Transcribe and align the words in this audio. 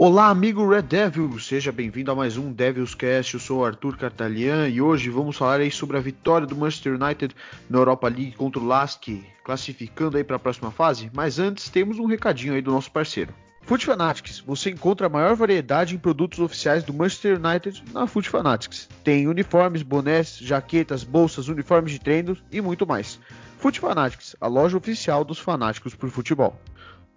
Olá, 0.00 0.28
amigo 0.28 0.64
Red 0.64 0.82
Devil, 0.82 1.40
seja 1.40 1.72
bem-vindo 1.72 2.12
a 2.12 2.14
mais 2.14 2.36
um 2.36 2.52
Devils 2.52 2.94
Cast. 2.94 3.34
Eu 3.34 3.40
sou 3.40 3.64
Arthur 3.64 3.96
Cartalian 3.96 4.68
e 4.68 4.80
hoje 4.80 5.10
vamos 5.10 5.36
falar 5.36 5.58
aí 5.58 5.72
sobre 5.72 5.96
a 5.96 6.00
vitória 6.00 6.46
do 6.46 6.54
Manchester 6.54 6.94
United 6.94 7.34
na 7.68 7.78
Europa 7.78 8.06
League 8.06 8.36
contra 8.36 8.60
o 8.60 8.64
Lask, 8.64 9.08
classificando 9.42 10.16
aí 10.16 10.22
para 10.22 10.36
a 10.36 10.38
próxima 10.38 10.70
fase. 10.70 11.10
Mas 11.12 11.40
antes 11.40 11.68
temos 11.68 11.98
um 11.98 12.06
recadinho 12.06 12.54
aí 12.54 12.62
do 12.62 12.70
nosso 12.70 12.92
parceiro. 12.92 13.34
Foot 13.62 13.84
Fanatics, 13.84 14.38
você 14.38 14.70
encontra 14.70 15.08
a 15.08 15.10
maior 15.10 15.34
variedade 15.34 15.96
em 15.96 15.98
produtos 15.98 16.38
oficiais 16.38 16.84
do 16.84 16.94
Manchester 16.94 17.36
United 17.36 17.82
na 17.92 18.06
Foot 18.06 18.28
Fanatics. 18.28 18.88
Tem 19.02 19.26
uniformes, 19.26 19.82
bonés, 19.82 20.38
jaquetas, 20.40 21.02
bolsas, 21.02 21.48
uniformes 21.48 21.90
de 21.90 21.98
treino 21.98 22.36
e 22.52 22.60
muito 22.60 22.86
mais. 22.86 23.18
Foot 23.58 23.80
Fanatics, 23.80 24.36
a 24.40 24.46
loja 24.46 24.76
oficial 24.76 25.24
dos 25.24 25.40
fanáticos 25.40 25.92
por 25.92 26.08
futebol. 26.08 26.56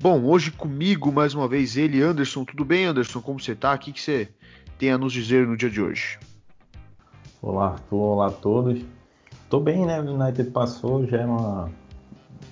Bom, 0.01 0.23
hoje 0.23 0.49
comigo 0.49 1.11
mais 1.11 1.35
uma 1.35 1.47
vez 1.47 1.77
ele, 1.77 2.01
Anderson. 2.01 2.43
Tudo 2.43 2.65
bem, 2.65 2.85
Anderson? 2.85 3.21
Como 3.21 3.39
você 3.39 3.51
está? 3.51 3.75
O 3.75 3.77
que, 3.77 3.93
que 3.93 4.01
você 4.01 4.29
tem 4.79 4.89
a 4.91 4.97
nos 4.97 5.13
dizer 5.13 5.45
no 5.45 5.55
dia 5.55 5.69
de 5.69 5.79
hoje? 5.79 6.17
Olá. 7.39 7.75
Olá 7.91 8.29
a 8.29 8.31
todos. 8.31 8.83
Tô 9.47 9.59
bem, 9.59 9.85
né? 9.85 10.01
O 10.01 10.11
United 10.11 10.49
passou, 10.49 11.05
já 11.05 11.17
é 11.17 11.25
uma. 11.27 11.69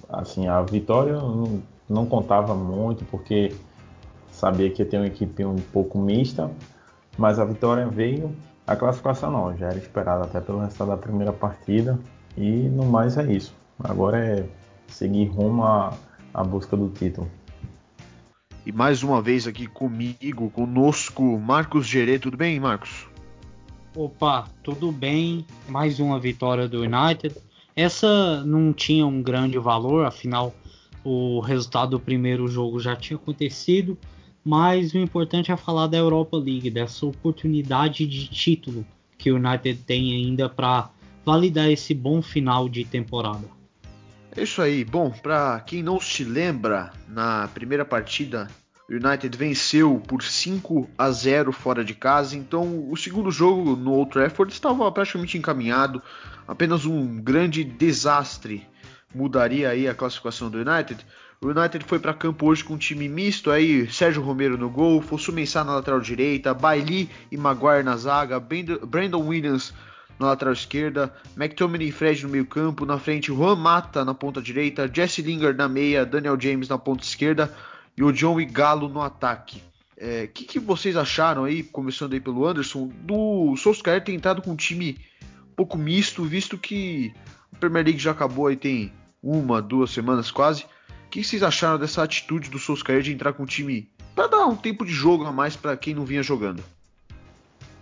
Assim, 0.08 0.48
a 0.48 0.62
vitória 0.62 1.13
não, 1.13 1.59
não 1.89 2.05
contava 2.05 2.53
muito, 2.53 3.03
porque 3.05 3.52
sabia 4.30 4.70
que 4.70 4.84
ia 4.84 4.88
ter 4.88 4.97
uma 4.97 5.08
equipe 5.08 5.44
um 5.44 5.55
pouco 5.55 5.97
mista, 5.97 6.52
mas 7.17 7.39
a 7.39 7.45
vitória 7.45 7.88
veio. 7.88 8.31
A 8.67 8.75
classificação 8.75 9.31
não, 9.31 9.58
já 9.58 9.70
era 9.70 9.77
esperada 9.80 10.25
até 10.25 10.39
pelo 10.39 10.59
resultado 10.59 10.89
da 10.89 10.97
primeira 10.97 11.34
partida. 11.34 12.00
E 12.38 12.70
no 12.70 12.86
mais 12.86 13.17
é 13.17 13.23
isso. 13.34 13.55
Agora 13.84 14.23
é 14.23 14.45
seguir 14.88 15.25
rumo 15.30 15.63
à, 15.63 15.97
à 16.31 16.44
busca 16.44 16.77
do 16.77 16.89
título. 16.89 17.27
E 18.70 18.72
mais 18.72 19.02
uma 19.02 19.20
vez 19.20 19.48
aqui 19.48 19.66
comigo, 19.66 20.48
conosco, 20.52 21.39
Marcos 21.39 21.88
Gerê. 21.88 22.20
Tudo 22.20 22.38
bem, 22.38 22.59
Marcos? 22.59 23.08
Opa, 23.95 24.48
tudo 24.61 24.92
bem. 24.92 25.44
Mais 25.67 26.00
uma 26.00 26.20
vitória 26.20 26.67
do 26.67 26.84
United. 26.84 27.36
Essa 27.76 28.44
não 28.44 28.72
tinha 28.72 29.08
um 29.08 29.23
grande 29.23 29.58
valor, 29.58 30.06
afinal, 30.06 30.53
o 31.03 31.39
resultado 31.39 31.98
do 31.98 32.00
primeiro 32.00 32.48
jogo 32.48 32.80
já 32.80 32.95
tinha 32.95 33.17
acontecido. 33.17 33.98
Mas 34.45 34.94
o 34.94 35.00
importante 35.00 35.52
é 35.52 35.58
falar 35.58 35.88
da 35.88 35.98
Europa 35.98 36.38
League, 36.38 36.70
dessa 36.70 37.08
oportunidade 37.08 38.06
de 38.06 38.28
título 38.28 38.86
que 39.17 39.31
o 39.31 39.38
United 39.38 39.81
tem 39.81 40.14
ainda 40.14 40.48
para 40.48 40.92
validar 41.26 41.72
esse 41.72 41.95
bom 41.95 42.22
final 42.22 42.70
de 42.70 42.86
temporada. 42.86 43.50
É 44.38 44.44
isso 44.44 44.61
aí. 44.61 44.86
Bom, 44.86 45.09
para 45.09 45.59
quem 45.61 45.81
não 45.81 46.00
se 46.00 46.23
lembra, 46.23 46.94
na 47.08 47.48
primeira 47.48 47.83
partida 47.83 48.48
o 48.90 48.94
United 48.94 49.38
venceu 49.38 50.02
por 50.08 50.23
5 50.23 50.90
a 50.98 51.12
0 51.12 51.52
fora 51.52 51.86
de 51.86 51.94
casa, 51.94 52.36
então 52.36 52.90
o 52.90 52.98
segundo 52.98 53.30
jogo 53.30 53.76
no 53.76 53.92
Old 53.92 54.12
Trafford 54.12 54.52
estava 54.52 54.92
praticamente 54.92 55.38
encaminhado. 55.38 56.02
Apenas 56.48 56.86
um 56.88 57.22
grande 57.22 57.64
desastre 57.64 58.67
mudaria 59.14 59.70
aí 59.70 59.88
a 59.88 59.94
classificação 59.94 60.50
do 60.50 60.58
United. 60.58 61.06
O 61.40 61.50
United 61.50 61.86
foi 61.86 62.00
para 62.00 62.16
campo 62.16 62.48
hoje 62.48 62.64
com 62.64 62.73
um 62.73 62.78
time 62.78 63.08
misto 63.08 63.52
aí, 63.52 63.90
Sérgio 63.92 64.23
Romero 64.23 64.58
no 64.58 64.70
gol, 64.70 65.02
Fosu 65.02 65.32
Mensah 65.32 65.64
na 65.64 65.76
lateral 65.76 66.02
direita, 66.02 66.52
Bailey 66.52 67.08
e 67.32 67.38
Maguire 67.38 67.84
na 67.84 67.95
zaga, 67.95 68.40
Brandon 68.40 69.22
Williams 69.22 69.72
na 70.20 70.28
lateral 70.28 70.54
esquerda, 70.54 71.14
McTominay 71.38 71.90
e 71.90 71.92
Fred 71.92 72.23
no 72.23 72.30
meio 72.30 72.45
campo, 72.45 72.88
na 72.88 72.98
frente 72.98 73.28
Juan 73.28 73.56
Mata 73.56 74.04
na 74.04 74.16
ponta 74.16 74.42
direita, 74.42 74.90
Jesse 74.92 75.22
Lingard 75.22 75.58
na 75.58 75.70
meia, 75.70 76.06
Daniel 76.08 76.38
James 76.40 76.67
na 76.67 76.78
ponta 76.78 77.04
esquerda 77.04 77.56
e 78.00 78.03
o 78.03 78.14
John 78.14 78.39
e 78.39 78.45
Galo 78.45 78.88
no 78.88 79.02
ataque. 79.02 79.58
O 79.58 79.61
é, 79.97 80.26
que, 80.26 80.45
que, 80.45 80.58
vocês 80.58 80.95
acharam 80.95 81.43
aí, 81.43 81.61
começando 81.61 82.14
aí 82.14 82.21
pelo 82.21 82.48
Anderson, 82.48 82.89
do 83.02 83.58
Solskjaer 83.58 84.02
ter 84.02 84.14
entrado 84.14 84.42
com 84.42 84.52
um 84.52 84.55
time 84.55 84.98
um 85.52 85.55
pouco 85.58 85.77
misto, 85.77 86.23
visto 86.23 86.58
que 86.58 87.14
a 87.54 87.58
Premier 87.58 87.83
League 87.83 87.99
já 87.99 88.11
acabou 88.11 88.48
aí 88.48 88.55
tem 88.55 88.93
uma, 89.21 89.61
duas 89.61 89.92
semanas 89.92 90.32
quase. 90.32 90.64
O 90.64 91.10
que 91.10 91.21
vocês 91.21 91.43
acharam 91.43 91.77
dessa 91.77 92.02
atitude 92.02 92.49
do 92.49 92.58
Solskjaer 92.58 93.02
de 93.02 93.11
entrar 93.11 93.33
com 93.33 93.43
um 93.43 93.45
time 93.45 93.89
para 94.16 94.27
dar 94.27 94.45
um 94.45 94.55
tempo 94.55 94.86
de 94.86 94.93
jogo 94.93 95.26
a 95.26 95.31
mais 95.33 95.58
para 95.58 95.76
quem 95.76 95.93
não 95.93 96.05
vinha 96.05 96.23
jogando? 96.23 96.64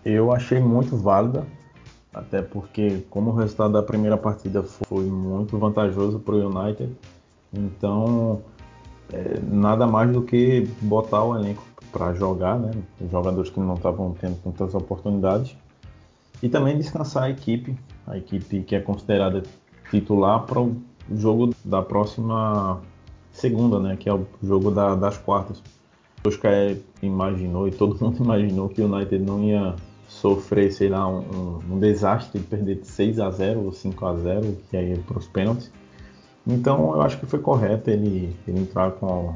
Eu 0.04 0.34
achei 0.34 0.60
muito 0.60 0.98
válida 0.98 1.46
até 2.12 2.42
porque 2.42 3.04
como 3.12 3.30
o 3.30 3.36
resultado 3.36 3.74
da 3.74 3.84
primeira 3.84 4.18
partida 4.18 4.64
foi 4.64 5.04
muito 5.04 5.60
vantajoso 5.60 6.18
para 6.18 6.34
o 6.34 6.50
United, 6.50 6.92
então 7.54 8.42
é, 9.14 9.40
nada 9.42 9.88
mais 9.88 10.12
do 10.12 10.22
que 10.22 10.68
botar 10.82 11.24
o 11.24 11.36
elenco 11.36 11.64
para 11.92 12.14
jogar, 12.14 12.60
né? 12.60 12.72
Jogadores 13.10 13.50
que 13.50 13.60
não 13.60 13.76
estavam 13.76 14.14
tendo 14.20 14.38
tantas 14.44 14.74
oportunidades 14.76 15.56
e 16.42 16.50
também 16.50 16.78
descansar 16.78 17.24
a 17.24 17.30
equipe, 17.30 17.78
a 18.06 18.18
equipe 18.18 18.62
que 18.64 18.76
é 18.76 18.80
considerada 18.80 19.44
titular 19.90 20.46
para 20.46 20.62
o 20.62 20.76
jogo 21.16 21.54
da 21.64 21.82
próxima 21.82 22.82
segunda, 23.32 23.80
né? 23.80 23.96
Que 23.96 24.10
é 24.10 24.14
o 24.14 24.28
jogo 24.44 24.72
da, 24.72 24.96
das 24.96 25.18
quartas. 25.18 25.62
O 26.24 26.28
Oscar 26.28 26.76
imaginou 27.02 27.68
e 27.68 27.72
todo 27.72 27.98
mundo 28.04 28.24
imaginou 28.24 28.70
que 28.70 28.82
o 28.82 28.94
United 28.94 29.24
não 29.24 29.44
ia 29.44 29.76
sofrer, 30.08 30.72
sei 30.72 30.90
lá, 30.90 31.08
um, 31.08 31.20
um, 31.20 31.74
um 31.74 31.80
desastre 31.80 32.40
de 32.40 32.46
perder 32.46 32.82
de 32.82 32.88
6 32.88 33.20
a 33.20 33.30
0 33.30 33.66
ou 33.66 33.72
5 33.72 34.06
a 34.06 34.16
0 34.16 34.58
que 34.70 34.78
aí 34.78 34.94
é 34.94 34.98
para 34.98 35.18
os 35.18 35.28
pênaltis. 35.28 35.72
Então 36.48 36.94
eu 36.94 37.02
acho 37.02 37.20
que 37.20 37.26
foi 37.26 37.40
correto 37.40 37.90
ele, 37.90 38.34
ele 38.48 38.62
entrar 38.62 38.92
com 38.92 39.36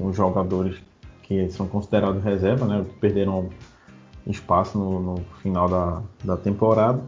os 0.00 0.16
jogadores 0.16 0.76
que 1.22 1.48
são 1.50 1.66
considerados 1.66 2.22
reserva, 2.22 2.66
né, 2.66 2.84
que 2.84 2.98
perderam 2.98 3.48
espaço 4.26 4.76
no, 4.76 5.00
no 5.00 5.24
final 5.40 5.68
da, 5.68 6.02
da 6.24 6.36
temporada. 6.36 7.00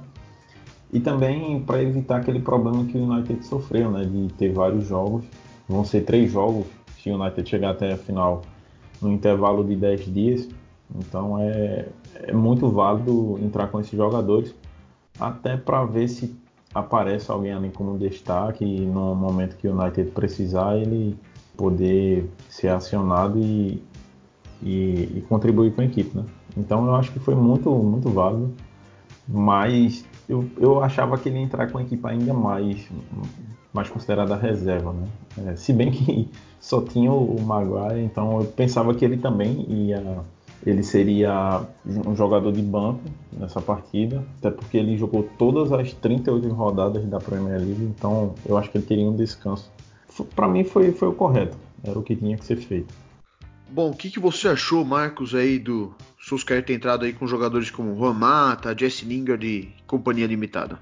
E 0.93 1.01
também 1.01 1.61
para 1.61 1.83
evitar 1.83 2.19
aquele 2.19 2.41
problema 2.41 2.85
que 2.85 2.97
o 2.97 3.03
United 3.03 3.45
sofreu, 3.45 3.91
né, 3.91 4.05
de 4.05 4.33
ter 4.35 4.53
vários 4.53 4.87
jogos. 4.87 5.25
Vão 5.69 5.85
ser 5.85 6.03
três 6.03 6.31
jogos 6.31 6.67
se 6.99 7.11
o 7.11 7.21
United 7.21 7.49
chegar 7.49 7.71
até 7.71 7.93
a 7.93 7.97
final 7.97 8.43
no 9.03 9.13
intervalo 9.13 9.65
de 9.65 9.75
10 9.75 10.15
dias. 10.15 10.49
Então 10.95 11.39
é, 11.41 11.87
é 12.15 12.33
muito 12.33 12.71
válido 12.71 13.39
entrar 13.43 13.67
com 13.67 13.81
esses 13.81 13.97
jogadores, 13.97 14.55
até 15.19 15.57
para 15.57 15.85
ver 15.85 16.07
se 16.09 16.37
aparece 16.77 17.31
alguém 17.31 17.53
ali 17.53 17.71
como 17.71 17.99
destaque 17.99 18.65
e 18.65 18.81
no 18.81 19.15
momento 19.15 19.57
que 19.57 19.67
o 19.67 19.79
United 19.79 20.11
precisar 20.11 20.77
ele 20.77 21.19
poder 21.57 22.31
ser 22.51 22.69
acionado 22.69 23.39
e, 23.39 23.83
e, 24.63 25.19
e, 25.19 25.25
contribuir 25.27 25.75
com 25.75 25.81
a 25.81 25.85
equipe, 25.85 26.15
né? 26.15 26.25
Então 26.57 26.87
eu 26.87 26.95
acho 26.95 27.13
que 27.13 27.19
foi 27.19 27.35
muito 27.35 27.71
muito 27.71 28.11
válido, 28.11 28.53
mas 29.27 30.05
eu, 30.29 30.49
eu 30.59 30.83
achava 30.83 31.17
que 31.17 31.29
ele 31.29 31.39
ia 31.39 31.45
entrar 31.45 31.71
com 31.71 31.79
a 31.79 31.83
equipe 31.83 32.07
ainda 32.07 32.35
mais 32.35 32.89
mais 33.73 33.89
considerada 33.89 34.37
reserva, 34.37 34.93
né? 34.93 35.09
É, 35.47 35.57
se 35.57 35.73
bem 35.73 35.91
que 35.91 36.29
só 36.61 36.83
tinha 36.83 37.13
o 37.13 37.41
Maguire, 37.41 38.03
então 38.03 38.41
eu 38.41 38.47
pensava 38.47 38.95
que 38.95 39.05
ele 39.05 39.17
também 39.17 39.65
ia 39.69 40.25
ele 40.65 40.83
seria 40.83 41.63
um 41.85 42.15
jogador 42.17 42.53
de 42.53 42.63
banco 42.63 43.03
nessa 43.33 43.61
partida, 43.61 44.25
até 44.39 44.51
porque 44.51 44.77
ele 44.77 44.97
jogou 44.97 45.29
todas 45.39 45.73
as 45.73 45.93
38 45.93 46.49
rodadas 46.55 47.05
da 47.05 47.19
Premier 47.19 47.59
League, 47.59 47.85
então 47.97 48.35
eu 48.45 48.57
acho 48.57 48.71
que 48.71 48.79
ele 48.79 48.87
teria 48.87 49.07
um 49.07 49.17
descanso. 49.17 49.71
Para 50.35 50.49
mim 50.49 50.65
foi, 50.65 50.93
foi 50.93 51.09
o 51.09 51.13
correto, 51.13 51.57
era 51.85 51.99
o 51.99 52.03
que 52.03 52.17
tinha 52.17 52.37
que 52.37 52.45
ser 52.45 52.57
feito. 52.57 52.93
Bom, 53.69 53.91
o 53.91 53.97
que, 53.97 54.11
que 54.11 54.21
você 54.21 54.49
achou, 54.49 54.85
Marcos, 54.85 55.35
aí 55.35 55.59
do 55.59 55.93
Solskjaer 56.19 56.65
ter 56.65 56.75
entrado 56.75 57.05
aí 57.05 57.13
com 57.13 57.27
jogadores 57.27 57.71
como 57.71 57.97
Juan 57.97 58.15
Mata, 58.15 58.75
Jesse 58.79 59.05
Lingard 59.05 59.45
e 59.45 59.75
companhia 59.87 60.27
limitada? 60.27 60.79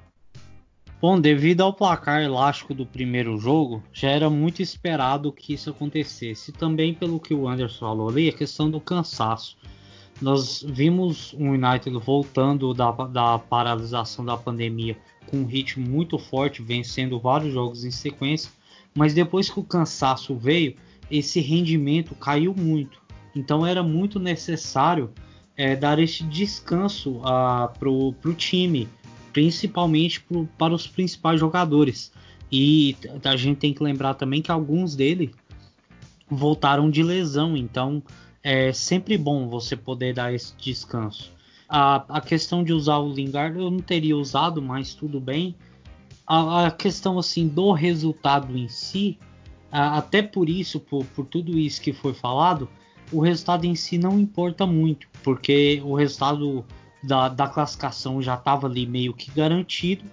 Bom, 1.00 1.20
devido 1.20 1.60
ao 1.60 1.72
placar 1.72 2.22
elástico 2.22 2.72
do 2.72 2.86
primeiro 2.86 3.36
jogo, 3.36 3.82
já 3.92 4.08
era 4.08 4.30
muito 4.30 4.62
esperado 4.62 5.32
que 5.32 5.52
isso 5.52 5.68
acontecesse. 5.68 6.50
Também 6.52 6.94
pelo 6.94 7.20
que 7.20 7.34
o 7.34 7.46
Anderson 7.46 7.80
falou 7.80 8.08
ali, 8.08 8.28
a 8.28 8.32
questão 8.32 8.70
do 8.70 8.80
cansaço. 8.80 9.56
Nós 10.22 10.64
vimos 10.66 11.32
o 11.34 11.42
United 11.42 11.98
voltando 11.98 12.72
da, 12.72 12.90
da 12.90 13.38
paralisação 13.38 14.24
da 14.24 14.36
pandemia 14.36 14.96
com 15.26 15.38
um 15.38 15.46
ritmo 15.46 15.86
muito 15.86 16.18
forte, 16.18 16.62
vencendo 16.62 17.18
vários 17.18 17.52
jogos 17.52 17.84
em 17.84 17.90
sequência, 17.90 18.50
mas 18.94 19.12
depois 19.12 19.50
que 19.50 19.58
o 19.58 19.64
cansaço 19.64 20.36
veio, 20.36 20.76
esse 21.10 21.40
rendimento 21.40 22.14
caiu 22.14 22.54
muito. 22.54 23.02
Então 23.34 23.66
era 23.66 23.82
muito 23.82 24.20
necessário 24.20 25.12
é, 25.56 25.74
dar 25.74 25.98
esse 25.98 26.22
descanso 26.24 27.18
uh, 27.18 27.68
para 27.78 27.90
o 27.90 28.34
time 28.36 28.88
principalmente 29.34 30.20
pro, 30.20 30.48
para 30.56 30.72
os 30.72 30.86
principais 30.86 31.38
jogadores. 31.38 32.12
E 32.50 32.96
a 33.24 33.36
gente 33.36 33.58
tem 33.58 33.74
que 33.74 33.82
lembrar 33.82 34.14
também 34.14 34.40
que 34.40 34.50
alguns 34.50 34.94
dele 34.94 35.34
voltaram 36.30 36.88
de 36.88 37.02
lesão, 37.02 37.56
então 37.56 38.02
é 38.42 38.72
sempre 38.72 39.18
bom 39.18 39.48
você 39.48 39.76
poder 39.76 40.14
dar 40.14 40.32
esse 40.32 40.54
descanso. 40.56 41.32
A, 41.68 42.04
a 42.08 42.20
questão 42.20 42.62
de 42.62 42.72
usar 42.72 42.98
o 42.98 43.12
Lingard 43.12 43.58
eu 43.58 43.70
não 43.70 43.80
teria 43.80 44.16
usado, 44.16 44.62
mas 44.62 44.94
tudo 44.94 45.20
bem. 45.20 45.56
A, 46.26 46.66
a 46.66 46.70
questão 46.70 47.18
assim 47.18 47.48
do 47.48 47.72
resultado 47.72 48.56
em 48.56 48.68
si, 48.68 49.18
a, 49.72 49.98
até 49.98 50.22
por 50.22 50.48
isso, 50.48 50.78
por, 50.78 51.04
por 51.06 51.26
tudo 51.26 51.58
isso 51.58 51.82
que 51.82 51.92
foi 51.92 52.14
falado, 52.14 52.68
o 53.10 53.20
resultado 53.20 53.64
em 53.64 53.74
si 53.74 53.98
não 53.98 54.18
importa 54.20 54.64
muito, 54.64 55.08
porque 55.24 55.82
o 55.84 55.94
resultado 55.94 56.64
da, 57.06 57.28
da 57.28 57.46
classificação 57.46 58.20
já 58.22 58.34
estava 58.34 58.66
ali 58.66 58.86
meio 58.86 59.14
que 59.14 59.30
garantido 59.30 60.04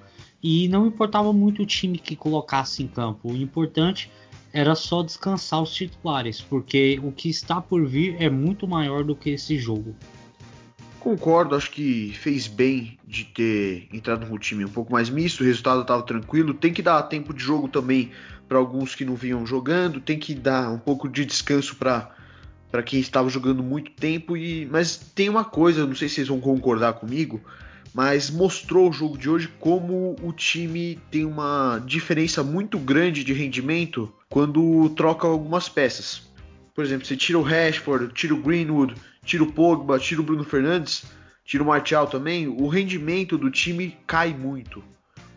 e 0.43 0.67
não 0.67 0.88
importava 0.88 1.31
muito 1.31 1.63
o 1.63 1.65
time 1.65 1.97
que 1.97 2.15
colocasse 2.15 2.83
em 2.83 2.88
campo. 2.88 3.31
O 3.31 3.35
importante 3.35 4.11
era 4.53 4.75
só 4.75 5.01
descansar 5.01 5.61
os 5.61 5.73
titulares, 5.73 6.41
porque 6.41 6.99
o 7.03 7.11
que 7.11 7.29
está 7.29 7.61
por 7.61 7.85
vir 7.85 8.15
é 8.19 8.29
muito 8.29 8.67
maior 8.67 9.03
do 9.03 9.15
que 9.15 9.29
esse 9.29 9.57
jogo. 9.57 9.95
Concordo, 10.99 11.55
acho 11.55 11.71
que 11.71 12.11
fez 12.13 12.47
bem 12.47 12.97
de 13.07 13.25
ter 13.25 13.88
entrado 13.91 14.27
no 14.27 14.38
time 14.38 14.65
um 14.65 14.69
pouco 14.69 14.91
mais 14.91 15.09
misto, 15.09 15.41
o 15.41 15.43
resultado 15.43 15.81
estava 15.81 16.03
tranquilo. 16.03 16.53
Tem 16.53 16.71
que 16.71 16.81
dar 16.81 17.01
tempo 17.03 17.33
de 17.33 17.41
jogo 17.41 17.67
também 17.67 18.11
para 18.47 18.59
alguns 18.59 18.93
que 18.93 19.05
não 19.05 19.15
vinham 19.15 19.45
jogando, 19.45 19.99
tem 19.99 20.19
que 20.19 20.35
dar 20.35 20.69
um 20.69 20.77
pouco 20.77 21.07
de 21.09 21.25
descanso 21.25 21.75
para 21.75 22.11
para 22.71 22.81
quem 22.81 23.00
estava 23.00 23.29
jogando 23.29 23.62
muito 23.62 23.91
tempo 23.91 24.38
e 24.38 24.65
mas 24.68 24.95
tem 24.95 25.29
uma 25.29 25.44
coisa, 25.44 25.85
não 25.85 25.95
sei 25.95 26.07
se 26.07 26.15
vocês 26.15 26.27
vão 26.29 26.39
concordar 26.39 26.94
comigo, 26.94 27.41
mas 27.94 28.29
mostrou 28.29 28.89
o 28.89 28.94
jogo 28.94 29.18
de 29.18 29.29
hoje 29.29 29.50
como 29.59 30.15
o 30.21 30.31
time 30.31 30.97
tem 31.12 31.25
uma 31.25 31.81
diferença 31.85 32.41
muito 32.41 32.79
grande 32.79 33.23
de 33.23 33.33
rendimento 33.33 34.12
quando 34.29 34.89
troca 34.91 35.27
algumas 35.27 35.68
peças. 35.68 36.31
Por 36.73 36.85
exemplo, 36.85 37.06
você 37.06 37.18
tira 37.18 37.38
o 37.38 37.41
Rashford, 37.41 38.13
tira 38.13 38.33
o 38.33 38.41
Greenwood, 38.41 38.95
tira 39.25 39.44
o 39.44 39.51
Pogba, 39.51 40.00
tira 40.00 40.21
o 40.21 40.24
Bruno 40.24 40.45
Fernandes, 40.45 41.03
tira 41.44 41.62
o 41.62 41.67
Martial 41.67 42.07
também, 42.07 42.47
o 42.47 42.67
rendimento 42.67 43.38
do 43.38 43.51
time 43.51 43.97
cai 44.07 44.33
muito. 44.33 44.81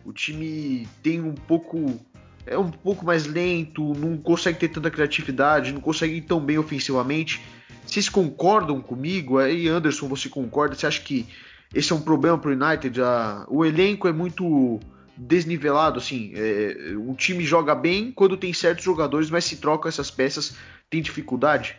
O 0.05 0.13
time 0.13 0.87
tem 1.03 1.21
um 1.21 1.33
pouco 1.33 1.99
é 2.45 2.57
um 2.57 2.69
pouco 2.69 3.05
mais 3.05 3.25
lento, 3.25 3.93
não 3.95 4.17
consegue 4.17 4.59
ter 4.59 4.69
tanta 4.69 4.91
criatividade, 4.91 5.71
não 5.71 5.81
consegue 5.81 6.15
ir 6.15 6.21
tão 6.21 6.39
bem 6.39 6.57
ofensivamente. 6.57 7.41
Vocês 7.85 8.09
concordam 8.09 8.81
comigo? 8.81 9.37
Aí, 9.37 9.67
Anderson, 9.67 10.07
você 10.07 10.29
concorda? 10.29 10.75
Você 10.75 10.87
acha 10.87 11.01
que 11.01 11.27
esse 11.73 11.91
é 11.91 11.95
um 11.95 12.01
problema 12.01 12.37
para 12.37 12.51
o 12.51 12.53
United? 12.53 12.99
o 13.47 13.65
elenco 13.65 14.07
é 14.07 14.13
muito 14.13 14.79
desnivelado, 15.17 15.99
assim. 15.99 16.31
É, 16.35 16.95
o 16.97 17.13
time 17.15 17.43
joga 17.43 17.73
bem 17.73 18.11
quando 18.11 18.37
tem 18.37 18.53
certos 18.53 18.83
jogadores, 18.83 19.29
mas 19.29 19.45
se 19.45 19.57
troca 19.57 19.89
essas 19.89 20.11
peças, 20.11 20.55
tem 20.89 21.01
dificuldade? 21.01 21.77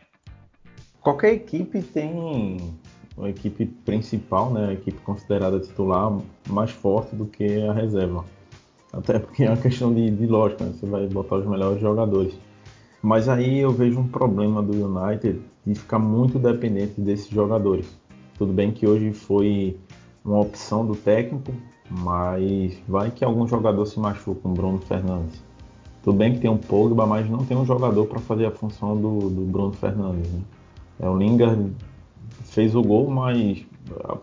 Qualquer 1.00 1.34
equipe 1.34 1.82
tem 1.82 2.76
uma 3.16 3.30
equipe 3.30 3.64
principal, 3.64 4.52
né, 4.52 4.68
a 4.68 4.72
equipe 4.72 4.98
considerada 5.00 5.58
titular, 5.60 6.20
mais 6.48 6.70
forte 6.70 7.14
do 7.14 7.26
que 7.26 7.62
a 7.62 7.72
reserva. 7.72 8.24
Até 8.96 9.18
porque 9.18 9.44
é 9.44 9.50
uma 9.50 9.58
questão 9.58 9.92
de, 9.92 10.10
de 10.10 10.26
lógica, 10.26 10.64
né? 10.64 10.72
você 10.72 10.86
vai 10.86 11.06
botar 11.06 11.36
os 11.36 11.46
melhores 11.46 11.80
jogadores. 11.80 12.34
Mas 13.02 13.28
aí 13.28 13.58
eu 13.58 13.70
vejo 13.70 14.00
um 14.00 14.08
problema 14.08 14.62
do 14.62 14.72
United 14.72 15.38
de 15.66 15.74
ficar 15.74 15.98
muito 15.98 16.38
dependente 16.38 16.98
desses 17.00 17.28
jogadores. 17.28 17.86
Tudo 18.38 18.54
bem 18.54 18.72
que 18.72 18.86
hoje 18.86 19.12
foi 19.12 19.76
uma 20.24 20.40
opção 20.40 20.86
do 20.86 20.96
técnico, 20.96 21.52
mas 21.90 22.80
vai 22.88 23.10
que 23.10 23.22
algum 23.22 23.46
jogador 23.46 23.84
se 23.84 24.00
machuca, 24.00 24.48
um 24.48 24.54
Bruno 24.54 24.78
Fernandes. 24.78 25.44
Tudo 26.02 26.16
bem 26.16 26.32
que 26.32 26.40
tem 26.40 26.50
um 26.50 26.56
Pogba, 26.56 27.06
mas 27.06 27.28
não 27.28 27.44
tem 27.44 27.56
um 27.56 27.66
jogador 27.66 28.06
para 28.06 28.18
fazer 28.20 28.46
a 28.46 28.50
função 28.50 28.96
do, 28.96 29.28
do 29.28 29.42
Bruno 29.42 29.72
Fernandes. 29.72 30.32
Né? 30.32 30.40
É, 31.00 31.08
o 31.08 31.16
Lingard 31.16 31.70
fez 32.44 32.74
o 32.74 32.82
gol, 32.82 33.10
mas 33.10 33.64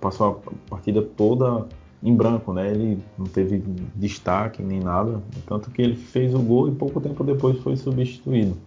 passou 0.01 0.41
a 0.47 0.69
partida 0.69 1.01
toda 1.01 1.67
em 2.03 2.13
branco, 2.13 2.53
né? 2.53 2.69
Ele 2.69 2.99
não 3.17 3.25
teve 3.25 3.63
destaque 3.95 4.61
nem 4.61 4.81
nada, 4.81 5.23
tanto 5.47 5.71
que 5.71 5.81
ele 5.81 5.95
fez 5.95 6.35
o 6.35 6.39
gol 6.39 6.67
e 6.67 6.71
pouco 6.75 6.99
tempo 6.99 7.23
depois 7.23 7.57
foi 7.59 7.77
substituído. 7.77 8.57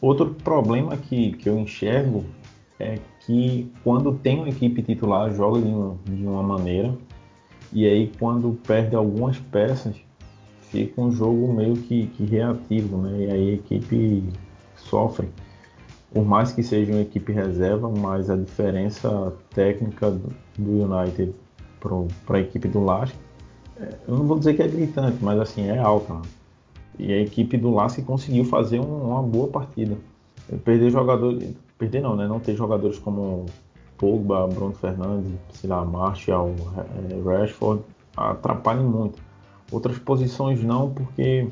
Outro 0.00 0.34
problema 0.44 0.96
que, 0.96 1.32
que 1.32 1.48
eu 1.48 1.58
enxergo 1.58 2.24
é 2.78 2.98
que 3.20 3.72
quando 3.82 4.12
tem 4.12 4.40
uma 4.40 4.48
equipe 4.50 4.82
titular 4.82 5.32
joga 5.32 5.62
de, 5.62 5.68
um, 5.68 5.96
de 6.04 6.26
uma 6.26 6.42
maneira 6.42 6.94
e 7.72 7.86
aí 7.86 8.12
quando 8.18 8.58
perde 8.66 8.94
algumas 8.94 9.38
peças 9.38 9.96
fica 10.60 11.00
um 11.00 11.10
jogo 11.10 11.50
meio 11.52 11.76
que, 11.76 12.08
que 12.08 12.24
reativo, 12.24 12.98
né? 12.98 13.18
E 13.20 13.30
aí 13.30 13.50
a 13.50 13.54
equipe 13.54 14.24
sofre. 14.76 15.28
Por 16.12 16.24
mais 16.24 16.52
que 16.52 16.62
seja 16.62 16.92
uma 16.92 17.00
equipe 17.00 17.32
reserva, 17.32 17.88
mas 17.88 18.28
a 18.28 18.36
diferença 18.36 19.32
técnica 19.54 20.10
do, 20.10 20.32
do 20.58 20.84
United 20.84 21.32
para 22.26 22.38
a 22.38 22.40
equipe 22.40 22.68
do 22.68 22.84
Lask, 22.84 23.14
é, 23.76 23.94
eu 24.06 24.16
não 24.16 24.26
vou 24.26 24.38
dizer 24.38 24.54
que 24.54 24.62
é 24.62 24.68
gritante, 24.68 25.18
mas 25.20 25.38
assim, 25.38 25.68
é 25.68 25.78
alta. 25.78 26.14
Né? 26.14 26.22
E 26.98 27.12
a 27.12 27.20
equipe 27.20 27.56
do 27.56 27.74
Lask 27.74 27.98
conseguiu 28.04 28.44
fazer 28.44 28.80
um, 28.80 29.10
uma 29.10 29.22
boa 29.22 29.48
partida. 29.48 29.96
Perder 30.64 30.90
jogadores, 30.90 31.54
perder 31.78 32.02
não, 32.02 32.14
né? 32.14 32.26
Não 32.26 32.38
ter 32.38 32.54
jogadores 32.54 32.98
como 32.98 33.46
Pogba, 33.96 34.46
Bruno 34.46 34.74
Fernandes, 34.74 35.32
sei 35.52 35.70
lá, 35.70 35.84
Martial, 35.84 36.50
é, 37.10 37.38
Rashford, 37.40 37.82
atrapalha 38.16 38.82
muito. 38.82 39.20
Outras 39.72 39.98
posições 39.98 40.62
não, 40.62 40.90
porque 40.90 41.48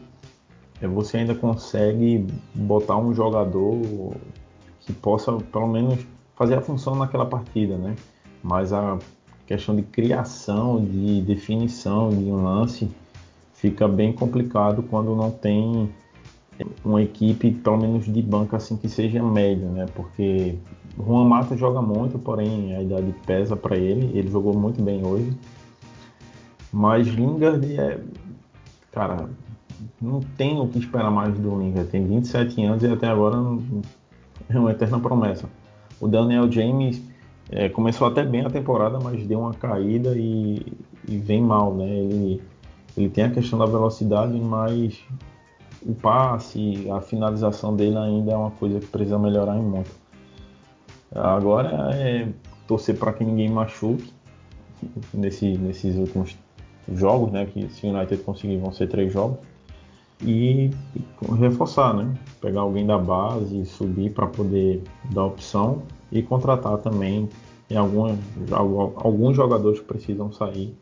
é, 0.81 0.87
você 0.87 1.19
ainda 1.19 1.35
consegue 1.35 2.27
botar 2.55 2.97
um 2.97 3.15
jogador 3.15 3.81
que 4.81 4.93
possa 4.93 5.33
pelo 5.33 5.69
menos 5.69 6.07
fazer 6.37 6.55
a 6.55 6.61
função 6.61 6.95
naquela 6.95 7.27
partida, 7.27 7.77
né? 7.77 7.97
Mas 8.43 8.73
a 8.73 8.99
questão 9.47 9.75
de 9.75 9.83
criação, 9.83 10.85
de 10.85 11.23
definição 11.23 12.11
de 12.11 12.25
um 12.25 12.43
lance, 12.43 12.91
fica 13.55 13.87
bem 13.87 14.13
complicado 14.13 14.83
quando 14.83 15.15
não 15.15 15.31
tem 15.31 15.91
uma 16.85 17.03
equipe, 17.03 17.51
pelo 17.51 17.79
menos 17.79 18.05
de 18.05 18.23
banca, 18.23 18.57
assim 18.57 18.77
que 18.77 18.89
seja 18.89 19.23
média, 19.23 19.69
né? 19.69 19.87
Porque 19.95 20.57
Juan 20.97 21.25
Mata 21.25 21.57
joga 21.57 21.81
muito, 21.81 22.19
porém 22.19 22.75
a 22.75 22.83
idade 22.83 23.15
pesa 23.27 23.57
para 23.57 23.77
ele. 23.77 24.17
Ele 24.17 24.31
jogou 24.31 24.55
muito 24.55 24.83
bem 24.83 25.05
hoje. 25.05 25.37
Mas 26.73 27.07
Lingard 27.07 27.65
é. 27.79 28.01
Cara, 28.91 29.29
não 30.01 30.21
tem 30.21 30.59
o 30.61 30.69
que 30.69 30.79
esperar 30.79 31.11
mais 31.11 31.39
do 31.39 31.59
Lingard. 31.59 31.89
Tem 31.91 32.07
27 32.07 32.63
anos 32.63 32.83
e 32.83 32.87
até 32.87 33.09
agora 33.09 33.37
é 34.49 34.59
uma 34.59 34.71
eterna 34.71 35.01
promessa. 35.01 35.49
O 36.01 36.09
Daniel 36.09 36.51
James 36.51 37.03
é, 37.53 37.69
começou 37.69 38.07
até 38.07 38.25
bem 38.25 38.41
a 38.41 38.51
temporada, 38.51 38.99
mas 38.99 39.27
deu 39.27 39.41
uma 39.41 39.53
caída 39.53 40.17
e, 40.17 40.73
e, 41.07 41.19
vem 41.19 41.43
mal, 41.43 41.75
né? 41.75 41.87
Ele, 41.87 42.43
ele 42.97 43.11
tem 43.11 43.25
a 43.25 43.31
questão 43.31 43.59
da 43.59 43.67
velocidade, 43.67 44.33
mas 44.41 44.99
o 45.83 45.95
passe, 45.95 46.91
a 46.91 47.01
finalização 47.03 47.77
dele 47.77 47.99
ainda 47.99 48.33
é 48.33 48.37
uma 48.37 48.53
coisa 48.53 48.81
que 48.81 48.87
precisa 48.87 49.19
melhorar 49.19 49.59
em 49.59 49.63
muito. 49.63 49.91
Agora 51.15 51.95
é 51.95 52.27
torcer 52.67 52.99
para 52.99 53.13
que 53.13 53.23
ninguém 53.23 53.51
machuque 53.51 54.11
nesse, 55.13 55.59
nesses 55.59 55.97
últimos 55.97 56.35
jogos, 56.91 57.31
né? 57.31 57.45
Que 57.45 57.69
se 57.69 57.87
o 57.87 57.95
United 57.95 58.23
conseguir 58.23 58.57
vão 58.57 58.73
ser 58.73 58.89
três 58.89 59.13
jogos. 59.13 59.37
E, 60.23 60.71
reforçar, 61.39 61.93
né? 61.93 62.15
Pegar 62.41 62.63
alguém 62.63 62.87
da 62.87 62.97
base, 62.97 63.67
subir 63.67 64.11
para 64.15 64.27
poder 64.27 64.83
dar 65.13 65.27
opção 65.27 65.83
e 66.13 66.23
contratar 66.23 66.79
também 66.79 67.29
em 67.71 67.77
alguns, 67.77 68.19
alguns 68.97 69.35
jogadores 69.35 69.81
precisam 69.81 70.31
sair, 70.31 70.77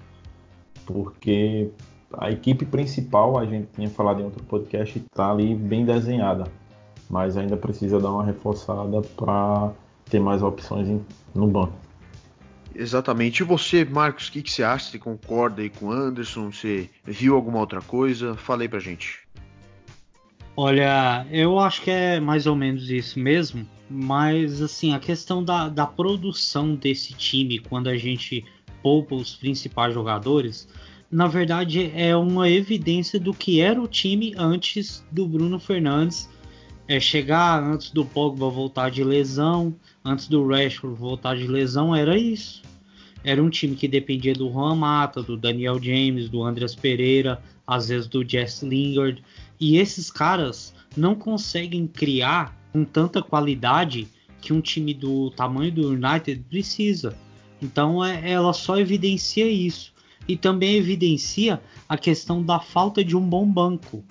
porque 0.84 1.70
a 2.12 2.30
equipe 2.30 2.64
principal, 2.64 3.38
a 3.38 3.46
gente 3.46 3.68
tinha 3.74 3.88
falado 3.88 4.20
em 4.20 4.24
outro 4.24 4.42
podcast, 4.44 4.98
está 4.98 5.30
ali 5.30 5.54
bem 5.54 5.84
desenhada, 5.84 6.44
mas 7.08 7.36
ainda 7.36 7.56
precisa 7.56 8.00
dar 8.00 8.10
uma 8.10 8.24
reforçada 8.24 9.00
para 9.16 9.72
ter 10.06 10.18
mais 10.18 10.42
opções 10.42 11.00
no 11.32 11.46
banco. 11.46 11.74
Exatamente. 12.74 13.40
E 13.40 13.44
você, 13.44 13.84
Marcos, 13.84 14.28
o 14.28 14.32
que, 14.32 14.42
que, 14.42 14.50
você 14.50 14.62
acha? 14.62 14.90
Você 14.90 14.98
concorda 14.98 15.62
aí 15.62 15.70
com 15.70 15.86
o 15.86 15.92
Anderson? 15.92 16.50
Você 16.50 16.88
viu 17.04 17.34
alguma 17.34 17.58
outra 17.58 17.80
coisa? 17.80 18.36
Fala 18.36 18.62
aí 18.62 18.68
pra 18.68 18.78
gente. 18.78 19.20
Olha, 20.56 21.26
eu 21.30 21.58
acho 21.58 21.82
que 21.82 21.90
é 21.90 22.20
mais 22.20 22.46
ou 22.46 22.56
menos 22.56 22.90
isso 22.90 23.18
mesmo. 23.18 23.66
Mas, 23.90 24.62
assim, 24.62 24.94
a 24.94 25.00
questão 25.00 25.42
da, 25.42 25.68
da 25.68 25.84
produção 25.84 26.76
desse 26.76 27.12
time, 27.12 27.58
quando 27.58 27.88
a 27.88 27.96
gente 27.96 28.44
poupa 28.80 29.16
os 29.16 29.34
principais 29.34 29.92
jogadores, 29.92 30.68
na 31.10 31.26
verdade 31.26 31.90
é 31.94 32.16
uma 32.16 32.48
evidência 32.48 33.18
do 33.18 33.34
que 33.34 33.60
era 33.60 33.82
o 33.82 33.88
time 33.88 34.32
antes 34.38 35.04
do 35.10 35.26
Bruno 35.26 35.58
Fernandes 35.58 36.28
é, 36.90 36.98
chegar, 36.98 37.62
antes 37.62 37.90
do 37.90 38.04
Pogba 38.04 38.48
voltar 38.48 38.90
de 38.90 39.04
lesão, 39.04 39.74
antes 40.04 40.26
do 40.26 40.44
Rashford 40.44 40.98
voltar 40.98 41.36
de 41.36 41.46
lesão, 41.46 41.94
era 41.94 42.18
isso. 42.18 42.62
Era 43.22 43.40
um 43.40 43.48
time 43.48 43.76
que 43.76 43.86
dependia 43.86 44.34
do 44.34 44.50
Juan 44.50 44.74
Mata, 44.74 45.22
do 45.22 45.36
Daniel 45.36 45.80
James, 45.80 46.28
do 46.28 46.42
Andreas 46.42 46.74
Pereira, 46.74 47.40
às 47.66 47.88
vezes 47.88 48.08
do 48.08 48.28
Jess 48.28 48.62
Lingard. 48.62 49.22
E 49.60 49.76
esses 49.76 50.10
caras 50.10 50.74
não 50.96 51.14
conseguem 51.14 51.86
criar 51.86 52.59
com 52.72 52.84
tanta 52.84 53.22
qualidade 53.22 54.08
que 54.40 54.52
um 54.52 54.60
time 54.60 54.94
do 54.94 55.30
tamanho 55.30 55.72
do 55.72 55.88
United 55.90 56.44
precisa. 56.48 57.16
Então 57.62 58.04
é, 58.04 58.30
ela 58.30 58.52
só 58.52 58.78
evidencia 58.78 59.46
isso. 59.48 59.92
E 60.26 60.36
também 60.36 60.76
evidencia 60.76 61.60
a 61.88 61.96
questão 61.96 62.42
da 62.42 62.60
falta 62.60 63.04
de 63.04 63.16
um 63.16 63.26
bom 63.26 63.46
banco. 63.46 64.04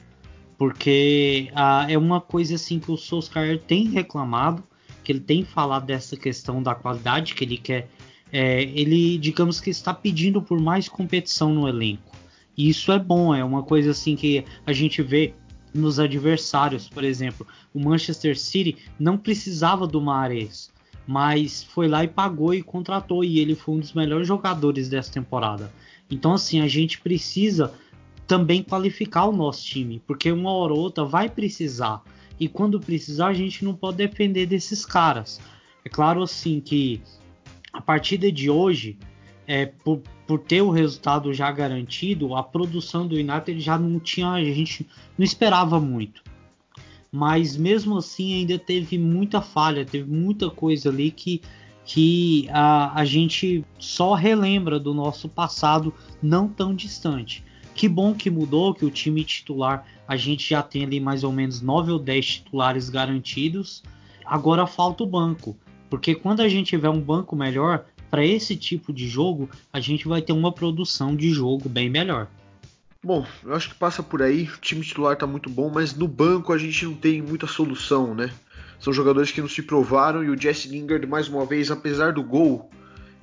Porque 0.58 1.50
ah, 1.56 1.86
é 1.88 1.98
uma 1.98 2.20
coisa 2.20 2.56
assim 2.56 2.80
que 2.80 2.92
o 2.92 2.98
Solskjaer 2.98 3.60
tem 3.60 3.88
reclamado, 3.88 4.64
porque 4.96 5.12
ele 5.12 5.22
tem 5.22 5.44
falado 5.44 5.86
dessa 5.86 6.18
questão 6.18 6.62
da 6.62 6.76
qualidade 6.76 7.34
que 7.34 7.44
ele 7.44 7.58
quer. 7.58 7.90
É, 8.32 8.64
ele, 8.64 9.18
digamos 9.18 9.60
que 9.60 9.70
está 9.70 9.94
pedindo 9.94 10.42
por 10.42 10.60
mais 10.60 10.90
competição 10.90 11.54
no 11.54 11.68
elenco. 11.68 12.16
E 12.58 12.68
isso 12.68 12.92
é 12.92 13.00
bom, 13.00 13.34
é 13.34 13.44
uma 13.44 13.64
coisa 13.64 13.92
assim 13.92 14.18
que 14.18 14.44
a 14.66 14.74
gente 14.74 15.02
vê 15.02 15.34
nos 15.74 16.00
adversários, 16.00 16.88
por 16.90 17.04
exemplo, 17.04 17.46
o 17.74 17.80
Manchester 17.80 18.38
City 18.38 18.78
não 19.00 19.18
precisava 19.18 19.86
do 19.86 20.02
Mahrez, 20.02 20.72
mas 21.08 21.64
foi 21.64 21.88
lá 21.88 22.04
e 22.04 22.08
pagou 22.08 22.54
e 22.54 22.62
contratou 22.62 23.24
e 23.24 23.40
ele 23.40 23.56
foi 23.56 23.76
um 23.76 23.80
dos 23.80 23.94
melhores 23.94 24.28
jogadores 24.28 24.90
dessa 24.90 25.12
temporada. 25.12 25.72
Então 26.10 26.34
assim, 26.34 26.62
a 26.62 26.68
gente 26.68 27.00
precisa 27.00 27.74
também 28.28 28.62
qualificar 28.62 29.26
o 29.26 29.36
nosso 29.36 29.66
time, 29.66 30.02
porque 30.06 30.32
uma 30.32 30.52
hora 30.52 30.74
ou 30.74 30.80
outra 30.80 31.04
vai 31.04 31.28
precisar. 31.28 32.04
E 32.40 32.48
quando 32.48 32.80
precisar, 32.80 33.28
a 33.28 33.34
gente 33.34 33.66
não 33.66 33.74
pode 33.74 33.98
depender 33.98 34.46
desses 34.46 34.86
caras. 34.86 35.42
É 35.84 35.90
claro 35.90 36.22
assim 36.22 36.60
que 36.62 37.02
a 37.74 37.82
partida 37.82 38.32
de 38.32 38.50
hoje, 38.50 38.98
é, 39.50 39.66
por, 39.66 40.04
por 40.28 40.38
ter 40.38 40.62
o 40.62 40.70
resultado 40.70 41.34
já 41.34 41.52
garantido, 41.52 42.36
a 42.36 42.44
produção 42.44 43.08
do 43.08 43.16
United 43.16 43.60
já 43.60 43.80
não 43.80 44.00
tinha, 44.00 44.30
a 44.30 44.44
gente 44.44 44.88
não 45.18 45.26
esperava 45.26 45.80
muito. 45.80 46.22
Mas 47.12 47.58
mesmo 47.58 47.98
assim 47.98 48.36
ainda 48.36 48.60
teve 48.60 48.96
muita 49.00 49.42
falha, 49.42 49.84
teve 49.84 50.08
muita 50.08 50.52
coisa 50.52 50.90
ali 50.90 51.10
que, 51.10 51.42
que 51.84 52.48
a, 52.52 52.94
a 52.94 53.04
gente 53.04 53.66
só 53.80 54.14
relembra 54.14 54.80
do 54.80 54.94
nosso 54.94 55.28
passado 55.28 55.92
não 56.22 56.48
tão 56.48 56.76
distante. 56.76 57.44
Que 57.74 57.90
bom 57.90 58.14
que 58.14 58.30
mudou, 58.30 58.76
que 58.76 58.86
o 58.86 58.92
time 58.92 59.24
titular 59.24 59.84
a 60.08 60.16
gente 60.16 60.48
já 60.48 60.62
tem 60.62 60.84
ali 60.84 61.00
mais 61.00 61.24
ou 61.24 61.32
menos 61.32 61.60
9 61.60 61.94
ou 61.94 61.98
10 61.98 62.26
titulares 62.28 62.88
garantidos. 62.88 63.82
Agora 64.24 64.68
falta 64.68 65.04
o 65.04 65.08
banco, 65.08 65.58
porque 65.90 66.14
quando 66.14 66.42
a 66.42 66.48
gente 66.48 66.68
tiver 66.68 66.90
um 66.90 67.02
banco 67.02 67.36
melhor, 67.36 67.88
para 68.10 68.26
esse 68.26 68.56
tipo 68.56 68.92
de 68.92 69.08
jogo, 69.08 69.50
a 69.72 69.80
gente 69.80 70.08
vai 70.08 70.22
ter 70.22 70.34
uma 70.34 70.52
produção 70.52 71.16
de 71.16 71.30
jogo 71.32 71.70
bem 71.70 71.90
melhor. 71.90 72.28
Bom, 73.02 73.26
eu 73.46 73.54
acho 73.54 73.70
que 73.70 73.76
passa 73.76 74.04
por 74.04 74.22
aí. 74.22 74.44
O 74.44 74.58
time 74.60 74.82
titular 74.82 75.14
está 75.14 75.26
muito 75.26 75.50
bom, 75.50 75.72
mas 75.74 75.94
no 75.94 76.08
banco 76.08 76.52
a 76.52 76.58
gente 76.58 76.84
não 76.86 76.94
tem 76.94 77.22
muita 77.22 77.48
solução, 77.48 78.14
né? 78.14 78.30
São 78.80 78.92
jogadores 78.92 79.32
que 79.32 79.42
não 79.42 79.48
se 79.48 79.62
provaram 79.62 80.24
e 80.24 80.30
o 80.30 80.40
Jesse 80.40 80.68
Lingard, 80.68 81.06
mais 81.08 81.28
uma 81.28 81.46
vez, 81.46 81.72
apesar 81.72 82.12
do 82.12 82.24
gol, 82.24 82.70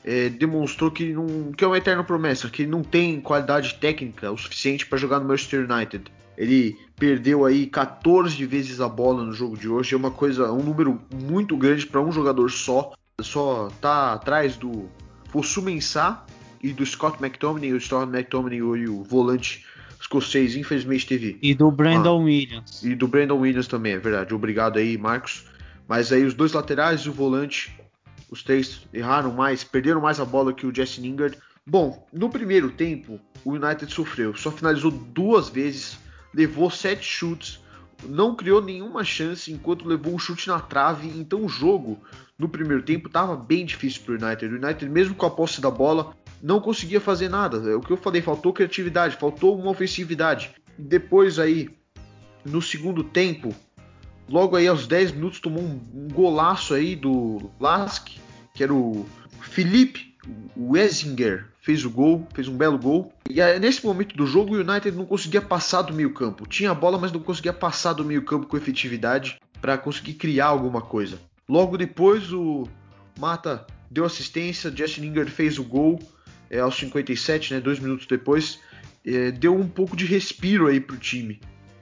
é, 0.05 0.29
demonstrou 0.29 0.91
que, 0.91 1.13
não, 1.13 1.53
que 1.53 1.65
é 1.65 1.67
uma 1.67 1.77
eterna 1.77 2.05
promessa, 2.05 2.49
que 2.49 2.67
não 2.67 2.83
tem 2.83 3.21
qualidade 3.21 3.75
técnica 3.75 4.31
o 4.31 4.39
suficiente 4.39 4.87
para 4.87 4.99
jogar 4.99 5.19
no 5.19 5.27
Manchester 5.27 5.71
United. 5.71 6.05
Ele 6.39 6.79
perdeu 6.97 7.45
aí 7.45 7.67
14 7.67 8.45
vezes 8.47 8.81
a 8.81 8.89
bola 8.89 9.25
no 9.25 9.33
jogo 9.33 9.57
de 9.57 9.69
hoje, 9.69 9.95
é 9.95 9.97
uma 9.97 10.11
coisa, 10.11 10.53
um 10.53 10.63
número 10.63 11.01
muito 11.15 11.57
grande 11.57 11.87
para 11.87 12.01
um 12.01 12.13
jogador 12.13 12.51
só 12.51 12.93
só 13.23 13.69
tá 13.81 14.13
atrás 14.13 14.59
do 14.59 14.91
Fosu 15.31 15.63
Mensah 15.63 16.27
e 16.63 16.71
do 16.71 16.85
Scott 16.85 17.17
McTominay. 17.19 17.73
O 17.73 17.81
Scott 17.81 18.13
McTominay 18.13 18.59
e 18.59 18.89
o 18.89 19.03
volante 19.05 19.65
escocês, 19.99 20.55
infelizmente 20.55 21.07
teve. 21.07 21.39
E 21.41 21.55
do 21.55 21.71
Brandon 21.71 22.21
ah, 22.21 22.25
Williams. 22.25 22.83
E 22.85 22.95
do 22.95 23.09
Brandon 23.09 23.39
Williams 23.39 23.69
também, 23.69 23.95
é 23.95 23.99
verdade. 23.99 24.35
Obrigado 24.35 24.79
aí, 24.79 24.99
Marcos. 24.99 25.47
Mas 25.89 26.13
aí 26.13 26.25
os 26.25 26.35
dois 26.35 26.53
laterais 26.53 27.01
e 27.03 27.09
o 27.09 27.13
volante, 27.13 27.75
os 28.31 28.43
três 28.43 28.83
erraram 28.93 29.33
mais, 29.33 29.65
perderam 29.65 30.03
mais 30.03 30.21
a 30.21 30.25
bola 30.27 30.53
que 30.53 30.67
o 30.67 30.75
Jesse 30.75 31.01
Lingard. 31.01 31.39
Bom, 31.67 32.07
no 32.13 32.29
primeiro 32.29 32.71
tempo, 32.71 33.19
o 33.43 33.53
United 33.53 33.91
sofreu, 33.91 34.37
só 34.37 34.51
finalizou 34.51 34.91
duas 34.91 35.49
vezes, 35.49 35.99
levou 36.35 36.71
sete 36.71 37.03
chutes, 37.03 37.61
não 38.05 38.35
criou 38.35 38.63
nenhuma 38.63 39.05
chance 39.05 39.53
enquanto 39.53 39.89
levou 39.89 40.15
um 40.15 40.19
chute 40.19 40.49
na 40.49 40.61
trave. 40.61 41.09
Então 41.09 41.45
o 41.45 41.49
jogo 41.49 42.01
no 42.39 42.49
primeiro 42.49 42.83
tempo 42.83 43.07
estava 43.07 43.37
bem 43.37 43.65
difícil 43.65 44.03
para 44.03 44.15
o 44.15 44.27
United. 44.27 44.55
O 44.55 44.57
United, 44.57 44.91
mesmo 44.91 45.15
com 45.15 45.27
a 45.27 45.31
posse 45.31 45.61
da 45.61 45.71
bola, 45.71 46.15
não 46.43 46.61
conseguia 46.61 47.01
fazer 47.01 47.29
nada. 47.29 47.59
É 47.71 47.75
o 47.75 47.81
que 47.81 47.93
eu 47.93 47.97
falei, 47.97 48.21
faltou 48.21 48.53
criatividade, 48.53 49.17
faltou 49.17 49.59
uma 49.59 49.71
ofensividade. 49.71 50.51
Depois 50.79 51.39
aí, 51.39 51.71
no 52.45 52.61
segundo 52.61 53.03
tempo, 53.03 53.55
logo 54.29 54.57
aí 54.57 54.69
aos 54.69 54.87
10 54.87 55.13
minutos, 55.13 55.41
tomou 55.41 55.63
um, 55.63 56.09
golaço 56.13 56.75
aí 56.75 56.95
do 56.95 57.51
Lask, 57.59 58.09
que 58.55 58.63
era 58.63 58.73
o 58.73 59.07
Felipe 59.41 60.15
Wesinger, 60.57 61.47
fez 61.67 61.85
o 61.85 61.91
gol, 61.91 62.25
fez 62.33 62.47
um 62.47 62.57
belo 62.57 62.79
gol. 62.79 63.13
E 63.29 63.43
nesse 63.59 63.85
momento 63.85 64.17
do 64.17 64.25
jogo, 64.25 64.55
o 64.55 64.61
United 64.61 64.97
não 64.97 65.05
conseguia 65.05 65.43
passar 65.43 65.83
do 65.83 65.93
meio 65.93 66.15
campo. 66.15 66.47
Tinha 66.47 66.71
a 66.71 66.75
bola, 66.75 66.97
mas 66.97 67.11
não 67.11 67.19
conseguia 67.19 67.53
passar 67.53 67.93
do 67.93 68.05
meio 68.05 68.23
campo 68.23 68.47
com 68.47 68.57
efetividade 68.57 69.41
para 69.61 69.77
conseguir 69.77 70.15
criar 70.15 70.47
alguma 70.47 70.81
coisa. 70.81 71.19
Logo 71.49 71.77
depois, 71.77 72.33
o 72.33 72.69
Mata 73.19 73.67
deu 73.91 74.05
assistência, 74.05 74.73
Justin 74.73 75.01
Lingard 75.01 75.29
fez 75.29 75.59
o 75.59 75.65
gol 75.65 75.99
é, 76.49 76.61
aos 76.61 76.77
57, 76.77 77.55
né, 77.55 77.61
dois 77.61 77.81
minutos 77.81 78.07
depois. 78.07 78.61
É, 79.05 79.33
deu 79.33 79.53
um 79.53 79.67
pouco 79.67 79.97
de 79.97 80.07
respiro 80.07 80.69
aí 80.69 80.79
para 80.79 80.95
o 80.95 80.99
time. 81.01 81.41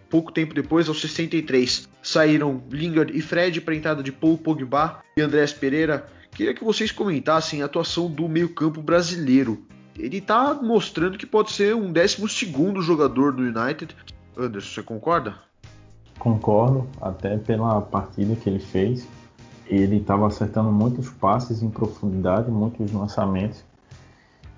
Pouco 0.09 0.33
tempo 0.33 0.55
depois, 0.55 0.89
aos 0.89 0.99
63, 1.03 1.91
saíram 2.03 2.65
Lingard 2.71 3.15
e 3.15 3.21
Fred 3.21 3.61
para 3.61 3.75
a 3.75 3.77
entrada 3.77 4.03
de 4.03 4.13
Paul 4.13 4.39
Pogba 4.39 5.03
e 5.15 5.21
Andrés 5.21 5.53
Pereira. 5.53 6.09
Queria 6.35 6.55
que 6.55 6.65
vocês 6.65 6.91
comentassem 6.91 7.63
a 7.63 7.67
atuação 7.67 8.11
do 8.11 8.29
meio-campo 8.29 8.83
brasileiro. 8.83 9.63
Ele 9.97 10.19
está 10.19 10.55
mostrando 10.55 11.17
que 11.17 11.27
pode 11.27 11.53
ser 11.53 11.75
um 11.75 11.93
12 11.93 12.27
jogador 12.81 13.33
do 13.33 13.43
United. 13.43 13.97
Anderson, 14.37 14.75
você 14.75 14.83
concorda? 14.83 15.37
Concordo, 16.19 16.89
até 17.01 17.37
pela 17.39 17.81
partida 17.81 18.35
que 18.35 18.49
ele 18.49 18.59
fez 18.59 19.07
ele 19.67 19.97
estava 19.97 20.27
acertando 20.27 20.71
muitos 20.71 21.09
passes 21.09 21.63
em 21.63 21.71
profundidade, 21.71 22.51
muitos 22.51 22.93
lançamentos. 22.93 23.65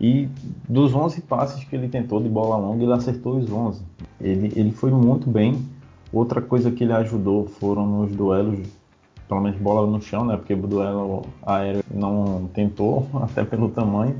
E 0.00 0.28
dos 0.68 0.94
11 0.94 1.22
passes 1.22 1.64
que 1.64 1.74
ele 1.74 1.88
tentou 1.88 2.20
de 2.20 2.28
bola 2.28 2.56
longa, 2.56 2.82
ele 2.82 2.92
acertou 2.92 3.38
os 3.38 3.50
11. 3.50 3.82
Ele, 4.20 4.52
ele 4.54 4.72
foi 4.72 4.90
muito 4.90 5.30
bem. 5.30 5.66
Outra 6.12 6.40
coisa 6.42 6.70
que 6.70 6.84
ele 6.84 6.92
ajudou 6.92 7.46
foram 7.46 7.86
nos 7.86 8.14
duelos, 8.14 8.68
pelo 9.28 9.40
menos 9.40 9.58
bola 9.58 9.86
no 9.86 10.00
chão, 10.00 10.24
né? 10.24 10.36
Porque 10.36 10.54
o 10.54 10.66
duelo 10.66 11.26
aéreo 11.42 11.82
não 11.92 12.48
tentou, 12.52 13.08
até 13.22 13.44
pelo 13.44 13.68
tamanho. 13.68 14.16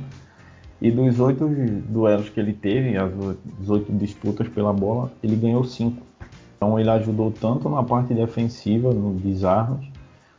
E 0.80 0.90
dos 0.90 1.18
oito 1.20 1.48
duelos 1.88 2.28
que 2.28 2.38
ele 2.38 2.52
teve, 2.52 2.96
as 2.96 3.68
oito 3.68 3.92
disputas 3.92 4.46
pela 4.48 4.72
bola, 4.72 5.10
ele 5.22 5.36
ganhou 5.36 5.64
cinco. 5.64 6.02
Então 6.56 6.78
ele 6.78 6.90
ajudou 6.90 7.30
tanto 7.30 7.68
na 7.68 7.82
parte 7.82 8.12
defensiva, 8.12 8.92
no 8.92 9.14
desarmes, 9.14 9.86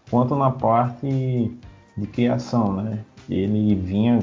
quanto 0.09 0.35
na 0.35 0.51
parte 0.51 1.51
de 1.97 2.07
criação, 2.07 2.73
né? 2.73 2.99
Ele 3.29 3.75
vinha 3.75 4.19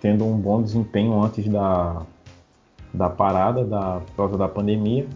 tendo 0.00 0.24
um 0.24 0.36
bom 0.36 0.62
desempenho 0.62 1.22
antes 1.22 1.48
da, 1.48 2.02
da 2.92 3.08
parada, 3.08 3.64
da, 3.64 4.00
por 4.00 4.16
causa 4.16 4.36
da 4.36 4.48
pandemia. 4.48 5.06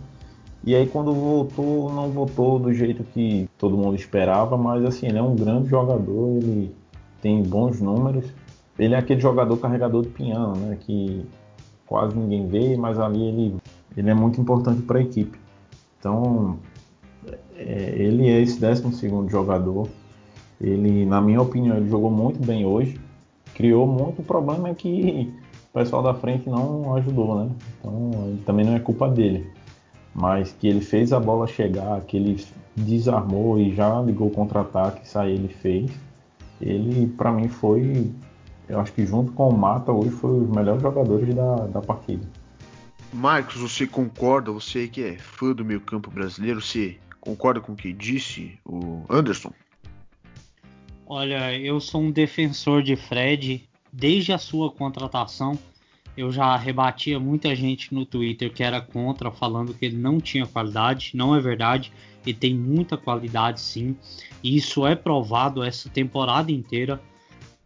E 0.64 0.74
aí 0.74 0.86
quando 0.86 1.12
voltou, 1.12 1.92
não 1.92 2.10
voltou 2.10 2.58
do 2.58 2.72
jeito 2.72 3.04
que 3.04 3.45
todo 3.58 3.76
mundo 3.76 3.94
esperava, 3.94 4.56
mas 4.56 4.84
assim, 4.84 5.06
ele 5.06 5.18
é 5.18 5.22
um 5.22 5.34
grande 5.34 5.68
jogador, 5.68 6.36
ele 6.36 6.74
tem 7.20 7.42
bons 7.42 7.80
números. 7.80 8.32
Ele 8.78 8.94
é 8.94 8.98
aquele 8.98 9.20
jogador 9.20 9.56
carregador 9.56 10.02
de 10.02 10.08
piano, 10.10 10.54
né? 10.56 10.76
Que 10.80 11.24
quase 11.86 12.16
ninguém 12.16 12.46
vê, 12.46 12.76
mas 12.76 12.98
ali 12.98 13.22
ele, 13.22 13.56
ele 13.96 14.10
é 14.10 14.14
muito 14.14 14.40
importante 14.40 14.82
para 14.82 14.98
a 14.98 15.02
equipe. 15.02 15.38
Então, 15.98 16.58
é, 17.56 17.94
ele 17.96 18.28
é 18.28 18.40
esse 18.40 18.60
12 18.60 19.28
jogador. 19.28 19.88
Ele, 20.60 21.06
na 21.06 21.20
minha 21.20 21.40
opinião, 21.40 21.76
ele 21.76 21.88
jogou 21.88 22.10
muito 22.10 22.44
bem 22.44 22.66
hoje. 22.66 23.00
Criou 23.54 23.86
muito. 23.86 24.20
O 24.20 24.24
problema 24.24 24.68
é 24.68 24.74
que 24.74 25.32
o 25.70 25.78
pessoal 25.78 26.02
da 26.02 26.14
frente 26.14 26.48
não 26.48 26.94
ajudou, 26.96 27.44
né? 27.44 27.50
Então, 27.78 28.38
também 28.44 28.66
não 28.66 28.74
é 28.74 28.78
culpa 28.78 29.08
dele. 29.08 29.50
Mas 30.14 30.52
que 30.52 30.68
ele 30.68 30.80
fez 30.80 31.12
a 31.12 31.20
bola 31.20 31.46
chegar, 31.46 32.00
que 32.02 32.16
ele 32.16 32.44
desarmou 32.76 33.58
e 33.58 33.74
já 33.74 34.00
ligou 34.00 34.28
o 34.28 34.30
contra-ataque, 34.30 35.06
isso 35.06 35.18
aí 35.18 35.32
ele 35.32 35.48
fez. 35.48 35.90
Ele, 36.60 37.06
para 37.06 37.32
mim, 37.32 37.48
foi. 37.48 38.10
Eu 38.68 38.80
acho 38.80 38.92
que 38.92 39.06
junto 39.06 39.32
com 39.32 39.48
o 39.48 39.56
Mata, 39.56 39.92
hoje 39.92 40.10
foi 40.10 40.40
os 40.40 40.48
melhores 40.48 40.82
jogadores 40.82 41.34
da, 41.34 41.54
da 41.66 41.80
partida. 41.80 42.26
Marcos, 43.12 43.56
você 43.56 43.86
concorda? 43.86 44.50
Você 44.50 44.88
que 44.88 45.02
é 45.02 45.16
fã 45.16 45.52
do 45.52 45.64
meio 45.64 45.80
campo 45.80 46.10
brasileiro, 46.10 46.60
você 46.60 46.98
Concorda 47.26 47.60
com 47.60 47.72
o 47.72 47.76
que 47.76 47.92
disse 47.92 48.56
o 48.64 49.04
Anderson? 49.10 49.52
Olha, 51.04 51.58
eu 51.58 51.80
sou 51.80 52.00
um 52.00 52.12
defensor 52.12 52.84
de 52.84 52.94
Fred 52.94 53.68
desde 53.92 54.32
a 54.32 54.38
sua 54.38 54.70
contratação. 54.70 55.58
Eu 56.16 56.32
já 56.32 56.56
rebatia 56.56 57.20
muita 57.20 57.54
gente 57.54 57.92
no 57.94 58.06
Twitter 58.06 58.52
que 58.52 58.62
era 58.62 58.80
contra, 58.80 59.30
falando 59.30 59.74
que 59.74 59.84
ele 59.84 59.96
não 59.96 60.18
tinha 60.20 60.46
qualidade. 60.46 61.10
Não 61.14 61.36
é 61.36 61.40
verdade, 61.40 61.92
ele 62.24 62.36
tem 62.36 62.54
muita 62.54 62.96
qualidade 62.96 63.60
sim. 63.60 63.96
E 64.42 64.56
isso 64.56 64.86
é 64.86 64.94
provado 64.94 65.62
essa 65.62 65.88
temporada 65.90 66.50
inteira. 66.50 67.00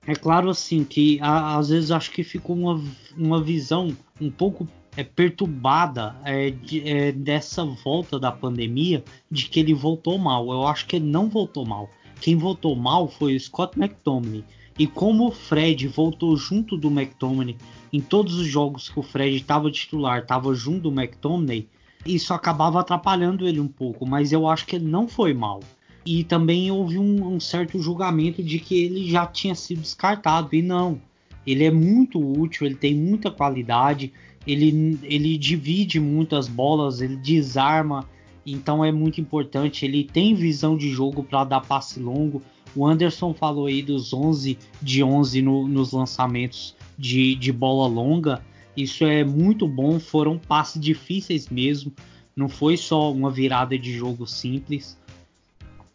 É 0.06 0.14
claro 0.14 0.50
assim 0.50 0.82
que 0.82 1.18
às 1.22 1.68
vezes 1.68 1.90
acho 1.90 2.10
que 2.10 2.24
ficou 2.24 2.56
uma, 2.56 2.82
uma 3.16 3.42
visão 3.42 3.96
um 4.20 4.30
pouco 4.30 4.66
é, 4.96 5.04
perturbada 5.04 6.16
é, 6.24 6.50
de, 6.50 6.88
é, 6.88 7.12
dessa 7.12 7.64
volta 7.64 8.18
da 8.18 8.32
pandemia 8.32 9.04
de 9.30 9.48
que 9.48 9.60
ele 9.60 9.74
voltou 9.74 10.18
mal. 10.18 10.50
Eu 10.50 10.66
acho 10.66 10.86
que 10.86 10.96
ele 10.96 11.06
não 11.06 11.28
voltou 11.28 11.64
mal. 11.64 11.88
quem 12.20 12.36
votou 12.36 12.74
mal 12.74 13.08
foi 13.08 13.36
o 13.36 13.40
Scott 13.40 13.78
McTominay. 13.78 14.44
E 14.80 14.86
como 14.86 15.28
o 15.28 15.30
Fred 15.30 15.86
voltou 15.88 16.34
junto 16.38 16.74
do 16.74 16.88
McTominay 16.88 17.54
em 17.92 18.00
todos 18.00 18.36
os 18.36 18.46
jogos 18.46 18.88
que 18.88 18.98
o 18.98 19.02
Fred 19.02 19.36
estava 19.36 19.70
titular, 19.70 20.22
estava 20.22 20.54
junto 20.54 20.88
do 20.88 20.98
McTominay, 20.98 21.68
isso 22.06 22.32
acabava 22.32 22.80
atrapalhando 22.80 23.46
ele 23.46 23.60
um 23.60 23.68
pouco, 23.68 24.06
mas 24.06 24.32
eu 24.32 24.48
acho 24.48 24.64
que 24.64 24.76
ele 24.76 24.86
não 24.86 25.06
foi 25.06 25.34
mal. 25.34 25.60
E 26.02 26.24
também 26.24 26.70
houve 26.70 26.96
um, 26.96 27.34
um 27.34 27.38
certo 27.38 27.78
julgamento 27.78 28.42
de 28.42 28.58
que 28.58 28.82
ele 28.82 29.06
já 29.10 29.26
tinha 29.26 29.54
sido 29.54 29.82
descartado, 29.82 30.56
e 30.56 30.62
não. 30.62 30.98
Ele 31.46 31.64
é 31.64 31.70
muito 31.70 32.18
útil, 32.18 32.66
ele 32.66 32.74
tem 32.74 32.94
muita 32.94 33.30
qualidade, 33.30 34.10
ele, 34.46 34.98
ele 35.02 35.36
divide 35.36 36.00
muitas 36.00 36.48
bolas, 36.48 37.02
ele 37.02 37.16
desarma, 37.16 38.08
então 38.46 38.82
é 38.82 38.90
muito 38.90 39.20
importante. 39.20 39.84
Ele 39.84 40.04
tem 40.04 40.34
visão 40.34 40.74
de 40.74 40.88
jogo 40.88 41.22
para 41.22 41.44
dar 41.44 41.60
passe 41.60 42.00
longo. 42.00 42.40
O 42.74 42.86
Anderson 42.86 43.34
falou 43.34 43.66
aí 43.66 43.82
dos 43.82 44.12
11 44.12 44.58
de 44.80 45.02
11 45.02 45.42
no, 45.42 45.66
nos 45.66 45.92
lançamentos 45.92 46.74
de, 46.96 47.34
de 47.34 47.52
bola 47.52 47.86
longa. 47.88 48.42
Isso 48.76 49.04
é 49.04 49.24
muito 49.24 49.66
bom. 49.66 49.98
Foram 49.98 50.38
passes 50.38 50.80
difíceis 50.80 51.48
mesmo. 51.48 51.92
Não 52.34 52.48
foi 52.48 52.76
só 52.76 53.12
uma 53.12 53.30
virada 53.30 53.78
de 53.78 53.92
jogo 53.92 54.26
simples. 54.26 54.96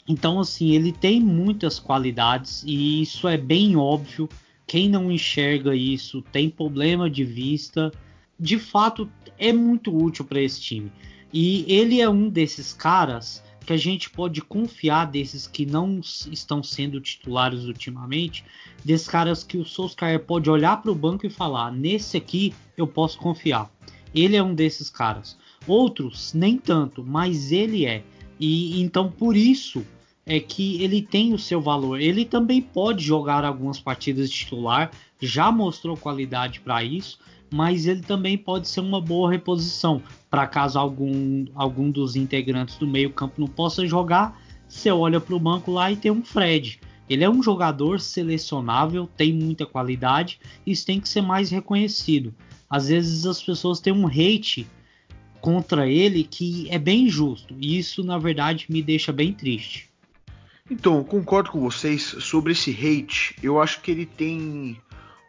Então, 0.08 0.40
assim, 0.40 0.72
ele 0.72 0.92
tem 0.92 1.20
muitas 1.20 1.80
qualidades 1.80 2.64
e 2.66 3.02
isso 3.02 3.28
é 3.28 3.38
bem 3.38 3.76
óbvio. 3.76 4.30
Quem 4.68 4.90
não 4.90 5.12
enxerga 5.12 5.76
isso 5.76 6.22
tem 6.32 6.50
problema 6.50 7.10
de 7.10 7.24
vista. 7.24 7.92
De 8.40 8.60
fato, 8.60 9.10
é 9.38 9.54
muito 9.54 9.96
útil 9.96 10.26
para 10.26 10.42
esse 10.42 10.62
time. 10.62 10.92
E 11.34 11.66
ele 11.68 12.02
é 12.02 12.10
um 12.10 12.30
desses 12.30 12.74
caras 12.74 13.44
que 13.66 13.74
a 13.74 13.78
gente 13.78 14.10
pode 14.10 14.42
confiar 14.42 15.06
desses 15.06 15.48
que 15.48 15.66
não 15.66 16.00
estão 16.32 16.62
sendo 16.62 17.02
titulares 17.02 17.64
ultimamente, 17.64 18.46
desses 18.84 19.08
caras 19.08 19.44
que 19.44 19.58
o 19.58 19.66
Solskjaer 19.66 20.20
pode 20.20 20.50
olhar 20.50 20.82
para 20.82 20.92
o 20.92 20.96
banco 20.96 21.26
e 21.26 21.30
falar: 21.30 21.72
nesse 21.72 22.16
aqui 22.16 22.54
eu 22.78 22.88
posso 22.88 23.18
confiar. 23.18 23.70
Ele 24.14 24.36
é 24.36 24.44
um 24.44 24.56
desses 24.56 24.90
caras. 24.90 25.38
Outros 25.68 26.34
nem 26.34 26.58
tanto, 26.58 27.04
mas 27.04 27.52
ele 27.52 27.86
é. 27.86 28.04
E 28.40 28.82
então 28.82 29.12
por 29.12 29.36
isso 29.36 29.86
é 30.26 30.40
que 30.40 30.82
ele 30.82 31.02
tem 31.02 31.34
o 31.34 31.40
seu 31.40 31.62
valor. 31.62 32.00
Ele 32.00 32.26
também 32.26 32.62
pode 32.62 33.04
jogar 33.04 33.44
algumas 33.44 33.80
partidas 33.80 34.30
de 34.30 34.38
titular, 34.38 34.92
já 35.20 35.52
mostrou 35.52 35.96
qualidade 35.96 36.60
para 36.60 36.84
isso, 36.84 37.20
mas 37.52 37.86
ele 37.86 38.02
também 38.02 38.38
pode 38.38 38.68
ser 38.68 38.80
uma 38.80 39.00
boa 39.00 39.32
reposição 39.32 40.02
para 40.30 40.48
caso 40.48 40.78
algum, 40.78 41.46
algum 41.56 41.90
dos 41.90 42.16
integrantes 42.16 42.78
do 42.78 42.88
meio-campo 42.88 43.40
não 43.40 43.48
possa 43.48 43.86
jogar. 43.88 44.42
Você 44.68 44.92
olha 44.92 45.20
para 45.20 45.36
o 45.36 45.40
banco 45.40 45.72
lá 45.72 45.92
e 45.92 45.96
tem 45.96 46.12
um 46.12 46.24
Fred. 46.24 46.80
Ele 47.10 47.24
é 47.24 47.30
um 47.30 47.42
jogador 47.42 48.00
selecionável, 48.00 49.08
tem 49.16 49.32
muita 49.32 49.66
qualidade, 49.66 50.40
isso 50.66 50.86
tem 50.86 51.00
que 51.00 51.08
ser 51.08 51.22
mais 51.22 51.52
reconhecido. 51.52 52.34
Às 52.70 52.88
vezes 52.88 53.26
as 53.26 53.42
pessoas 53.42 53.80
têm 53.80 53.94
um 53.94 54.08
hate 54.08 54.68
contra 55.40 55.88
ele 55.88 56.24
que 56.24 56.68
é 56.72 56.80
bem 56.80 57.08
justo, 57.08 57.56
e 57.60 57.78
isso 57.78 58.04
na 58.04 58.18
verdade 58.18 58.66
me 58.68 58.82
deixa 58.82 59.14
bem 59.14 59.32
triste. 59.32 59.90
Então, 60.70 61.04
concordo 61.04 61.52
com 61.52 61.60
vocês 61.60 62.16
sobre 62.20 62.54
esse 62.54 62.72
hate. 62.72 63.36
Eu 63.44 63.62
acho 63.62 63.82
que 63.82 63.92
ele 63.92 64.08
tem 64.08 64.76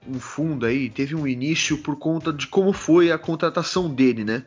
um 0.08 0.18
fundo 0.20 0.66
aí, 0.66 0.88
teve 0.88 1.14
um 1.14 1.26
início 1.26 1.78
por 1.78 1.96
conta 1.96 2.32
de 2.32 2.46
como 2.46 2.72
foi 2.72 3.10
a 3.10 3.18
contratação 3.18 3.92
dele, 3.92 4.24
né? 4.24 4.44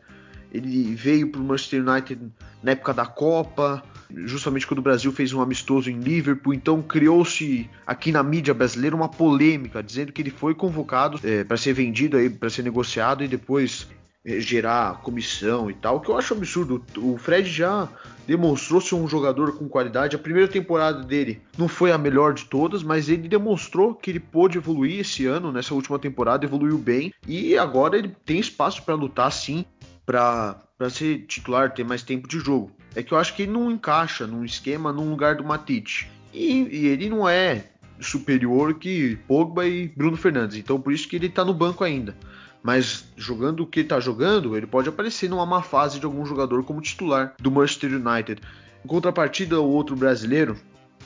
Ele 0.52 0.94
veio 0.94 1.30
para 1.30 1.40
o 1.40 1.44
Manchester 1.44 1.86
United 1.86 2.20
na 2.62 2.72
época 2.72 2.92
da 2.92 3.06
Copa, 3.06 3.82
justamente 4.12 4.66
quando 4.66 4.80
o 4.80 4.82
Brasil 4.82 5.12
fez 5.12 5.32
um 5.32 5.40
amistoso 5.40 5.90
em 5.90 6.00
Liverpool. 6.00 6.52
Então 6.52 6.82
criou-se 6.82 7.70
aqui 7.86 8.10
na 8.10 8.22
mídia 8.22 8.52
brasileira 8.52 8.96
uma 8.96 9.08
polêmica, 9.08 9.82
dizendo 9.82 10.12
que 10.12 10.20
ele 10.20 10.30
foi 10.30 10.54
convocado 10.54 11.20
é, 11.22 11.44
para 11.44 11.56
ser 11.56 11.72
vendido 11.72 12.16
aí, 12.16 12.28
para 12.28 12.50
ser 12.50 12.62
negociado 12.62 13.22
e 13.22 13.28
depois 13.28 13.88
gerar 14.24 15.00
comissão 15.00 15.70
e 15.70 15.74
tal. 15.74 16.00
Que 16.00 16.10
eu 16.10 16.18
acho 16.18 16.34
absurdo. 16.34 16.84
O 16.96 17.16
Fred 17.16 17.48
já 17.50 17.88
demonstrou 18.26 18.80
ser 18.80 18.94
um 18.94 19.08
jogador 19.08 19.56
com 19.56 19.68
qualidade. 19.68 20.14
A 20.14 20.18
primeira 20.18 20.48
temporada 20.48 21.02
dele 21.02 21.40
não 21.56 21.68
foi 21.68 21.90
a 21.90 21.98
melhor 21.98 22.34
de 22.34 22.44
todas, 22.44 22.82
mas 22.82 23.08
ele 23.08 23.28
demonstrou 23.28 23.94
que 23.94 24.10
ele 24.10 24.20
pôde 24.20 24.58
evoluir 24.58 25.00
esse 25.00 25.26
ano, 25.26 25.50
nessa 25.50 25.74
última 25.74 25.98
temporada, 25.98 26.44
evoluiu 26.44 26.78
bem 26.78 27.12
e 27.26 27.56
agora 27.56 27.96
ele 27.96 28.14
tem 28.24 28.38
espaço 28.38 28.82
para 28.82 28.94
lutar 28.94 29.32
sim, 29.32 29.64
para 30.04 30.60
ser 30.90 31.26
titular, 31.26 31.72
ter 31.72 31.84
mais 31.84 32.02
tempo 32.02 32.28
de 32.28 32.38
jogo. 32.38 32.70
É 32.94 33.02
que 33.02 33.12
eu 33.12 33.18
acho 33.18 33.34
que 33.34 33.42
ele 33.42 33.52
não 33.52 33.70
encaixa 33.70 34.26
num 34.26 34.44
esquema 34.44 34.92
num 34.92 35.10
lugar 35.10 35.36
do 35.36 35.44
Matite. 35.44 36.10
E, 36.32 36.68
e 36.70 36.86
ele 36.86 37.08
não 37.08 37.28
é 37.28 37.64
superior 38.00 38.74
que 38.74 39.16
Pogba 39.26 39.66
e 39.66 39.88
Bruno 39.88 40.16
Fernandes, 40.16 40.56
então 40.56 40.80
por 40.80 40.92
isso 40.92 41.06
que 41.06 41.16
ele 41.16 41.26
está 41.26 41.44
no 41.44 41.52
banco 41.52 41.84
ainda 41.84 42.16
mas 42.62 43.04
jogando 43.16 43.60
o 43.60 43.66
que 43.66 43.80
ele 43.80 43.86
está 43.86 44.00
jogando, 44.00 44.56
ele 44.56 44.66
pode 44.66 44.88
aparecer 44.88 45.28
numa 45.28 45.46
má 45.46 45.62
fase 45.62 45.98
de 45.98 46.04
algum 46.04 46.24
jogador 46.24 46.62
como 46.64 46.80
titular 46.80 47.34
do 47.38 47.50
Manchester 47.50 47.90
United. 47.92 48.40
Em 48.84 48.88
contrapartida, 48.88 49.60
o 49.60 49.68
outro 49.68 49.96
brasileiro, 49.96 50.56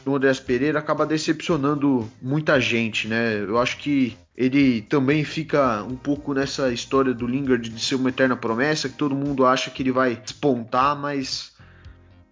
o 0.05 0.15
Andrés 0.15 0.41
Pereira, 0.41 0.79
acaba 0.79 1.07
decepcionando 1.07 2.09
muita 2.21 2.61
gente, 2.61 3.09
né? 3.09 3.41
Eu 3.41 3.59
acho 3.59 3.79
que 3.79 4.17
ele 4.37 4.83
também 4.83 5.25
fica 5.25 5.83
um 5.85 5.97
pouco 5.97 6.35
nessa 6.35 6.73
história 6.73 7.15
do 7.15 7.27
Lingard 7.27 7.69
de 7.69 7.81
ser 7.81 7.95
uma 7.95 8.09
eterna 8.09 8.37
promessa, 8.37 8.89
que 8.89 8.97
todo 8.97 9.15
mundo 9.15 9.47
acha 9.47 9.71
que 9.71 9.83
ele 9.83 9.93
vai 9.93 10.17
despontar, 10.17 10.97
mas 10.97 11.53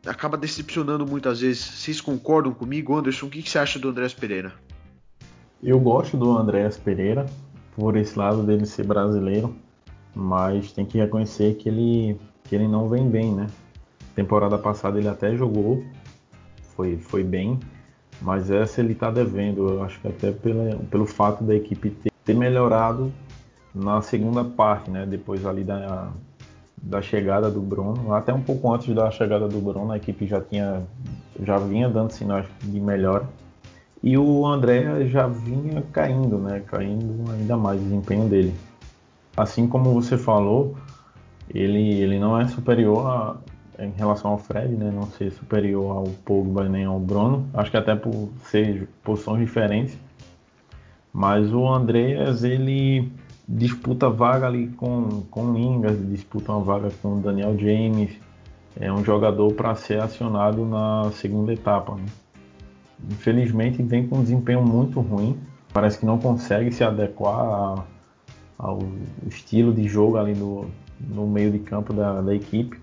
acaba 0.04 0.37
decepcionando 0.37 1.06
muitas 1.06 1.40
vezes. 1.40 1.62
Vocês 1.62 2.00
concordam 2.00 2.52
comigo, 2.52 2.96
Anderson? 2.96 3.26
O 3.26 3.30
que, 3.30 3.48
você 3.48 3.58
acha 3.58 3.78
do 3.78 3.88
Andrés 3.88 4.12
Pereira? 4.12 4.52
Eu 5.62 5.78
gosto 5.78 6.16
do 6.16 6.37
Andrés 6.37 6.76
Pereira, 6.76 7.26
por 7.76 7.96
esse 7.96 8.18
lado 8.18 8.42
dele 8.42 8.66
ser 8.66 8.87
brasileiro, 8.87 9.54
mas 10.14 10.72
tem 10.72 10.85
que 10.85 10.98
reconhecer 10.98 11.54
que 11.54 11.68
ele, 11.68 12.20
que 12.44 12.54
ele 12.54 12.68
não 12.68 12.88
vem 12.88 13.08
bem, 13.08 13.35
né? 13.35 13.46
Temporada 14.14 14.58
passada 14.58 14.98
ele 14.98 15.08
até 15.08 15.35
jogou, 15.37 15.82
foi, 16.76 16.98
foi 16.98 17.24
bem, 17.24 17.58
mas 18.20 18.50
essa 18.50 18.80
ele 18.80 18.92
está 18.92 19.11
devendo. 19.11 19.68
Eu 19.68 19.82
acho 19.82 20.00
que 20.00 20.08
até 20.08 20.30
pela, 20.30 20.76
pelo 20.90 21.06
fato 21.06 21.42
da 21.42 21.54
equipe 21.54 21.90
ter, 21.90 22.12
ter, 22.24 22.35
melhorado 22.35 23.12
na 23.74 24.02
segunda 24.02 24.44
parte, 24.44 24.90
né? 24.90 25.06
Depois 25.06 25.46
ali 25.46 25.64
da, 25.64 26.12
da 26.76 27.00
chegada 27.00 27.50
do 27.50 27.61
Bruno, 27.61 28.12
até 28.12 28.35
um 28.35 28.42
pouco 28.42 28.72
antes 28.72 28.94
da 28.94 29.11
chegada 29.11 29.48
do 29.48 29.58
Bruno, 29.61 29.92
a 29.92 29.96
equipe 29.96 30.26
já 30.26 30.40
tinha 30.40 30.82
já 31.42 31.56
vinha 31.56 31.88
dando 31.88 32.11
sinais 32.11 32.46
de 32.62 32.78
melhora. 32.78 33.26
E 34.02 34.18
o 34.18 34.44
André 34.44 35.06
já 35.06 35.28
vinha 35.28 35.82
caindo, 35.92 36.36
né? 36.38 36.60
Caindo 36.66 37.30
ainda 37.30 37.56
mais 37.56 37.80
o 37.80 37.84
desempenho 37.84 38.28
dele. 38.28 38.52
Assim 39.36 39.68
como 39.68 39.94
você 39.94 40.18
falou, 40.18 40.76
ele, 41.48 42.00
ele 42.00 42.18
não 42.18 42.38
é 42.38 42.48
superior 42.48 43.06
a, 43.06 43.36
em 43.78 43.92
relação 43.92 44.32
ao 44.32 44.38
Fred, 44.38 44.74
né? 44.74 44.90
Não 44.90 45.06
ser 45.06 45.30
superior 45.30 45.98
ao 45.98 46.04
Pogba 46.24 46.68
nem 46.68 46.84
ao 46.84 46.98
Bruno. 46.98 47.48
Acho 47.54 47.70
que 47.70 47.76
até 47.76 47.94
por 47.94 48.30
ser 48.44 48.88
posições 49.04 49.38
diferentes. 49.38 49.96
Mas 51.12 51.52
o 51.52 51.68
Andreas, 51.68 52.42
ele 52.42 53.08
disputa 53.46 54.08
vaga 54.08 54.46
ali 54.46 54.68
com, 54.68 55.22
com 55.30 55.52
o 55.52 55.58
Ingas, 55.58 55.96
disputa 56.08 56.52
uma 56.52 56.64
vaga 56.64 56.88
com 57.00 57.18
o 57.18 57.20
Daniel 57.20 57.56
James. 57.56 58.10
É 58.80 58.92
um 58.92 59.04
jogador 59.04 59.52
para 59.52 59.74
ser 59.76 60.00
acionado 60.00 60.64
na 60.64 61.10
segunda 61.12 61.52
etapa, 61.52 61.94
né? 61.94 62.06
Infelizmente 63.10 63.82
vem 63.82 64.06
com 64.06 64.18
um 64.18 64.22
desempenho 64.22 64.62
muito 64.62 65.00
ruim. 65.00 65.38
Parece 65.72 65.98
que 65.98 66.06
não 66.06 66.18
consegue 66.18 66.70
se 66.70 66.84
adequar 66.84 67.86
ao 68.58 68.78
estilo 69.26 69.72
de 69.72 69.88
jogo 69.88 70.16
ali 70.16 70.34
no, 70.34 70.66
no 71.00 71.26
meio 71.26 71.50
de 71.50 71.58
campo 71.58 71.92
da, 71.92 72.20
da 72.20 72.34
equipe. 72.34 72.80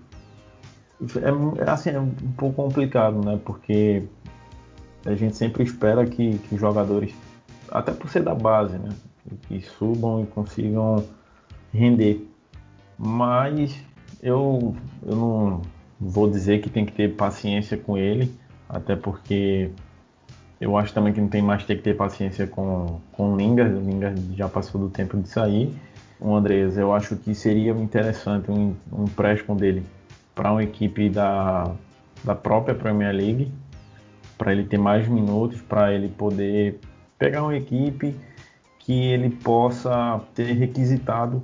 É, 1.16 1.62
é, 1.62 1.70
assim, 1.70 1.90
é 1.90 2.00
um 2.00 2.10
pouco 2.36 2.62
complicado, 2.62 3.24
né? 3.24 3.40
Porque 3.44 4.02
a 5.06 5.14
gente 5.14 5.36
sempre 5.36 5.62
espera 5.62 6.04
que, 6.04 6.38
que 6.38 6.56
jogadores, 6.56 7.14
até 7.70 7.92
por 7.92 8.10
ser 8.10 8.22
da 8.22 8.34
base, 8.34 8.76
né? 8.78 8.90
Que 9.48 9.60
subam 9.62 10.22
e 10.22 10.26
consigam 10.26 11.04
render. 11.72 12.28
Mas 12.98 13.74
eu, 14.22 14.74
eu 15.06 15.16
não 15.16 15.62
vou 15.98 16.28
dizer 16.28 16.60
que 16.60 16.68
tem 16.68 16.84
que 16.84 16.92
ter 16.92 17.16
paciência 17.16 17.78
com 17.78 17.96
ele, 17.96 18.34
até 18.68 18.94
porque 18.94 19.70
eu 20.60 20.76
acho 20.76 20.92
também 20.92 21.12
que 21.12 21.20
não 21.20 21.28
tem 21.28 21.40
mais 21.40 21.64
ter 21.64 21.76
que 21.76 21.82
ter 21.82 21.96
paciência 21.96 22.46
com, 22.46 23.00
com 23.12 23.32
o 23.32 23.36
Lingard. 23.36 23.74
O 23.74 23.80
Lingard 23.80 24.20
já 24.36 24.48
passou 24.48 24.80
do 24.80 24.90
tempo 24.90 25.16
de 25.16 25.28
sair. 25.28 25.74
O 26.20 26.34
Andreas, 26.34 26.76
eu 26.76 26.92
acho 26.92 27.16
que 27.16 27.34
seria 27.34 27.72
interessante 27.72 28.50
um, 28.50 28.74
um 28.92 29.04
empréstimo 29.04 29.56
dele 29.56 29.82
para 30.34 30.52
uma 30.52 30.62
equipe 30.62 31.08
da, 31.08 31.72
da 32.22 32.34
própria 32.34 32.74
Premier 32.74 33.14
League, 33.14 33.50
para 34.36 34.52
ele 34.52 34.64
ter 34.64 34.78
mais 34.78 35.08
minutos, 35.08 35.62
para 35.62 35.94
ele 35.94 36.08
poder 36.08 36.78
pegar 37.18 37.42
uma 37.42 37.56
equipe 37.56 38.14
que 38.78 38.92
ele 38.92 39.30
possa 39.30 40.20
ter 40.34 40.52
requisitado 40.52 41.42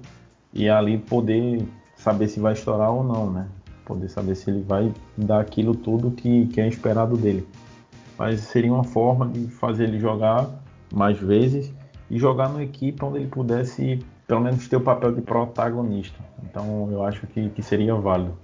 e 0.52 0.68
ali 0.68 0.98
poder 0.98 1.66
saber 1.94 2.28
se 2.28 2.38
vai 2.38 2.52
estourar 2.52 2.90
ou 2.90 3.02
não, 3.02 3.30
né? 3.30 3.46
Poder 3.84 4.08
saber 4.08 4.34
se 4.34 4.50
ele 4.50 4.62
vai 4.62 4.92
dar 5.16 5.40
aquilo 5.40 5.74
tudo 5.74 6.10
que, 6.10 6.46
que 6.48 6.60
é 6.60 6.68
esperado 6.68 7.16
dele. 7.16 7.46
Mas 8.18 8.40
seria 8.40 8.72
uma 8.72 8.84
forma 8.84 9.28
de 9.28 9.48
fazer 9.48 9.84
ele 9.84 9.98
jogar 9.98 10.48
mais 10.92 11.18
vezes 11.18 11.72
e 12.10 12.18
jogar 12.18 12.48
numa 12.48 12.62
equipe 12.62 13.04
onde 13.04 13.18
ele 13.18 13.28
pudesse 13.28 14.00
pelo 14.26 14.40
menos 14.40 14.66
ter 14.66 14.76
o 14.76 14.80
papel 14.80 15.12
de 15.12 15.20
protagonista. 15.20 16.18
Então 16.44 16.88
eu 16.90 17.04
acho 17.04 17.26
que, 17.28 17.48
que 17.50 17.62
seria 17.62 17.94
válido. 17.94 18.36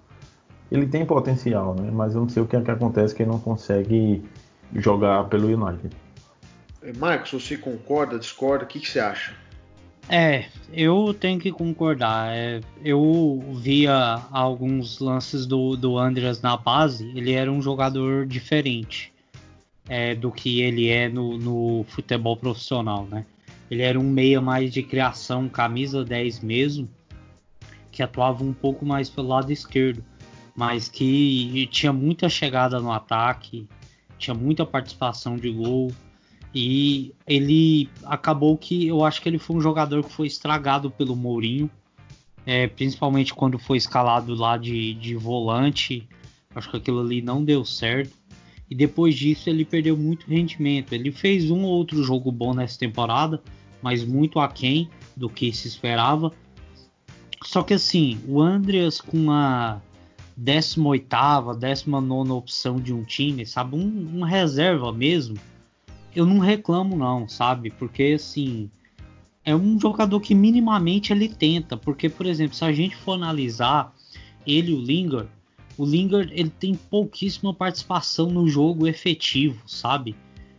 Ele 0.71 0.87
tem 0.87 1.05
potencial, 1.05 1.75
né? 1.75 1.91
mas 1.93 2.15
eu 2.15 2.23
não 2.23 2.29
sei 2.29 2.43
o 2.43 2.47
que, 2.47 2.57
é 2.57 2.61
que 2.61 2.71
acontece 2.71 3.15
que 3.15 3.23
ele 3.23 3.31
não 3.31 3.39
consegue 3.39 4.25
jogar 4.75 5.25
pelo 5.25 5.47
United. 5.49 5.95
Marcos, 6.99 7.33
você 7.33 7.57
concorda, 7.57 8.19
discorda? 8.19 8.65
O 8.65 8.67
que, 8.67 8.81
que 8.81 8.89
você 8.89 8.99
acha? 8.99 9.35
É, 10.09 10.47
eu 10.73 11.15
tenho 11.19 11.39
que 11.39 11.53
concordar. 11.53 12.33
É, 12.33 12.61
eu 12.85 13.43
via 13.55 14.21
alguns 14.33 14.99
lances 14.99 15.47
do, 15.47 15.77
do 15.77 15.99
Andreas 15.99 16.41
na 16.41 16.57
base, 16.57 17.07
ele 17.15 17.33
era 17.33 17.53
um 17.53 17.63
jogador 17.63 18.27
diferente 18.27 19.12
é, 19.89 20.15
do 20.15 20.31
que 20.31 20.61
ele 20.61 20.89
é 20.89 21.09
no, 21.09 21.37
no, 21.39 21.85
futebol 21.89 22.37
profissional, 22.37 23.07
né? 23.11 23.25
Ele 23.71 23.83
era 23.83 23.99
um 23.99 24.09
meia 24.09 24.41
mais 24.41 24.73
de 24.73 24.83
criação, 24.83 25.49
camisa 25.49 26.05
10 26.05 26.41
mesmo, 26.41 26.89
que 27.91 28.03
atuava 28.03 28.45
um 28.45 28.53
pouco 28.53 28.85
mais 28.85 29.09
pelo 29.09 29.29
lado 29.29 29.51
esquerdo, 29.51 30.05
mas 30.55 30.89
que 30.89 31.67
tinha 31.71 31.93
muita 31.93 32.29
chegada 32.29 32.79
no 32.79 32.93
ataque, 32.93 33.67
tinha 34.19 34.35
muita 34.35 34.67
participação 34.67 35.37
de 35.37 35.51
gol. 35.51 35.91
E 36.55 37.15
ele 37.27 37.89
acabou 38.05 38.59
que 38.59 38.87
eu 38.87 39.03
acho 39.05 39.23
que 39.23 39.29
ele 39.29 39.39
foi 39.39 39.57
um 39.57 39.61
jogador 39.61 40.05
que 40.05 40.13
foi 40.13 40.27
estragado 40.27 40.91
pelo 40.91 41.17
Mourinho, 41.17 41.71
é, 42.45 42.67
principalmente 42.67 43.33
quando 43.33 43.59
foi 43.59 43.79
escalado 43.79 44.35
lá 44.35 44.59
de, 44.59 44.93
de 44.95 45.15
volante. 45.17 46.07
Acho 46.55 46.71
que 46.71 46.77
aquilo 46.77 47.01
ali 47.01 47.23
não 47.23 47.43
deu 47.43 47.65
certo. 47.65 48.22
E 48.73 48.75
depois 48.75 49.15
disso 49.15 49.51
ele 49.51 49.67
perdeu 49.67 49.95
muito 49.99 50.27
rendimento. 50.27 50.95
Ele 50.95 51.13
fez 51.13 51.51
um 51.51 51.63
ou 51.63 51.73
outro 51.73 52.03
jogo 52.03 52.33
bom 52.33 52.55
nessa 52.55 52.79
temporada, 52.79 53.39
mas 53.83 54.03
muito 54.03 54.41
aquém 54.41 54.89
do 55.15 55.29
que 55.29 55.53
se 55.53 55.69
esperava. 55.69 56.33
Só 57.45 57.63
que 57.63 57.75
assim, 57.75 58.19
o 58.27 58.41
Andreas 58.41 58.99
com 58.99 59.31
a 59.31 59.79
18 60.35 61.55
19 61.55 62.31
opção 62.31 62.81
de 62.81 62.95
um 62.95 63.05
time, 63.05 63.45
sabe? 63.45 63.77
Um, 63.77 64.23
reserva 64.23 64.91
mesmo 64.91 65.37
eu 66.17 66.25
não 66.25 66.39
reclamo 66.39 66.97
não, 66.97 67.29
sabe? 67.29 67.71
Porque 67.71 68.15
assim, 68.17 68.71
é 69.45 69.55
um 69.55 69.79
jogador 69.79 70.19
que 70.19 70.35
minimamente 70.35 71.13
ele 71.13 71.29
tenta, 71.29 71.77
porque 71.77 72.09
por 72.09 72.25
exemplo, 72.25 72.57
se 72.57 72.65
a 72.65 72.73
gente 72.73 72.97
for 72.97 73.13
analisar 73.13 73.95
ele 74.47 74.73
o 74.73 74.81
Lingard, 74.81 75.29
o 75.77 75.85
Lingard 75.85 76.33
ele 76.33 76.51
tem 76.51 76.75
pouquíssima 76.75 77.53
participação 77.55 78.31
no 78.31 78.49
jogo 78.49 78.87
efetivo, 78.87 79.63
sabe? 79.67 80.15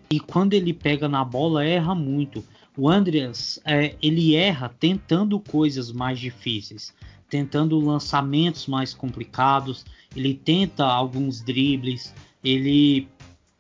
E 0.10 0.19
quando 0.19 0.54
ele 0.54 0.73
pega 0.73 1.08
na 1.08 1.23
bola 1.23 1.65
erra 1.65 1.95
muito. 1.95 2.43
O 2.76 2.89
Andreas 2.89 3.60
é, 3.63 3.95
ele 4.02 4.36
erra 4.36 4.67
tentando 4.80 5.39
coisas 5.39 5.91
mais 5.91 6.19
difíceis, 6.19 6.93
tentando 7.30 7.80
lançamentos 7.80 8.65
mais 8.67 8.93
complicados. 8.93 9.86
Ele 10.15 10.34
tenta 10.34 10.86
alguns 10.86 11.41
dribles, 11.41 12.13
ele 12.43 13.08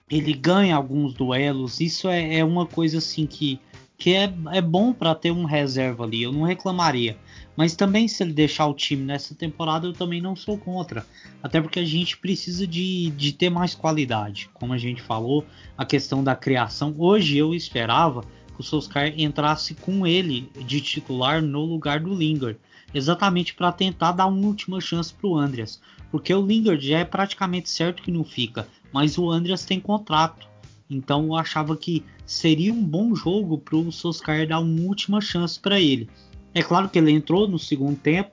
ele 0.09 0.33
ganha 0.33 0.75
alguns 0.75 1.13
duelos. 1.13 1.79
Isso 1.79 2.07
é, 2.07 2.37
é 2.37 2.45
uma 2.45 2.65
coisa 2.65 2.99
assim 2.99 3.25
que, 3.25 3.59
que 3.97 4.13
é, 4.13 4.33
é 4.51 4.61
bom 4.61 4.93
para 4.93 5.15
ter 5.15 5.31
um 5.31 5.45
reserva 5.45 6.03
ali. 6.03 6.23
Eu 6.23 6.31
não 6.31 6.43
reclamaria. 6.43 7.17
Mas 7.55 7.75
também 7.75 8.07
se 8.07 8.23
ele 8.23 8.33
deixar 8.33 8.65
o 8.67 8.73
time 8.73 9.03
nessa 9.03 9.35
temporada, 9.35 9.87
eu 9.87 9.93
também 9.93 10.21
não 10.21 10.35
sou 10.35 10.57
contra. 10.57 11.05
Até 11.41 11.61
porque 11.61 11.79
a 11.79 11.85
gente 11.85 12.17
precisa 12.17 12.65
de, 12.65 13.11
de 13.11 13.31
ter 13.31 13.49
mais 13.49 13.75
qualidade. 13.75 14.49
Como 14.53 14.73
a 14.73 14.77
gente 14.77 15.01
falou, 15.01 15.45
a 15.77 15.85
questão 15.85 16.23
da 16.23 16.35
criação. 16.35 16.95
Hoje 16.97 17.37
eu 17.37 17.53
esperava 17.53 18.21
que 18.53 18.61
o 18.61 18.63
Solskjaer 18.63 19.13
entrasse 19.17 19.75
com 19.75 20.05
ele 20.05 20.49
de 20.65 20.81
titular 20.81 21.41
no 21.41 21.63
lugar 21.63 21.99
do 21.99 22.13
Lingard. 22.13 22.59
Exatamente 22.93 23.53
para 23.53 23.71
tentar 23.71 24.11
dar 24.11 24.27
uma 24.27 24.45
última 24.47 24.81
chance 24.81 25.13
para 25.13 25.27
o 25.27 25.37
Andreas. 25.37 25.81
Porque 26.11 26.33
o 26.33 26.45
Lingard 26.45 26.87
já 26.87 26.99
é 26.99 27.05
praticamente 27.05 27.69
certo 27.69 28.03
que 28.03 28.11
não 28.11 28.23
fica 28.23 28.67
mas 28.93 29.17
o 29.17 29.29
Andreas 29.31 29.65
tem 29.65 29.79
contrato. 29.79 30.47
Então 30.93 31.25
eu 31.25 31.35
achava 31.35 31.75
que 31.75 32.03
seria 32.25 32.73
um 32.73 32.83
bom 32.83 33.15
jogo 33.15 33.57
para 33.57 33.75
o 33.75 33.91
Solskjaer 33.91 34.47
dar 34.47 34.59
uma 34.59 34.81
última 34.81 35.19
chance 35.19 35.59
para 35.59 35.79
ele. 35.79 36.09
É 36.53 36.61
claro 36.61 36.87
que 36.89 36.97
ele 36.99 37.11
entrou 37.11 37.47
no 37.47 37.57
segundo 37.57 37.97
tempo, 37.97 38.31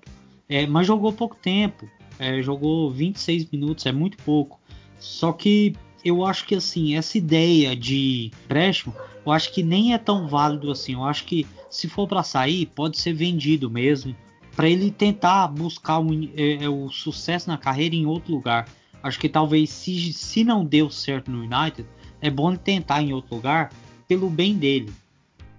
é, 0.49 0.67
mas 0.67 0.87
jogou 0.87 1.13
pouco 1.13 1.37
tempo. 1.37 1.89
É, 2.19 2.43
jogou 2.43 2.91
26 2.91 3.51
minutos, 3.51 3.87
é 3.87 3.93
muito 3.93 4.19
pouco. 4.19 4.61
Só 4.99 5.33
que 5.33 5.75
eu 6.05 6.25
acho 6.25 6.47
que 6.47 6.55
assim, 6.55 6.95
essa 6.95 7.17
ideia 7.17 7.75
de 7.75 8.31
empréstimo, 8.45 8.95
eu 9.25 9.33
acho 9.33 9.53
que 9.53 9.63
nem 9.63 9.95
é 9.95 9.99
tão 9.99 10.29
válido 10.29 10.71
assim. 10.71 10.93
Eu 10.93 11.05
acho 11.05 11.25
que 11.25 11.47
se 11.71 11.89
for 11.89 12.07
para 12.07 12.23
sair, 12.23 12.67
pode 12.67 12.99
ser 12.99 13.13
vendido 13.15 13.71
mesmo, 13.71 14.15
para 14.55 14.69
ele 14.69 14.91
tentar 14.91 15.49
buscar 15.49 15.99
um, 16.01 16.31
é, 16.37 16.65
é, 16.65 16.69
o 16.69 16.91
sucesso 16.91 17.49
na 17.49 17.57
carreira 17.57 17.95
em 17.95 18.07
outro 18.07 18.33
lugar. 18.33 18.69
Acho 19.03 19.19
que 19.19 19.29
talvez 19.29 19.71
se, 19.71 20.13
se 20.13 20.45
não 20.45 20.65
deu 20.65 20.91
certo 20.91 21.31
no 21.31 21.39
United, 21.39 21.89
é 22.21 22.31
bom 22.31 22.55
tentar 22.55 23.03
em 23.03 23.13
outro 23.13 23.37
lugar 23.37 23.73
pelo 24.07 24.29
bem 24.29 24.57
dele. 24.57 24.93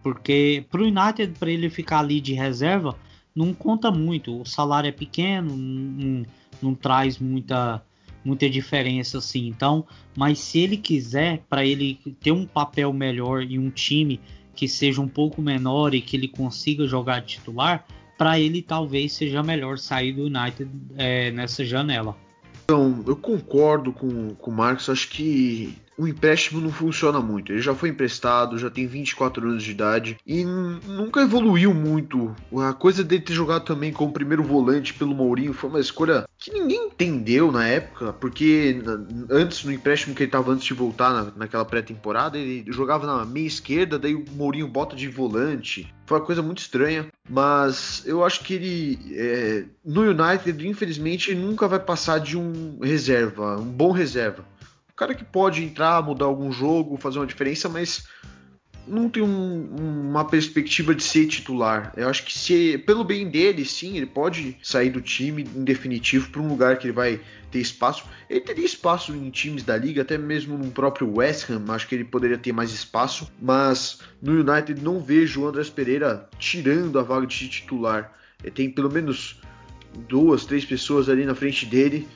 Porque 0.03 0.65
pro 0.69 0.85
United, 0.85 1.33
para 1.39 1.51
ele 1.51 1.69
ficar 1.69 1.99
ali 1.99 2.19
de 2.19 2.33
reserva, 2.33 2.97
não 3.35 3.53
conta 3.53 3.91
muito. 3.91 4.41
O 4.41 4.45
salário 4.45 4.87
é 4.87 4.91
pequeno, 4.91 5.55
não, 5.55 6.25
não 6.61 6.75
traz 6.75 7.19
muita, 7.19 7.83
muita 8.23 8.49
diferença 8.49 9.19
assim. 9.19 9.47
Então, 9.47 9.85
mas 10.15 10.39
se 10.39 10.59
ele 10.59 10.77
quiser, 10.77 11.43
para 11.49 11.65
ele 11.65 11.99
ter 12.19 12.31
um 12.31 12.45
papel 12.45 12.91
melhor 12.91 13.43
em 13.43 13.59
um 13.59 13.69
time 13.69 14.19
que 14.55 14.67
seja 14.67 15.01
um 15.01 15.07
pouco 15.07 15.41
menor 15.41 15.93
e 15.93 16.01
que 16.01 16.15
ele 16.15 16.27
consiga 16.27 16.85
jogar 16.85 17.21
titular, 17.21 17.85
para 18.17 18.39
ele 18.39 18.61
talvez 18.61 19.13
seja 19.13 19.41
melhor 19.41 19.77
sair 19.77 20.13
do 20.13 20.25
United 20.25 20.69
é, 20.97 21.31
nessa 21.31 21.63
janela. 21.63 22.15
Então, 22.65 23.03
eu 23.07 23.15
concordo 23.15 23.91
com, 23.91 24.35
com 24.35 24.51
o 24.51 24.53
Marcos, 24.53 24.89
acho 24.89 25.09
que 25.09 25.75
o 26.01 26.07
empréstimo 26.07 26.59
não 26.59 26.71
funciona 26.71 27.21
muito. 27.21 27.51
Ele 27.51 27.61
já 27.61 27.75
foi 27.75 27.89
emprestado, 27.89 28.57
já 28.57 28.71
tem 28.71 28.87
24 28.87 29.47
anos 29.47 29.63
de 29.63 29.69
idade 29.69 30.17
e 30.25 30.43
nunca 30.43 31.21
evoluiu 31.21 31.75
muito. 31.75 32.35
A 32.57 32.73
coisa 32.73 33.03
dele 33.03 33.21
ter 33.21 33.33
jogado 33.33 33.65
também 33.65 33.93
como 33.93 34.11
primeiro 34.11 34.41
volante 34.41 34.95
pelo 34.95 35.13
Mourinho 35.13 35.53
foi 35.53 35.69
uma 35.69 35.79
escolha 35.79 36.27
que 36.39 36.51
ninguém 36.51 36.87
entendeu 36.87 37.51
na 37.51 37.67
época, 37.67 38.13
porque 38.13 38.81
antes 39.29 39.63
no 39.63 39.71
empréstimo 39.71 40.15
que 40.15 40.23
ele 40.23 40.29
estava 40.29 40.51
antes 40.51 40.65
de 40.65 40.73
voltar 40.73 41.13
na, 41.13 41.31
naquela 41.37 41.63
pré-temporada, 41.63 42.35
ele 42.35 42.65
jogava 42.71 43.05
na 43.05 43.23
meia 43.23 43.45
esquerda, 43.45 43.99
daí 43.99 44.15
o 44.15 44.25
Mourinho 44.31 44.67
bota 44.67 44.95
de 44.95 45.07
volante. 45.07 45.93
Foi 46.07 46.17
uma 46.17 46.25
coisa 46.25 46.41
muito 46.41 46.57
estranha, 46.57 47.05
mas 47.29 48.01
eu 48.07 48.25
acho 48.25 48.43
que 48.43 48.55
ele 48.55 48.99
é, 49.13 49.65
no 49.85 50.01
United, 50.01 50.67
infelizmente, 50.67 51.35
nunca 51.35 51.67
vai 51.67 51.79
passar 51.79 52.19
de 52.19 52.35
um 52.35 52.79
reserva, 52.81 53.57
um 53.57 53.71
bom 53.71 53.91
reserva. 53.91 54.43
Cara 55.01 55.15
que 55.15 55.23
pode 55.25 55.63
entrar, 55.63 55.99
mudar 56.03 56.25
algum 56.25 56.51
jogo, 56.51 56.95
fazer 56.95 57.17
uma 57.17 57.25
diferença, 57.25 57.67
mas 57.67 58.07
não 58.85 59.09
tem 59.09 59.23
um, 59.23 59.65
uma 60.11 60.23
perspectiva 60.23 60.93
de 60.93 61.01
ser 61.01 61.25
titular. 61.25 61.91
Eu 61.97 62.07
acho 62.07 62.23
que 62.23 62.37
se 62.37 62.77
pelo 62.77 63.03
bem 63.03 63.27
dele, 63.27 63.65
sim, 63.65 63.97
ele 63.97 64.05
pode 64.05 64.59
sair 64.61 64.91
do 64.91 65.01
time 65.01 65.41
em 65.41 65.63
definitivo 65.63 66.29
para 66.29 66.39
um 66.39 66.47
lugar 66.47 66.77
que 66.77 66.85
ele 66.85 66.93
vai 66.93 67.19
ter 67.49 67.57
espaço. 67.57 68.05
Ele 68.29 68.41
teria 68.41 68.63
espaço 68.63 69.11
em 69.11 69.31
times 69.31 69.63
da 69.63 69.75
liga, 69.75 70.03
até 70.03 70.19
mesmo 70.19 70.55
no 70.55 70.69
próprio 70.69 71.11
West 71.15 71.49
Ham, 71.49 71.65
acho 71.69 71.87
que 71.87 71.95
ele 71.95 72.05
poderia 72.05 72.37
ter 72.37 72.51
mais 72.51 72.71
espaço, 72.71 73.27
mas 73.41 74.01
no 74.21 74.33
United 74.33 74.79
não 74.83 74.99
vejo 74.99 75.41
o 75.41 75.47
Andrés 75.47 75.67
Pereira 75.67 76.29
tirando 76.37 76.99
a 76.99 77.01
vaga 77.01 77.25
de 77.25 77.49
titular. 77.49 78.15
Ele 78.43 78.51
tem 78.51 78.69
pelo 78.69 78.91
menos 78.91 79.41
duas, 80.07 80.45
três 80.45 80.63
pessoas 80.63 81.09
ali 81.09 81.25
na 81.25 81.33
frente 81.33 81.65
dele. 81.65 82.07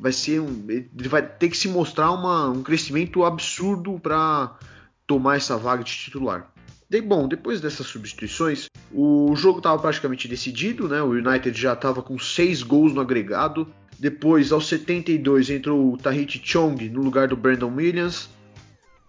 Vai 0.00 0.12
ser 0.12 0.40
um, 0.40 0.64
ele 0.68 1.08
vai 1.08 1.22
ter 1.22 1.48
que 1.48 1.56
se 1.56 1.68
mostrar 1.68 2.10
uma, 2.10 2.48
um 2.48 2.62
crescimento 2.62 3.24
absurdo 3.24 3.98
para 3.98 4.56
tomar 5.06 5.36
essa 5.36 5.56
vaga 5.56 5.84
de 5.84 5.92
titular. 5.92 6.50
Daí, 6.88 7.00
bom, 7.00 7.26
depois 7.26 7.60
dessas 7.60 7.86
substituições, 7.86 8.68
o 8.92 9.34
jogo 9.34 9.58
estava 9.58 9.80
praticamente 9.80 10.28
decidido, 10.28 10.88
né? 10.88 11.02
O 11.02 11.10
United 11.10 11.58
já 11.58 11.72
estava 11.72 12.02
com 12.02 12.18
seis 12.18 12.62
gols 12.62 12.92
no 12.92 13.00
agregado. 13.00 13.66
Depois, 13.98 14.52
aos 14.52 14.68
72, 14.68 15.50
entrou 15.50 15.92
o 15.92 15.98
Chong 16.42 16.88
no 16.90 17.00
lugar 17.00 17.28
do 17.28 17.36
Brandon 17.36 17.72
Williams. 17.74 18.28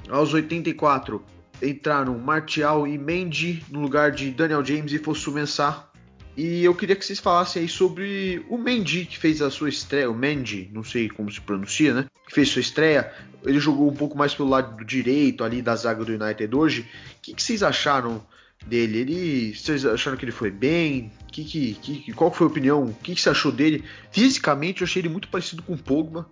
Aos 0.10 0.34
84, 0.34 1.24
entraram 1.62 2.18
Martial 2.18 2.88
e 2.88 2.98
Mendy 2.98 3.64
no 3.70 3.82
lugar 3.82 4.12
de 4.12 4.32
Daniel 4.32 4.64
James 4.64 4.94
e 4.94 5.00
Fosu 5.00 5.32
Mensah. 5.32 5.90
E 6.38 6.66
eu 6.66 6.76
queria 6.76 6.96
que 6.96 7.06
vocês 7.06 7.20
falassem 7.20 7.62
aí 7.62 7.70
sobre 7.70 8.46
o 8.50 8.58
Mendy, 8.58 9.06
que 9.06 9.18
fez 9.18 9.42
a 9.42 9.50
sua 9.50 9.70
estreia, 9.70 10.10
o 10.10 10.14
Mendy, 10.14 10.70
não 10.74 10.84
sei 10.84 11.08
como 11.08 11.32
se 11.32 11.40
pronuncia, 11.40 11.94
né? 11.94 12.06
Que 12.28 12.36
fez 12.36 12.50
sua 12.50 12.60
estreia. 12.60 13.12
Ele 13.44 13.60
jogou 13.60 13.90
um 13.90 13.96
pouco 13.96 14.18
mais 14.18 14.34
pelo 14.34 14.50
lado 14.50 14.76
do 14.76 14.84
direito 14.84 15.44
ali 15.44 15.62
da 15.62 15.76
zaga 15.76 16.04
do 16.04 16.12
United 16.12 16.54
hoje. 16.54 16.82
O 16.82 17.22
que, 17.22 17.34
que 17.34 17.42
vocês 17.42 17.64
acharam 17.64 18.22
dele? 18.66 19.00
Ele, 19.00 19.56
vocês 19.56 19.86
acharam 19.86 20.18
que 20.18 20.26
ele 20.26 20.34
foi 20.34 20.52
bem? 20.52 21.10
Que, 21.32 21.46
que, 21.46 21.74
que, 21.76 22.14
qual 22.14 22.34
foi 22.34 22.48
a 22.48 22.50
opinião? 22.50 22.84
O 22.84 22.94
que, 22.94 23.16
que 23.16 23.22
você 23.22 23.30
achou 23.30 23.52
dele? 23.52 23.86
Fisicamente, 24.12 24.82
eu 24.82 24.86
achei 24.86 25.02
ele 25.02 25.10
muito 25.10 25.30
parecido 25.30 25.64
com 25.64 25.74
o 25.74 25.78
Pogba, 25.78 26.30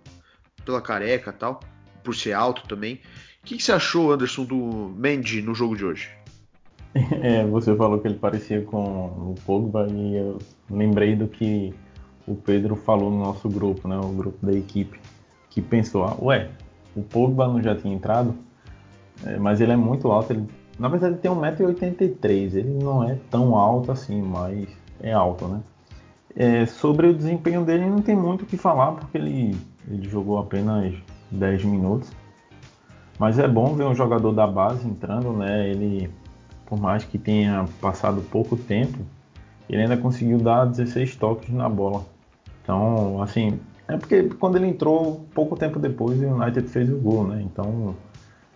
pela 0.66 0.82
careca 0.82 1.32
tal, 1.32 1.60
por 2.02 2.14
ser 2.14 2.32
alto 2.32 2.66
também. 2.68 3.00
O 3.42 3.46
que, 3.46 3.56
que, 3.56 3.62
você 3.62 3.72
achou, 3.72 4.12
Anderson, 4.12 4.44
do 4.44 4.94
Mendy 4.96 5.40
no 5.40 5.54
jogo 5.54 5.76
de 5.76 5.84
hoje? 5.84 6.10
É, 7.22 7.44
você 7.44 7.74
falou 7.74 7.98
que 7.98 8.06
ele 8.06 8.14
parecia 8.14 8.62
com 8.62 8.82
o 8.82 9.34
Pogba 9.44 9.86
e 9.90 10.16
eu 10.16 10.38
lembrei 10.70 11.16
do 11.16 11.26
que 11.26 11.74
o 12.26 12.34
Pedro 12.34 12.76
falou 12.76 13.10
no 13.10 13.18
nosso 13.18 13.48
grupo, 13.48 13.88
né, 13.88 13.98
o 13.98 14.08
grupo 14.08 14.44
da 14.44 14.52
equipe, 14.52 14.98
que 15.50 15.60
pensou, 15.60 16.04
ah, 16.04 16.16
ué, 16.22 16.50
o 16.96 17.02
Pogba 17.02 17.46
não 17.46 17.60
já 17.60 17.74
tinha 17.74 17.94
entrado, 17.94 18.34
é, 19.26 19.36
mas 19.38 19.60
ele 19.60 19.72
é 19.72 19.76
muito 19.76 20.10
alto, 20.10 20.32
ele, 20.32 20.46
na 20.78 20.88
verdade 20.88 21.14
ele 21.14 21.20
tem 21.20 21.30
1,83m, 21.30 22.54
ele 22.54 22.78
não 22.82 23.04
é 23.04 23.18
tão 23.30 23.56
alto 23.56 23.92
assim, 23.92 24.22
mas 24.22 24.68
é 25.00 25.12
alto, 25.12 25.46
né? 25.46 25.60
É, 26.36 26.66
sobre 26.66 27.06
o 27.08 27.14
desempenho 27.14 27.64
dele 27.64 27.86
não 27.86 28.00
tem 28.00 28.16
muito 28.16 28.42
o 28.42 28.46
que 28.46 28.56
falar, 28.56 28.92
porque 28.92 29.18
ele, 29.18 29.56
ele 29.88 30.08
jogou 30.08 30.38
apenas 30.38 30.94
10 31.30 31.64
minutos, 31.64 32.10
mas 33.18 33.38
é 33.38 33.46
bom 33.46 33.74
ver 33.74 33.84
um 33.84 33.94
jogador 33.94 34.32
da 34.32 34.46
base 34.46 34.88
entrando, 34.88 35.32
né? 35.32 35.68
Ele, 35.68 36.10
por 36.66 36.80
mais 36.80 37.04
que 37.04 37.18
tenha 37.18 37.66
passado 37.80 38.22
pouco 38.22 38.56
tempo, 38.56 38.98
ele 39.68 39.82
ainda 39.82 39.96
conseguiu 39.96 40.38
dar 40.38 40.64
16 40.66 41.16
toques 41.16 41.50
na 41.50 41.68
bola. 41.68 42.04
Então, 42.62 43.22
assim, 43.22 43.58
é 43.88 43.96
porque 43.96 44.24
quando 44.40 44.56
ele 44.56 44.68
entrou, 44.68 45.26
pouco 45.34 45.56
tempo 45.56 45.78
depois, 45.78 46.20
o 46.20 46.26
United 46.26 46.68
fez 46.68 46.90
o 46.90 46.96
gol, 46.96 47.26
né? 47.26 47.42
Então, 47.42 47.94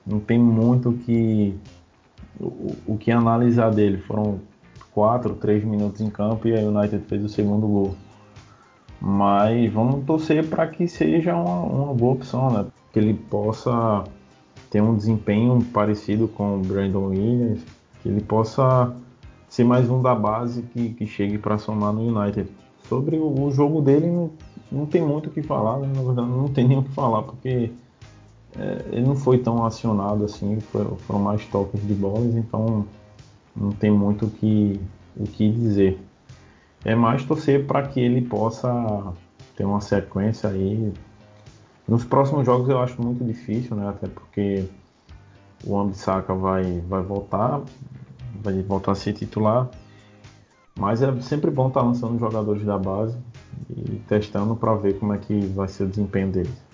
não 0.06 0.18
tem 0.18 0.38
muito 0.38 0.92
que, 0.92 1.54
o, 2.40 2.74
o 2.86 2.96
que 2.96 3.10
analisar 3.10 3.70
dele. 3.70 3.98
Foram 3.98 4.40
4, 4.92 5.34
3 5.34 5.64
minutos 5.64 6.00
em 6.00 6.10
campo 6.10 6.48
e 6.48 6.58
a 6.58 6.60
United 6.60 7.04
fez 7.06 7.22
o 7.22 7.28
segundo 7.28 7.66
gol. 7.66 7.94
Mas 9.00 9.72
vamos 9.72 10.04
torcer 10.04 10.46
para 10.48 10.66
que 10.66 10.88
seja 10.88 11.34
uma, 11.34 11.60
uma 11.60 11.94
boa 11.94 12.14
opção, 12.14 12.50
né? 12.50 12.66
Que 12.92 12.98
ele 12.98 13.14
possa 13.14 14.04
ter 14.70 14.82
um 14.82 14.96
desempenho 14.96 15.62
parecido 15.72 16.26
com 16.26 16.56
o 16.56 16.58
Brandon 16.58 17.08
Williams, 17.08 17.60
que 18.02 18.08
ele 18.08 18.20
possa 18.20 18.94
ser 19.48 19.64
mais 19.64 19.88
um 19.90 20.02
da 20.02 20.14
base 20.14 20.62
que, 20.62 20.90
que 20.90 21.06
chegue 21.06 21.38
para 21.38 21.58
somar 21.58 21.92
no 21.92 22.02
United. 22.02 22.48
Sobre 22.88 23.16
o, 23.16 23.46
o 23.46 23.50
jogo 23.50 23.80
dele, 23.80 24.06
não, 24.06 24.30
não, 24.70 24.86
tem 24.86 25.02
muito 25.02 25.28
o 25.28 25.30
que 25.30 25.42
falar, 25.42 25.78
né? 25.78 25.88
na 25.94 26.02
verdade 26.02 26.28
não 26.28 26.48
tem 26.48 26.66
nem 26.66 26.78
o 26.78 26.82
que 26.82 26.90
falar, 26.90 27.22
porque 27.22 27.70
é, 28.58 28.84
ele 28.92 29.06
não 29.06 29.16
foi 29.16 29.38
tão 29.38 29.64
acionado 29.64 30.24
assim, 30.24 30.58
foram, 30.60 30.96
foram 30.96 31.20
mais 31.20 31.44
toques 31.46 31.86
de 31.86 31.94
bolas, 31.94 32.34
então 32.34 32.86
não 33.54 33.72
tem 33.72 33.90
muito 33.90 34.26
o 34.26 34.30
que, 34.30 34.80
o 35.16 35.24
que 35.24 35.50
dizer. 35.50 35.98
É 36.84 36.94
mais 36.94 37.24
torcer 37.24 37.66
para 37.66 37.82
que 37.86 38.00
ele 38.00 38.22
possa 38.22 39.12
ter 39.56 39.64
uma 39.64 39.80
sequência 39.80 40.48
aí 40.48 40.92
nos 41.88 42.04
próximos 42.04 42.44
jogos 42.44 42.68
eu 42.68 42.78
acho 42.80 43.00
muito 43.00 43.24
difícil, 43.24 43.74
né? 43.74 43.88
Até 43.88 44.06
porque 44.08 44.66
o 45.64 45.78
Ambisaka 45.78 46.34
vai, 46.34 46.80
vai 46.80 47.02
voltar, 47.02 47.62
vai 48.42 48.62
voltar 48.62 48.92
a 48.92 48.94
ser 48.94 49.12
titular. 49.12 49.68
Mas 50.78 51.02
é 51.02 51.20
sempre 51.20 51.50
bom 51.50 51.68
estar 51.68 51.82
lançando 51.82 52.18
jogadores 52.18 52.64
da 52.64 52.78
base 52.78 53.18
e 53.68 53.96
testando 54.08 54.54
para 54.54 54.74
ver 54.76 54.98
como 54.98 55.12
é 55.12 55.18
que 55.18 55.34
vai 55.46 55.66
ser 55.66 55.84
o 55.84 55.88
desempenho 55.88 56.30
deles. 56.30 56.68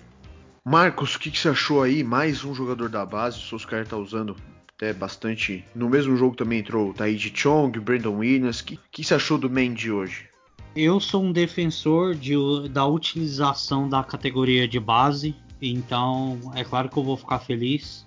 Marcos, 0.63 1.15
o 1.15 1.19
que, 1.19 1.31
que, 1.31 1.37
você 1.39 1.49
achou 1.49 1.81
aí? 1.81 2.03
Mais 2.03 2.43
um 2.43 2.53
jogador 2.53 2.89
da 2.89 3.05
base, 3.05 3.37
o 3.37 3.41
Solskjaer 3.41 3.83
está 3.83 3.97
usando 3.97 4.35
até 4.75 4.93
bastante. 4.93 5.63
No 5.73 5.89
mesmo 5.89 6.15
jogo 6.17 6.35
também 6.35 6.59
entrou 6.59 6.89
o 6.89 6.93
Taiji 6.93 7.31
Chong, 7.33 7.79
Brandon 7.79 8.17
Williams. 8.17 8.59
O 8.59 8.65
que, 8.65 8.79
que 8.91 9.03
você 9.03 9.15
achou 9.15 9.37
do 9.37 9.49
Mendy 9.49 9.91
hoje? 9.91 10.29
Eu 10.75 10.99
sou 10.99 11.23
um 11.23 11.31
defensor 11.31 12.15
de, 12.15 12.35
da 12.69 12.85
utilização 12.85 13.87
da 13.87 14.03
categoria 14.03 14.67
de 14.67 14.79
base, 14.79 15.33
então 15.61 16.37
é 16.53 16.63
claro 16.63 16.89
que 16.89 16.97
eu 16.97 17.03
vou 17.03 17.15
ficar 17.15 17.39
feliz. 17.39 18.05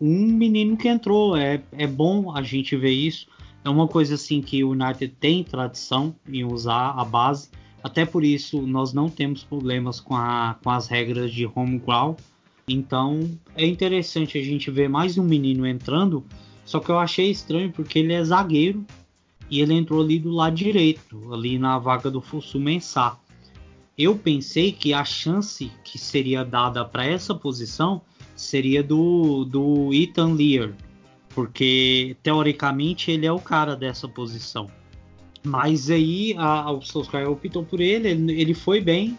Um 0.00 0.26
menino 0.26 0.76
que 0.76 0.88
entrou, 0.88 1.36
é, 1.36 1.62
é 1.72 1.86
bom 1.86 2.34
a 2.34 2.42
gente 2.42 2.76
ver 2.76 2.92
isso. 2.92 3.26
É 3.64 3.68
uma 3.68 3.88
coisa 3.88 4.14
assim 4.14 4.40
que 4.40 4.62
o 4.62 4.70
United 4.70 5.14
tem 5.20 5.42
tradição 5.42 6.14
em 6.26 6.44
usar 6.44 6.90
a 6.90 7.04
base. 7.04 7.50
Até 7.82 8.04
por 8.04 8.24
isso 8.24 8.62
nós 8.62 8.92
não 8.92 9.08
temos 9.08 9.42
problemas 9.42 10.00
com, 10.00 10.14
a, 10.14 10.56
com 10.62 10.70
as 10.70 10.86
regras 10.86 11.32
de 11.32 11.46
home 11.46 11.78
ground. 11.78 12.18
Então 12.68 13.20
é 13.56 13.66
interessante 13.66 14.38
a 14.38 14.42
gente 14.42 14.70
ver 14.70 14.88
mais 14.88 15.18
um 15.18 15.24
menino 15.24 15.66
entrando. 15.66 16.24
Só 16.64 16.80
que 16.80 16.90
eu 16.90 16.98
achei 16.98 17.30
estranho 17.30 17.72
porque 17.72 17.98
ele 17.98 18.12
é 18.12 18.22
zagueiro 18.22 18.84
e 19.50 19.60
ele 19.60 19.74
entrou 19.74 20.02
ali 20.02 20.18
do 20.18 20.30
lado 20.30 20.54
direito, 20.54 21.32
ali 21.32 21.58
na 21.58 21.78
vaga 21.78 22.10
do 22.10 22.20
Fusu 22.20 22.60
Mensah. 22.60 23.18
Eu 23.96 24.16
pensei 24.16 24.70
que 24.70 24.94
a 24.94 25.04
chance 25.04 25.72
que 25.82 25.98
seria 25.98 26.44
dada 26.44 26.84
para 26.84 27.04
essa 27.04 27.34
posição 27.34 28.02
seria 28.40 28.82
do, 28.82 29.44
do 29.44 29.92
Ethan 29.92 30.34
Lear, 30.34 30.72
porque 31.30 32.16
teoricamente 32.22 33.10
ele 33.10 33.26
é 33.26 33.32
o 33.32 33.38
cara 33.38 33.76
dessa 33.76 34.08
posição. 34.08 34.70
Mas 35.44 35.90
aí 35.90 36.34
a, 36.36 36.70
o 36.70 36.82
Solskjaer 36.82 37.30
optou 37.30 37.64
por 37.64 37.80
ele, 37.80 38.08
ele, 38.08 38.40
ele 38.40 38.54
foi 38.54 38.80
bem, 38.80 39.16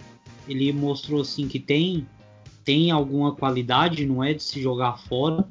ele 0.47 0.71
mostrou 0.73 1.21
assim 1.21 1.47
que 1.47 1.60
tem 1.60 2.08
tem 2.63 2.91
alguma 2.91 3.34
qualidade, 3.34 4.05
não 4.05 4.23
é 4.23 4.32
de 4.32 4.43
se 4.43 4.62
jogar 4.62 4.99
fora. 4.99 5.47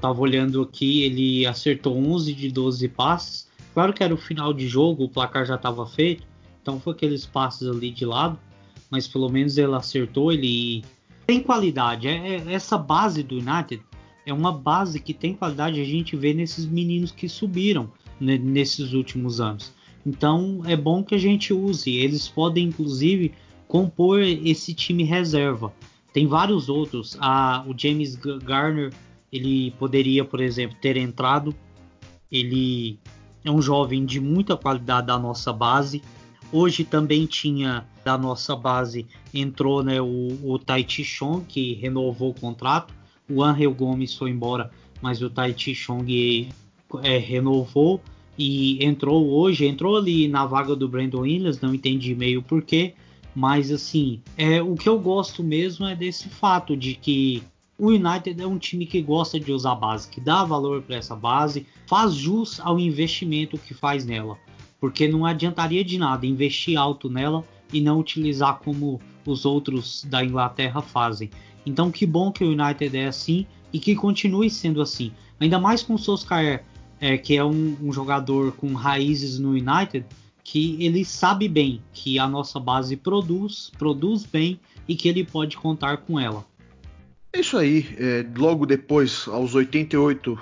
Tava 0.00 0.20
olhando 0.20 0.60
aqui, 0.62 1.02
ele 1.02 1.46
acertou 1.46 1.96
11 1.96 2.34
de 2.34 2.50
12 2.50 2.88
passes, 2.88 3.48
Claro 3.78 3.92
que 3.92 4.02
era 4.02 4.12
o 4.12 4.16
final 4.16 4.52
de 4.52 4.66
jogo, 4.66 5.04
o 5.04 5.08
placar 5.08 5.46
já 5.46 5.54
estava 5.54 5.86
feito, 5.86 6.26
então 6.60 6.80
foi 6.80 6.92
aqueles 6.94 7.24
passes 7.24 7.68
ali 7.68 7.92
de 7.92 8.04
lado, 8.04 8.36
mas 8.90 9.06
pelo 9.06 9.28
menos 9.28 9.56
ele 9.56 9.72
acertou, 9.72 10.32
ele 10.32 10.82
tem 11.28 11.42
qualidade. 11.42 12.08
É, 12.08 12.36
é, 12.36 12.52
essa 12.54 12.78
base 12.78 13.22
do 13.22 13.36
United 13.36 13.82
é 14.24 14.32
uma 14.32 14.50
base 14.50 14.98
que 14.98 15.12
tem 15.12 15.34
qualidade, 15.34 15.78
a 15.78 15.84
gente 15.84 16.16
vê 16.16 16.32
nesses 16.32 16.64
meninos 16.64 17.12
que 17.12 17.28
subiram 17.28 17.92
né, 18.18 18.38
nesses 18.38 18.94
últimos 18.94 19.38
anos. 19.38 19.70
Então 20.06 20.62
é 20.64 20.74
bom 20.74 21.04
que 21.04 21.14
a 21.14 21.18
gente 21.18 21.52
use. 21.52 21.94
Eles 21.94 22.26
podem 22.28 22.68
inclusive 22.68 23.34
compor 23.66 24.22
esse 24.22 24.72
time 24.72 25.04
reserva. 25.04 25.70
Tem 26.14 26.26
vários 26.26 26.70
outros. 26.70 27.18
Ah, 27.20 27.62
o 27.66 27.78
James 27.78 28.16
Garner 28.16 28.90
ele 29.30 29.72
poderia, 29.72 30.24
por 30.24 30.40
exemplo, 30.40 30.78
ter 30.80 30.96
entrado. 30.96 31.54
Ele 32.32 32.98
é 33.44 33.50
um 33.50 33.60
jovem 33.60 34.06
de 34.06 34.18
muita 34.18 34.56
qualidade 34.56 35.08
da 35.08 35.18
nossa 35.18 35.52
base. 35.52 36.00
Hoje 36.50 36.82
também 36.82 37.26
tinha 37.26 37.86
da 38.04 38.16
nossa 38.16 38.56
base, 38.56 39.06
entrou 39.34 39.82
né, 39.82 40.00
o, 40.00 40.38
o 40.42 40.58
Taichi 40.58 41.04
Chong, 41.04 41.44
que 41.46 41.74
renovou 41.74 42.30
o 42.30 42.40
contrato. 42.40 42.94
O 43.30 43.42
Angel 43.44 43.74
Gomes 43.74 44.14
foi 44.14 44.30
embora, 44.30 44.70
mas 45.02 45.20
o 45.20 45.28
Taichi 45.28 45.74
Chong 45.74 46.48
é, 47.02 47.18
renovou 47.18 48.00
e 48.38 48.82
entrou 48.82 49.28
hoje, 49.28 49.66
entrou 49.66 49.96
ali 49.96 50.26
na 50.26 50.46
vaga 50.46 50.74
do 50.74 50.88
Brandon 50.88 51.20
Williams, 51.20 51.60
não 51.60 51.74
entendi 51.74 52.14
meio 52.14 52.40
porquê, 52.42 52.94
mas 53.34 53.70
assim, 53.70 54.20
é, 54.36 54.62
o 54.62 54.74
que 54.74 54.88
eu 54.88 54.98
gosto 54.98 55.42
mesmo 55.42 55.84
é 55.84 55.94
desse 55.94 56.28
fato 56.28 56.76
de 56.76 56.94
que 56.94 57.42
o 57.76 57.88
United 57.88 58.40
é 58.40 58.46
um 58.46 58.58
time 58.58 58.86
que 58.86 59.02
gosta 59.02 59.38
de 59.38 59.52
usar 59.52 59.74
base, 59.74 60.08
que 60.08 60.20
dá 60.20 60.44
valor 60.44 60.82
para 60.82 60.96
essa 60.96 61.14
base, 61.14 61.66
faz 61.86 62.14
jus 62.14 62.58
ao 62.60 62.78
investimento 62.78 63.58
que 63.58 63.74
faz 63.74 64.04
nela. 64.04 64.38
Porque 64.80 65.08
não 65.08 65.26
adiantaria 65.26 65.84
de 65.84 65.98
nada 65.98 66.26
investir 66.26 66.78
alto 66.78 67.08
nela 67.08 67.44
e 67.72 67.80
não 67.80 67.98
utilizar 67.98 68.58
como 68.58 69.00
os 69.26 69.44
outros 69.44 70.04
da 70.04 70.24
Inglaterra 70.24 70.80
fazem. 70.80 71.30
Então 71.66 71.90
que 71.90 72.06
bom 72.06 72.32
que 72.32 72.44
o 72.44 72.52
United 72.52 72.96
é 72.96 73.06
assim 73.06 73.46
e 73.72 73.78
que 73.78 73.94
continue 73.94 74.48
sendo 74.48 74.80
assim. 74.80 75.12
Ainda 75.40 75.58
mais 75.58 75.82
com 75.82 75.94
o 75.94 75.98
Solskjaer, 75.98 76.64
é, 77.00 77.16
que 77.16 77.36
é 77.36 77.44
um, 77.44 77.76
um 77.82 77.92
jogador 77.92 78.52
com 78.52 78.72
raízes 78.72 79.38
no 79.38 79.50
United, 79.50 80.04
que 80.42 80.82
ele 80.82 81.04
sabe 81.04 81.46
bem 81.46 81.82
que 81.92 82.18
a 82.18 82.26
nossa 82.26 82.58
base 82.58 82.96
produz, 82.96 83.70
produz 83.78 84.24
bem 84.24 84.58
e 84.88 84.96
que 84.96 85.08
ele 85.08 85.24
pode 85.24 85.56
contar 85.56 85.98
com 85.98 86.18
ela. 86.18 86.44
É 87.32 87.40
isso 87.40 87.58
aí. 87.58 87.86
É, 87.98 88.26
logo 88.36 88.64
depois, 88.64 89.28
aos 89.28 89.54
88, 89.54 90.38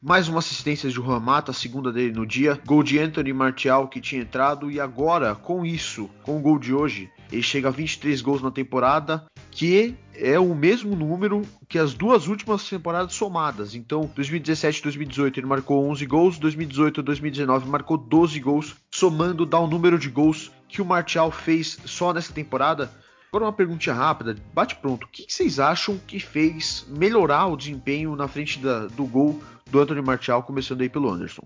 mais 0.00 0.28
uma 0.28 0.38
assistência 0.38 0.88
de 0.88 0.94
Juan 0.94 1.20
Mata, 1.20 1.50
a 1.50 1.54
segunda 1.54 1.92
dele 1.92 2.12
no 2.12 2.26
dia. 2.26 2.60
Gol 2.64 2.82
de 2.82 2.98
Anthony 2.98 3.32
Martial 3.32 3.88
que 3.88 4.00
tinha 4.00 4.22
entrado. 4.22 4.70
E 4.70 4.80
agora, 4.80 5.34
com 5.34 5.66
isso, 5.66 6.08
com 6.22 6.38
o 6.38 6.40
gol 6.40 6.58
de 6.58 6.72
hoje, 6.72 7.10
ele 7.32 7.42
chega 7.42 7.68
a 7.68 7.72
23 7.72 8.20
gols 8.22 8.40
na 8.40 8.50
temporada, 8.50 9.24
que 9.50 9.96
é 10.14 10.38
o 10.38 10.54
mesmo 10.54 10.94
número 10.94 11.42
que 11.68 11.78
as 11.78 11.94
duas 11.94 12.28
últimas 12.28 12.68
temporadas 12.68 13.12
somadas. 13.12 13.74
Então, 13.74 14.10
2017 14.14 14.78
e 14.78 14.82
2018 14.84 15.40
ele 15.40 15.46
marcou 15.46 15.88
11 15.90 16.06
gols, 16.06 16.38
2018 16.38 17.00
e 17.00 17.02
2019 17.02 17.68
marcou 17.68 17.98
12 17.98 18.38
gols, 18.40 18.76
somando 18.90 19.44
dá 19.44 19.58
o 19.58 19.66
número 19.66 19.98
de 19.98 20.08
gols 20.08 20.50
que 20.68 20.80
o 20.80 20.84
Martial 20.84 21.30
fez 21.30 21.78
só 21.84 22.12
nessa 22.12 22.32
temporada. 22.32 22.90
Agora 23.30 23.44
uma 23.44 23.52
perguntinha 23.52 23.94
rápida, 23.94 24.36
bate 24.54 24.76
pronto. 24.76 25.04
O 25.04 25.08
que, 25.08 25.26
vocês 25.28 25.60
acham 25.60 25.98
que 26.06 26.18
fez 26.18 26.86
melhorar 26.88 27.46
o 27.46 27.56
desempenho 27.58 28.16
na 28.16 28.26
frente 28.26 28.58
da, 28.58 28.86
do 28.86 29.04
gol 29.04 29.38
do 29.70 29.78
Anthony 29.80 30.00
Martial, 30.00 30.42
começando 30.42 30.80
aí 30.80 30.88
pelo 30.88 31.10
Anderson? 31.10 31.42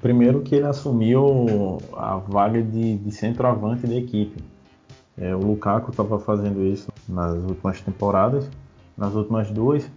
Primeiro 0.00 0.40
que 0.40 0.54
ele 0.54 0.64
assumiu 0.64 1.78
a 1.94 2.16
vaga 2.16 2.62
de, 2.62 2.96
de 2.96 3.10
centroavante 3.12 3.86
da 3.86 3.96
equipe. 3.96 4.42
É, 5.18 5.34
o 5.34 5.40
Lukaku 5.40 5.90
estava 5.90 6.18
fazendo 6.18 6.64
isso 6.64 6.88
nas 7.06 7.34
últimas 7.34 7.80
temporadas, 7.82 8.48
nas 8.96 9.14
últimas 9.14 9.50
duas, 9.50 9.90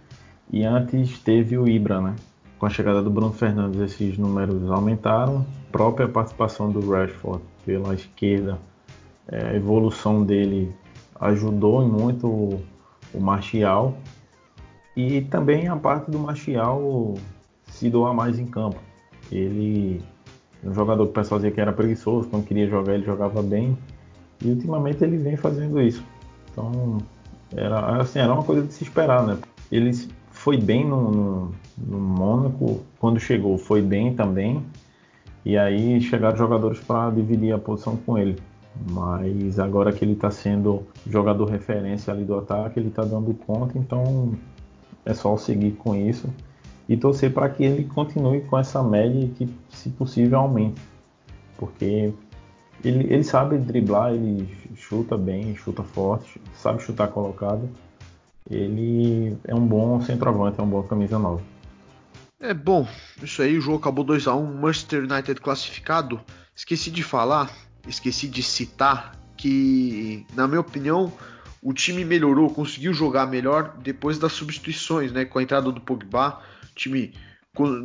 E 0.50 0.62
antes 0.64 1.18
teve 1.20 1.56
o 1.56 1.66
Ibra, 1.66 2.02
né? 2.02 2.16
Com 2.58 2.66
a 2.66 2.70
chegada 2.70 3.02
do 3.02 3.08
Bruno 3.08 3.32
Fernandes, 3.32 3.80
esses 3.80 4.18
números 4.18 4.70
aumentaram. 4.70 5.46
Própria 5.70 6.06
participação 6.06 6.70
do 6.70 6.90
Rashford 6.90 7.42
pela 7.64 7.94
esquerda, 7.94 8.58
é, 9.26 9.50
a 9.50 9.54
evolução 9.54 10.22
dele 10.22 10.74
ajudou 11.22 11.86
muito 11.86 12.26
o, 12.26 12.62
o 13.14 13.20
Martial. 13.20 13.96
E 14.96 15.22
também 15.22 15.68
a 15.68 15.76
parte 15.76 16.10
do 16.10 16.18
Martial 16.18 17.14
se 17.64 17.88
doar 17.88 18.12
mais 18.12 18.38
em 18.38 18.46
campo. 18.46 18.78
Ele 19.30 20.02
um 20.64 20.72
jogador 20.72 21.04
que 21.06 21.10
o 21.10 21.14
pessoal 21.14 21.38
dizia 21.40 21.50
que 21.50 21.60
era 21.60 21.72
preguiçoso, 21.72 22.28
quando 22.28 22.44
queria 22.44 22.68
jogar 22.68 22.94
ele 22.94 23.04
jogava 23.04 23.42
bem. 23.42 23.76
E 24.44 24.48
ultimamente 24.50 25.02
ele 25.02 25.16
vem 25.16 25.36
fazendo 25.36 25.80
isso. 25.80 26.04
Então 26.50 26.98
era, 27.56 28.00
assim, 28.00 28.18
era 28.18 28.32
uma 28.32 28.42
coisa 28.42 28.66
de 28.66 28.72
se 28.72 28.84
esperar, 28.84 29.26
né? 29.26 29.38
Ele 29.70 29.90
foi 30.30 30.56
bem 30.56 30.86
no, 30.86 31.10
no, 31.10 31.54
no 31.78 31.98
Mônaco, 31.98 32.80
quando 32.98 33.18
chegou 33.18 33.56
foi 33.58 33.82
bem 33.82 34.14
também. 34.14 34.64
E 35.44 35.56
aí 35.56 36.00
chegaram 36.00 36.36
jogadores 36.36 36.78
para 36.80 37.10
dividir 37.10 37.52
a 37.52 37.58
posição 37.58 37.96
com 37.96 38.16
ele. 38.16 38.36
Mas 38.90 39.58
agora 39.58 39.92
que 39.92 40.04
ele 40.04 40.12
está 40.12 40.30
sendo 40.30 40.86
jogador 41.06 41.44
referência 41.46 42.12
ali 42.12 42.24
do 42.24 42.36
ataque, 42.36 42.80
ele 42.80 42.88
está 42.88 43.04
dando 43.04 43.34
conta, 43.34 43.78
então 43.78 44.34
é 45.04 45.12
só 45.14 45.36
seguir 45.36 45.72
com 45.72 45.94
isso 45.94 46.28
e 46.88 46.96
torcer 46.96 47.32
para 47.32 47.48
que 47.48 47.62
ele 47.64 47.84
continue 47.84 48.40
com 48.42 48.58
essa 48.58 48.82
média 48.82 49.24
e 49.24 49.28
que, 49.28 49.48
se 49.70 49.88
possível, 49.90 50.38
aumente. 50.38 50.80
Porque 51.56 52.12
ele, 52.84 53.12
ele 53.12 53.24
sabe 53.24 53.56
driblar, 53.58 54.12
ele 54.12 54.48
chuta 54.76 55.16
bem, 55.16 55.54
chuta 55.56 55.82
forte, 55.82 56.40
sabe 56.54 56.82
chutar 56.82 57.08
colocado. 57.08 57.68
Ele 58.50 59.36
é 59.44 59.54
um 59.54 59.64
bom 59.64 60.00
centroavante, 60.00 60.60
é 60.60 60.62
um 60.62 60.68
bom 60.68 60.82
camisa 60.82 61.18
nova. 61.18 61.40
É 62.40 62.52
bom, 62.52 62.86
isso 63.22 63.40
aí, 63.40 63.56
o 63.56 63.60
jogo 63.60 63.78
acabou 63.78 64.04
2 64.04 64.26
a 64.26 64.34
1 64.34 64.60
Manchester 64.60 65.04
United 65.04 65.40
classificado. 65.40 66.20
Esqueci 66.56 66.90
de 66.90 67.02
falar, 67.02 67.50
esqueci 67.86 68.28
de 68.28 68.42
citar 68.42 69.16
que, 69.36 70.26
na 70.34 70.46
minha 70.46 70.60
opinião, 70.60 71.12
o 71.62 71.72
time 71.72 72.04
melhorou, 72.04 72.50
conseguiu 72.50 72.92
jogar 72.92 73.26
melhor 73.26 73.76
depois 73.82 74.18
das 74.18 74.32
substituições, 74.32 75.12
né? 75.12 75.24
Com 75.24 75.38
a 75.38 75.42
entrada 75.42 75.70
do 75.70 75.80
Pogba, 75.80 76.40
o 76.64 76.74
time 76.74 77.12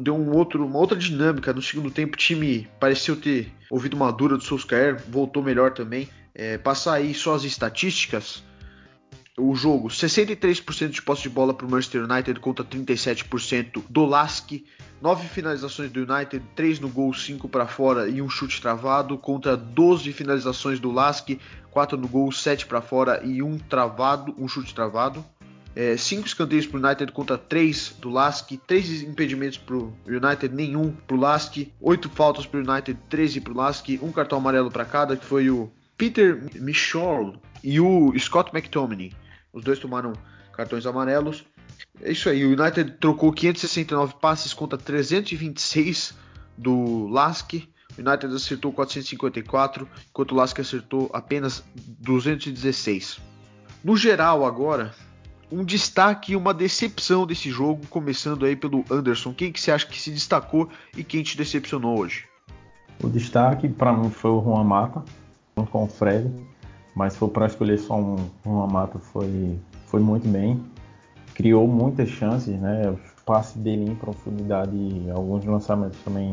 deu 0.01 0.15
um 0.15 0.31
outro, 0.31 0.65
uma 0.65 0.79
outra 0.79 0.97
dinâmica. 0.97 1.53
No 1.53 1.61
segundo 1.61 1.91
tempo, 1.91 2.15
o 2.15 2.17
time 2.17 2.67
pareceu 2.79 3.15
ter 3.15 3.51
ouvido 3.69 3.95
uma 3.95 4.11
dura 4.11 4.37
do 4.37 4.43
Solskjaer, 4.43 5.01
voltou 5.09 5.43
melhor 5.43 5.71
também. 5.73 6.09
É, 6.33 6.57
passar 6.57 6.93
aí 6.93 7.13
só 7.13 7.35
as 7.35 7.43
estatísticas. 7.43 8.43
O 9.39 9.53
jogo, 9.53 9.87
63% 9.87 10.89
de 10.89 10.99
posse 10.99 11.21
de 11.21 11.29
bola 11.29 11.53
para 11.53 11.67
o 11.67 11.69
Manchester 11.69 12.03
United 12.03 12.39
contra 12.39 12.65
37% 12.65 13.83
do 13.87 14.03
Lask. 14.03 14.63
9 14.99 15.27
finalizações 15.27 15.91
do 15.91 16.11
United, 16.11 16.43
3 16.55 16.79
no 16.79 16.89
gol, 16.89 17.13
5 17.13 17.47
para 17.47 17.67
fora 17.67 18.09
e 18.09 18.19
um 18.19 18.27
chute 18.27 18.59
travado, 18.59 19.15
contra 19.15 19.55
12 19.55 20.11
finalizações 20.11 20.79
do 20.79 20.91
Lask, 20.91 21.37
4 21.69 21.95
no 21.95 22.07
gol, 22.07 22.31
7 22.31 22.65
para 22.65 22.81
fora 22.81 23.23
e 23.23 23.43
um 23.43 23.59
travado, 23.59 24.33
um 24.39 24.47
chute 24.47 24.73
travado. 24.73 25.23
5 25.99 26.23
é, 26.23 26.25
escanteios 26.25 26.65
para 26.65 26.79
o 26.79 26.83
United 26.83 27.11
contra 27.11 27.37
3 27.37 27.97
do 28.01 28.09
Lask, 28.09 28.49
3 28.65 29.03
impedimentos 29.03 29.59
para 29.59 29.75
o 29.75 29.93
United, 30.07 30.49
nenhum 30.49 30.91
para 30.91 31.15
o 31.15 31.19
Lask, 31.19 31.57
8 31.79 32.09
faltas 32.09 32.47
para 32.47 32.59
o 32.59 32.67
United, 32.67 32.99
13 33.07 33.41
para 33.41 33.53
o 33.53 33.55
Lask, 33.55 33.87
um 34.01 34.11
cartão 34.11 34.39
amarelo 34.39 34.71
para 34.71 34.83
cada, 34.83 35.15
que 35.15 35.23
foi 35.23 35.51
o 35.51 35.69
Peter 35.95 36.43
Michol 36.55 37.35
e 37.63 37.79
o 37.79 38.17
Scott 38.17 38.49
McTominay. 38.51 39.13
Os 39.57 39.63
dois 39.63 39.79
tomaram 39.79 40.13
cartões 40.53 40.85
amarelos. 40.85 41.43
É 41.99 42.11
isso 42.11 42.29
aí, 42.29 42.45
o 42.45 42.49
United 42.49 42.91
trocou 42.99 43.33
569 43.33 44.13
passes 44.21 44.53
contra 44.53 44.77
326 44.77 46.13
do 46.55 47.07
Lask. 47.07 47.53
O 47.53 48.01
United 48.07 48.35
acertou 48.35 48.71
454, 48.71 49.89
enquanto 50.11 50.31
o 50.33 50.35
Lask 50.35 50.59
acertou 50.59 51.09
apenas 51.11 51.63
216. 51.75 53.19
No 53.83 53.97
geral, 53.97 54.45
agora, 54.45 54.93
um 55.51 55.63
destaque 55.63 56.33
e 56.33 56.35
uma 56.35 56.53
decepção 56.53 57.25
desse 57.25 57.49
jogo, 57.49 57.81
começando 57.89 58.45
aí 58.45 58.55
pelo 58.55 58.85
Anderson. 58.91 59.33
Quem 59.33 59.51
que 59.51 59.59
você 59.59 59.71
acha 59.71 59.87
que 59.87 59.99
se 59.99 60.11
destacou 60.11 60.69
e 60.95 61.03
quem 61.03 61.23
te 61.23 61.35
decepcionou 61.35 61.99
hoje? 61.99 62.25
O 63.03 63.09
destaque 63.09 63.67
para 63.67 63.91
mim 63.91 64.11
foi 64.11 64.29
o 64.29 64.39
Juan 64.39 64.63
Mata, 64.63 65.03
com 65.71 65.83
o 65.83 65.87
Fred, 65.87 66.31
mas 66.97 67.13
se 67.13 67.19
for 67.19 67.29
para 67.29 67.45
escolher 67.45 67.77
só 67.77 67.95
um, 67.97 68.15
Juan 68.43 68.67
Mata 68.67 68.99
foi, 68.99 69.57
foi 69.85 70.01
muito 70.01 70.27
bem. 70.27 70.59
Criou 71.35 71.67
muitas 71.67 72.09
chances, 72.09 72.59
né? 72.59 72.89
O 72.89 72.97
passe 73.23 73.59
dele 73.59 73.91
em 73.91 73.95
profundidade 73.95 74.75
e 74.75 75.09
alguns 75.11 75.45
lançamentos 75.45 75.99
também 76.03 76.31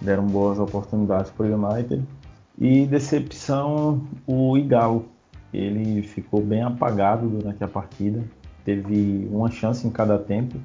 deram 0.00 0.26
boas 0.26 0.58
oportunidades 0.58 1.30
para 1.30 1.46
o 1.46 1.54
United. 1.54 2.02
E 2.58 2.86
decepção 2.86 4.00
o 4.26 4.56
Igalo. 4.56 5.04
Ele 5.52 6.02
ficou 6.02 6.42
bem 6.42 6.62
apagado 6.62 7.28
durante 7.28 7.62
a 7.62 7.68
partida 7.68 8.24
teve 8.66 9.28
uma 9.30 9.48
chance 9.48 9.86
em 9.86 9.90
cada 9.90 10.18
tempo. 10.18 10.58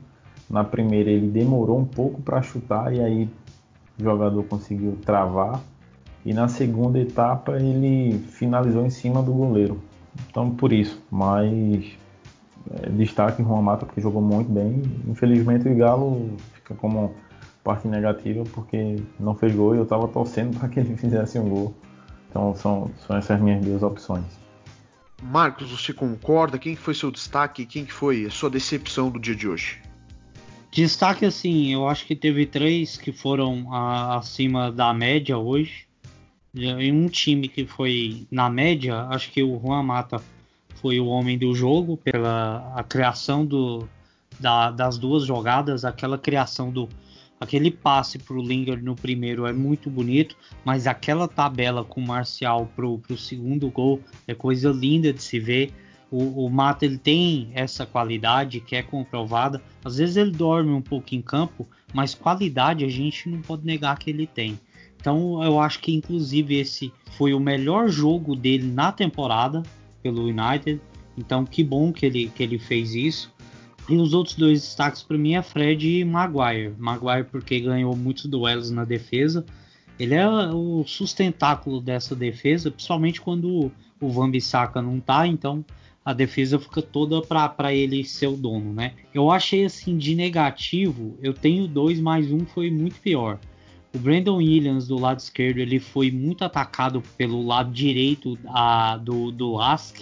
Na 0.50 0.64
primeira 0.64 1.12
ele 1.12 1.28
demorou 1.28 1.78
um 1.78 1.86
pouco 1.86 2.20
para 2.20 2.42
chutar 2.42 2.92
e 2.92 3.00
aí 3.00 3.30
o 3.98 4.04
jogador 4.04 4.44
conseguiu 4.46 4.98
travar. 5.06 5.62
E 6.26 6.34
na 6.34 6.48
segunda 6.48 7.00
etapa 7.00 7.58
ele 7.58 8.20
finalizou 8.30 8.86
em 8.86 8.90
cima 8.90 9.24
do 9.24 9.34
goleiro. 9.34 9.82
Então 10.30 10.52
por 10.52 10.72
isso, 10.72 11.02
mas 11.10 11.86
é, 12.70 12.90
destaque 12.90 13.42
em 13.42 13.46
Juan 13.46 13.62
Mata 13.62 13.86
porque 13.86 14.02
jogou 14.02 14.22
muito 14.22 14.52
bem. 14.52 14.82
Infelizmente 15.08 15.68
o 15.68 15.76
Galo 15.76 16.32
fica 16.54 16.76
como 16.76 17.14
parte 17.64 17.88
negativa 17.88 18.44
porque 18.54 18.98
não 19.20 19.36
fez 19.36 19.56
gol 19.56 19.76
e 19.76 19.78
eu 19.78 19.84
estava 19.84 20.08
torcendo 20.08 20.58
para 20.60 20.70
que 20.70 20.80
ele 20.80 20.96
fizesse 20.96 21.40
um 21.40 21.50
gol. 21.50 21.74
Então 22.30 22.56
são, 22.56 22.90
são 23.06 23.18
essas 23.18 23.40
minhas 23.40 23.64
duas 23.64 23.84
opções. 23.84 24.42
Marcos, 25.22 25.70
você 25.70 25.94
concorda? 25.94 26.58
Quem 26.58 26.76
foi 26.76 26.96
seu 26.96 27.12
destaque? 27.12 27.66
Quem 27.66 27.86
foi 27.86 28.26
a 28.26 28.32
sua 28.32 28.50
decepção 28.50 29.10
do 29.10 29.20
dia 29.20 29.36
de 29.36 29.48
hoje? 29.48 29.80
Destaque 30.72 31.26
assim, 31.26 31.74
eu 31.74 31.88
acho 31.88 32.08
que 32.08 32.16
teve 32.16 32.46
três 32.46 32.98
que 32.98 33.12
foram 33.12 33.72
a, 33.72 34.18
acima 34.18 34.72
da 34.72 34.94
média 34.94 35.38
hoje. 35.38 35.86
Em 36.54 36.92
um 36.92 37.08
time 37.08 37.48
que 37.48 37.66
foi 37.66 38.28
na 38.30 38.50
média, 38.50 39.04
acho 39.10 39.32
que 39.32 39.42
o 39.42 39.60
Juan 39.60 39.84
Mata 39.84 40.22
foi 40.76 41.00
o 41.00 41.08
homem 41.08 41.38
do 41.38 41.54
jogo 41.56 41.96
pela 41.98 42.74
a 42.76 42.84
criação 42.84 43.46
do, 43.46 43.88
da, 44.40 44.70
das 44.72 44.98
duas 44.98 45.26
jogadas, 45.26 45.86
aquela 45.86 46.18
criação 46.18 46.70
do, 46.70 46.90
Aquele 47.42 47.72
passe 47.72 48.20
para 48.20 48.36
o 48.36 48.42
Lingard 48.42 48.84
no 48.84 48.96
primeiro 48.96 49.48
é 49.48 49.52
muito 49.52 49.90
bonito, 49.90 50.38
mas 50.64 50.86
aquela 50.86 51.28
tabela 51.28 51.84
com 51.84 52.00
o 52.00 52.08
Marcial 52.08 52.72
pro, 52.76 53.00
pro 53.00 53.18
segundo 53.18 53.68
gol 53.72 54.00
é 54.28 54.36
coisa 54.36 54.70
linda 54.70 55.12
de 55.12 55.24
se 55.24 55.40
ver. 55.40 55.74
O, 56.12 56.46
o 56.46 56.50
Mata 56.52 56.86
ele 56.86 57.00
tem 57.00 57.50
essa 57.56 57.84
qualidade 57.84 58.60
que 58.60 58.76
é 58.76 58.84
comprovada. 58.84 59.60
Às 59.84 59.98
vezes 59.98 60.18
ele 60.18 60.30
dorme 60.30 60.70
um 60.70 60.84
pouco 60.84 61.16
em 61.16 61.22
campo, 61.22 61.68
mas 61.92 62.14
qualidade 62.14 62.86
a 62.86 62.90
gente 62.90 63.28
não 63.28 63.42
pode 63.42 63.66
negar 63.66 63.98
que 63.98 64.12
ele 64.12 64.28
tem. 64.28 64.60
Então 65.02 65.44
eu 65.44 65.60
acho 65.60 65.80
que 65.80 65.92
inclusive 65.92 66.56
esse 66.56 66.94
foi 67.18 67.34
o 67.34 67.40
melhor 67.40 67.90
jogo 67.90 68.36
dele 68.36 68.72
na 68.72 68.92
temporada 68.92 69.64
pelo 70.04 70.28
United. 70.28 70.80
Então 71.18 71.44
que 71.44 71.64
bom 71.64 71.92
que 71.92 72.06
ele, 72.06 72.32
que 72.34 72.44
ele 72.44 72.60
fez 72.60 72.94
isso. 72.94 73.34
E 73.90 73.98
os 73.98 74.14
outros 74.14 74.36
dois 74.36 74.62
destaques 74.62 75.02
para 75.02 75.18
mim 75.18 75.34
é 75.34 75.42
Fred 75.42 76.00
e 76.00 76.06
Maguire. 76.06 76.76
Maguire 76.78 77.26
porque 77.26 77.60
ganhou 77.60 77.96
muitos 77.96 78.26
duelos 78.26 78.70
na 78.70 78.86
defesa. 78.86 79.44
Ele 80.00 80.14
é 80.14 80.28
o 80.28 80.84
sustentáculo 80.86 81.82
dessa 81.82 82.16
defesa, 82.16 82.72
principalmente 82.72 83.20
quando 83.20 83.72
o 84.00 84.10
Van 84.10 84.30
Bissaka 84.30 84.82
não 84.82 85.00
tá, 85.00 85.28
então 85.28 85.64
a 86.04 86.14
defesa 86.14 86.58
fica 86.58 86.82
toda 86.82 87.22
para 87.22 87.74
ele 87.74 88.04
ser 88.04 88.28
o 88.28 88.36
dono, 88.36 88.74
né? 88.74 88.94
Eu 89.14 89.30
achei 89.30 89.66
assim 89.66 89.98
de 89.98 90.16
negativo, 90.16 91.16
eu 91.22 91.34
tenho 91.34 91.68
dois 91.68 92.00
mais 92.00 92.32
um 92.32 92.46
foi 92.46 92.72
muito 92.72 93.00
pior. 93.00 93.40
O 93.94 94.00
Brandon 94.00 94.38
Williams 94.38 94.88
do 94.88 94.98
lado 94.98 95.20
esquerdo 95.20 95.58
ele 95.58 95.80
foi 95.80 96.10
muito 96.10 96.46
atacado 96.46 97.04
pelo 97.18 97.46
lado 97.46 97.72
direito 97.72 98.38
a, 98.48 98.98
do, 98.98 99.32
do 99.32 99.60
Ask 99.60 99.98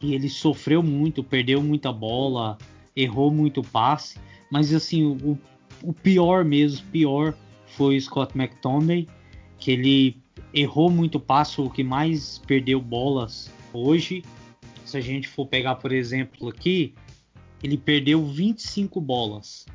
e 0.00 0.14
ele 0.14 0.28
sofreu 0.28 0.82
muito, 0.82 1.24
perdeu 1.24 1.60
muita 1.62 1.92
bola, 1.92 2.56
errou 2.94 3.30
muito 3.30 3.62
passe, 3.62 4.18
mas 4.50 4.72
assim, 4.72 5.04
o, 5.04 5.38
o 5.82 5.92
pior 5.92 6.44
mesmo, 6.44 6.86
pior 6.92 7.34
foi 7.66 7.96
o 7.96 8.00
Scott 8.00 8.38
McTominay, 8.38 9.08
que 9.58 9.72
ele 9.72 10.16
errou 10.54 10.90
muito 10.90 11.18
passe, 11.18 11.60
o 11.60 11.68
que 11.68 11.82
mais 11.82 12.38
perdeu 12.46 12.80
bolas 12.80 13.52
hoje. 13.72 14.22
Se 14.84 14.96
a 14.96 15.00
gente 15.00 15.26
for 15.26 15.46
pegar, 15.46 15.76
por 15.76 15.92
exemplo, 15.92 16.48
aqui, 16.48 16.94
ele 17.62 17.76
perdeu 17.76 18.24
25 18.24 19.00
bolas 19.00 19.66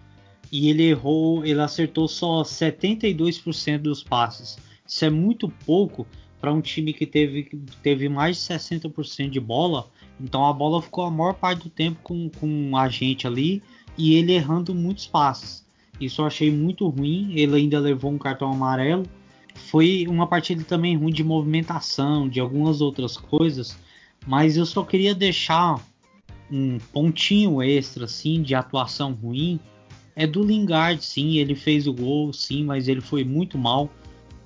e 0.51 0.69
ele 0.69 0.83
errou, 0.83 1.45
ele 1.45 1.61
acertou 1.61 2.07
só 2.07 2.43
72% 2.43 3.77
dos 3.79 4.03
passes. 4.03 4.57
Isso 4.87 5.05
é 5.05 5.09
muito 5.09 5.49
pouco 5.65 6.05
para 6.39 6.51
um 6.51 6.59
time 6.59 6.91
que 6.91 7.05
teve, 7.05 7.49
teve 7.81 8.09
mais 8.09 8.37
de 8.37 8.53
60% 8.53 9.29
de 9.29 9.39
bola 9.39 9.89
então 10.23 10.45
a 10.45 10.53
bola 10.53 10.81
ficou 10.81 11.03
a 11.03 11.11
maior 11.11 11.33
parte 11.33 11.63
do 11.63 11.69
tempo 11.69 11.99
com, 12.03 12.29
com 12.29 12.77
a 12.77 12.87
gente 12.87 13.25
ali 13.25 13.63
e 13.97 14.13
ele 14.13 14.33
errando 14.33 14.73
muitos 14.73 15.07
passes. 15.07 15.65
Isso 15.99 16.21
eu 16.21 16.25
achei 16.25 16.51
muito 16.51 16.87
ruim. 16.87 17.33
Ele 17.33 17.55
ainda 17.55 17.79
levou 17.79 18.11
um 18.11 18.17
cartão 18.17 18.51
amarelo. 18.51 19.03
Foi 19.55 20.05
uma 20.07 20.27
partida 20.27 20.63
também 20.63 20.95
ruim 20.95 21.11
de 21.11 21.23
movimentação, 21.23 22.29
de 22.29 22.39
algumas 22.39 22.81
outras 22.81 23.17
coisas. 23.17 23.77
Mas 24.25 24.57
eu 24.57 24.65
só 24.65 24.83
queria 24.83 25.15
deixar 25.15 25.79
um 26.51 26.77
pontinho 26.91 27.61
extra 27.61 28.05
assim 28.05 28.41
de 28.41 28.53
atuação 28.53 29.13
ruim. 29.13 29.59
É 30.21 30.27
do 30.27 30.43
Lingard, 30.43 31.03
sim, 31.03 31.37
ele 31.37 31.55
fez 31.55 31.87
o 31.87 31.93
gol, 31.93 32.31
sim, 32.31 32.63
mas 32.63 32.87
ele 32.87 33.01
foi 33.01 33.23
muito 33.23 33.57
mal. 33.57 33.89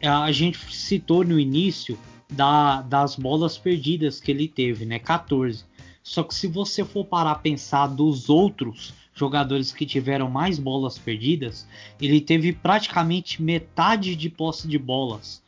A 0.02 0.32
gente 0.32 0.58
citou 0.74 1.22
no 1.22 1.38
início 1.38 2.00
da, 2.32 2.82
das 2.82 3.18
bolas 3.18 3.58
perdidas 3.58 4.22
que 4.22 4.32
ele 4.32 4.48
teve, 4.48 4.86
né? 4.86 5.00
14. 5.00 5.66
Só 6.02 6.24
que 6.24 6.34
se 6.34 6.48
você 6.48 6.86
for 6.86 7.04
parar 7.04 7.32
a 7.32 7.36
pensar 7.36 7.88
dos 7.88 8.30
outros 8.30 8.94
jogadores 9.14 9.74
que 9.74 9.86
tiveram 9.86 10.30
mais 10.30 10.58
bolas 10.58 10.98
perdidas, 10.98 11.68
ele 12.00 12.22
teve 12.22 12.54
praticamente 12.54 13.44
metade 13.44 14.16
de 14.16 14.30
posse 14.30 14.70
de 14.70 14.78
bolas. 14.80 15.44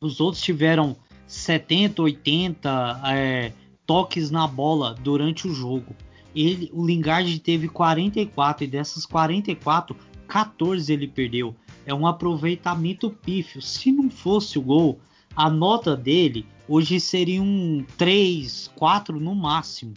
Os 0.00 0.20
outros 0.20 0.40
tiveram 0.40 0.94
70, 1.26 2.00
80 2.00 3.00
é, 3.06 3.52
toques 3.84 4.30
na 4.30 4.46
bola 4.46 4.94
durante 5.02 5.48
o 5.48 5.52
jogo. 5.52 5.96
Ele, 6.34 6.70
o 6.72 6.86
Lingard 6.86 7.38
teve 7.40 7.68
44 7.68 8.64
e 8.64 8.66
dessas 8.66 9.04
44, 9.06 9.96
14 10.26 10.92
ele 10.92 11.06
perdeu. 11.06 11.54
É 11.84 11.92
um 11.92 12.06
aproveitamento 12.06 13.10
pífio. 13.10 13.60
Se 13.60 13.92
não 13.92 14.08
fosse 14.08 14.58
o 14.58 14.62
gol, 14.62 15.00
a 15.36 15.50
nota 15.50 15.96
dele 15.96 16.46
hoje 16.68 16.98
seria 17.00 17.42
um 17.42 17.84
3, 17.98 18.70
4 18.76 19.18
no 19.18 19.34
máximo. 19.34 19.94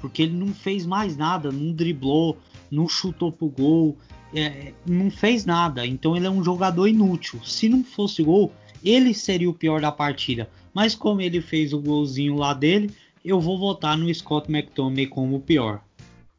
Porque 0.00 0.22
ele 0.22 0.34
não 0.34 0.48
fez 0.48 0.86
mais 0.86 1.16
nada, 1.16 1.52
não 1.52 1.72
driblou, 1.72 2.38
não 2.70 2.88
chutou 2.88 3.30
pro 3.30 3.48
gol, 3.48 3.96
é, 4.34 4.72
não 4.86 5.10
fez 5.10 5.44
nada. 5.44 5.86
Então 5.86 6.16
ele 6.16 6.26
é 6.26 6.30
um 6.30 6.42
jogador 6.42 6.88
inútil. 6.88 7.40
Se 7.44 7.68
não 7.68 7.84
fosse 7.84 8.22
gol, 8.22 8.52
ele 8.82 9.12
seria 9.12 9.50
o 9.50 9.54
pior 9.54 9.80
da 9.80 9.92
partida. 9.92 10.50
Mas 10.72 10.94
como 10.94 11.20
ele 11.20 11.40
fez 11.40 11.72
o 11.72 11.80
golzinho 11.80 12.36
lá 12.36 12.54
dele, 12.54 12.90
eu 13.24 13.40
vou 13.40 13.58
votar 13.58 13.96
no 13.96 14.12
Scott 14.14 14.50
McTominay 14.50 15.06
como 15.06 15.36
o 15.36 15.40
pior. 15.40 15.80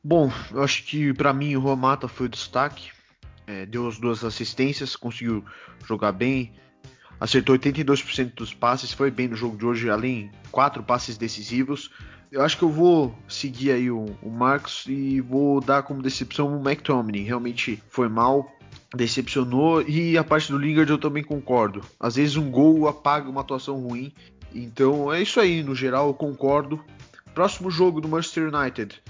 Bom, 0.03 0.31
eu 0.51 0.63
acho 0.63 0.83
que 0.83 1.13
para 1.13 1.31
mim 1.31 1.55
o 1.55 1.59
Romata 1.59 2.07
foi 2.07 2.25
o 2.25 2.29
destaque. 2.29 2.89
É, 3.45 3.65
deu 3.65 3.87
as 3.87 3.99
duas 3.99 4.23
assistências, 4.23 4.95
conseguiu 4.95 5.43
jogar 5.85 6.11
bem, 6.11 6.51
acertou 7.19 7.57
82% 7.57 8.33
dos 8.33 8.53
passes, 8.53 8.93
foi 8.93 9.11
bem 9.11 9.27
no 9.27 9.35
jogo 9.35 9.57
de 9.57 9.65
hoje, 9.65 9.89
além 9.89 10.31
quatro 10.51 10.81
passes 10.81 11.17
decisivos. 11.17 11.91
Eu 12.31 12.41
acho 12.41 12.57
que 12.57 12.63
eu 12.63 12.69
vou 12.69 13.13
seguir 13.27 13.71
aí 13.71 13.91
o, 13.91 14.05
o 14.21 14.29
Marcos 14.29 14.85
e 14.87 15.19
vou 15.19 15.59
dar 15.59 15.83
como 15.83 16.01
decepção 16.01 16.57
o 16.57 16.61
McTominay. 16.61 17.23
Realmente 17.23 17.83
foi 17.89 18.07
mal, 18.07 18.49
decepcionou 18.95 19.81
e 19.81 20.17
a 20.17 20.23
parte 20.23 20.51
do 20.51 20.57
Lingard 20.57 20.89
eu 20.89 20.97
também 20.97 21.23
concordo. 21.23 21.81
Às 21.99 22.15
vezes 22.15 22.37
um 22.37 22.49
gol 22.49 22.87
apaga 22.87 23.29
uma 23.29 23.41
atuação 23.41 23.75
ruim. 23.75 24.13
Então 24.53 25.11
é 25.11 25.21
isso 25.21 25.39
aí, 25.39 25.63
no 25.63 25.75
geral 25.75 26.07
eu 26.07 26.13
concordo. 26.13 26.83
Próximo 27.33 27.71
jogo 27.71 28.01
do 28.01 28.07
Manchester 28.07 28.53
United. 28.53 29.01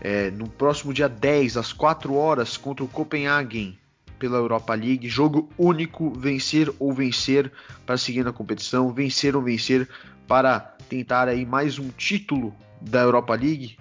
É, 0.00 0.30
no 0.30 0.48
próximo 0.48 0.92
dia 0.92 1.08
10, 1.08 1.56
às 1.56 1.72
4 1.72 2.14
horas, 2.14 2.56
contra 2.56 2.84
o 2.84 2.88
Copenhagen 2.88 3.78
pela 4.18 4.36
Europa 4.36 4.74
League. 4.74 5.08
Jogo 5.08 5.48
único, 5.58 6.10
vencer 6.10 6.72
ou 6.78 6.92
vencer 6.92 7.50
para 7.84 7.96
seguir 7.96 8.24
na 8.24 8.32
competição, 8.32 8.92
vencer 8.92 9.34
ou 9.36 9.42
vencer 9.42 9.88
para 10.26 10.60
tentar 10.88 11.28
aí 11.28 11.44
mais 11.44 11.78
um 11.78 11.88
título 11.88 12.54
da 12.80 13.00
Europa 13.00 13.34
League, 13.34 13.76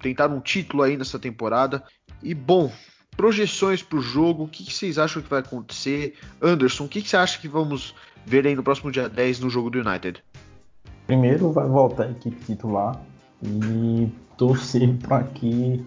tentar 0.00 0.30
um 0.30 0.40
título 0.40 0.82
aí 0.82 0.96
nessa 0.96 1.18
temporada. 1.18 1.82
E 2.22 2.34
bom, 2.34 2.72
projeções 3.16 3.82
para 3.82 3.98
o 3.98 4.02
jogo, 4.02 4.44
o 4.44 4.48
que, 4.48 4.64
que, 4.64 4.72
vocês 4.72 4.98
acham 4.98 5.22
que 5.22 5.30
vai 5.30 5.40
acontecer? 5.40 6.14
Anderson, 6.40 6.84
o 6.84 6.88
que, 6.88 7.02
que 7.02 7.08
você 7.08 7.16
acha 7.16 7.38
que 7.38 7.48
vamos 7.48 7.94
ver 8.26 8.46
aí 8.46 8.54
no 8.54 8.62
próximo 8.62 8.90
dia 8.90 9.08
10 9.08 9.40
no 9.40 9.48
jogo 9.48 9.70
do 9.70 9.78
United? 9.78 10.22
Primeiro 11.06 11.52
vai 11.52 11.66
voltar 11.66 12.04
a 12.04 12.10
equipe 12.10 12.36
titular 12.44 13.00
e 13.42 14.08
torcer 14.36 14.94
para 15.00 15.22
que 15.22 15.84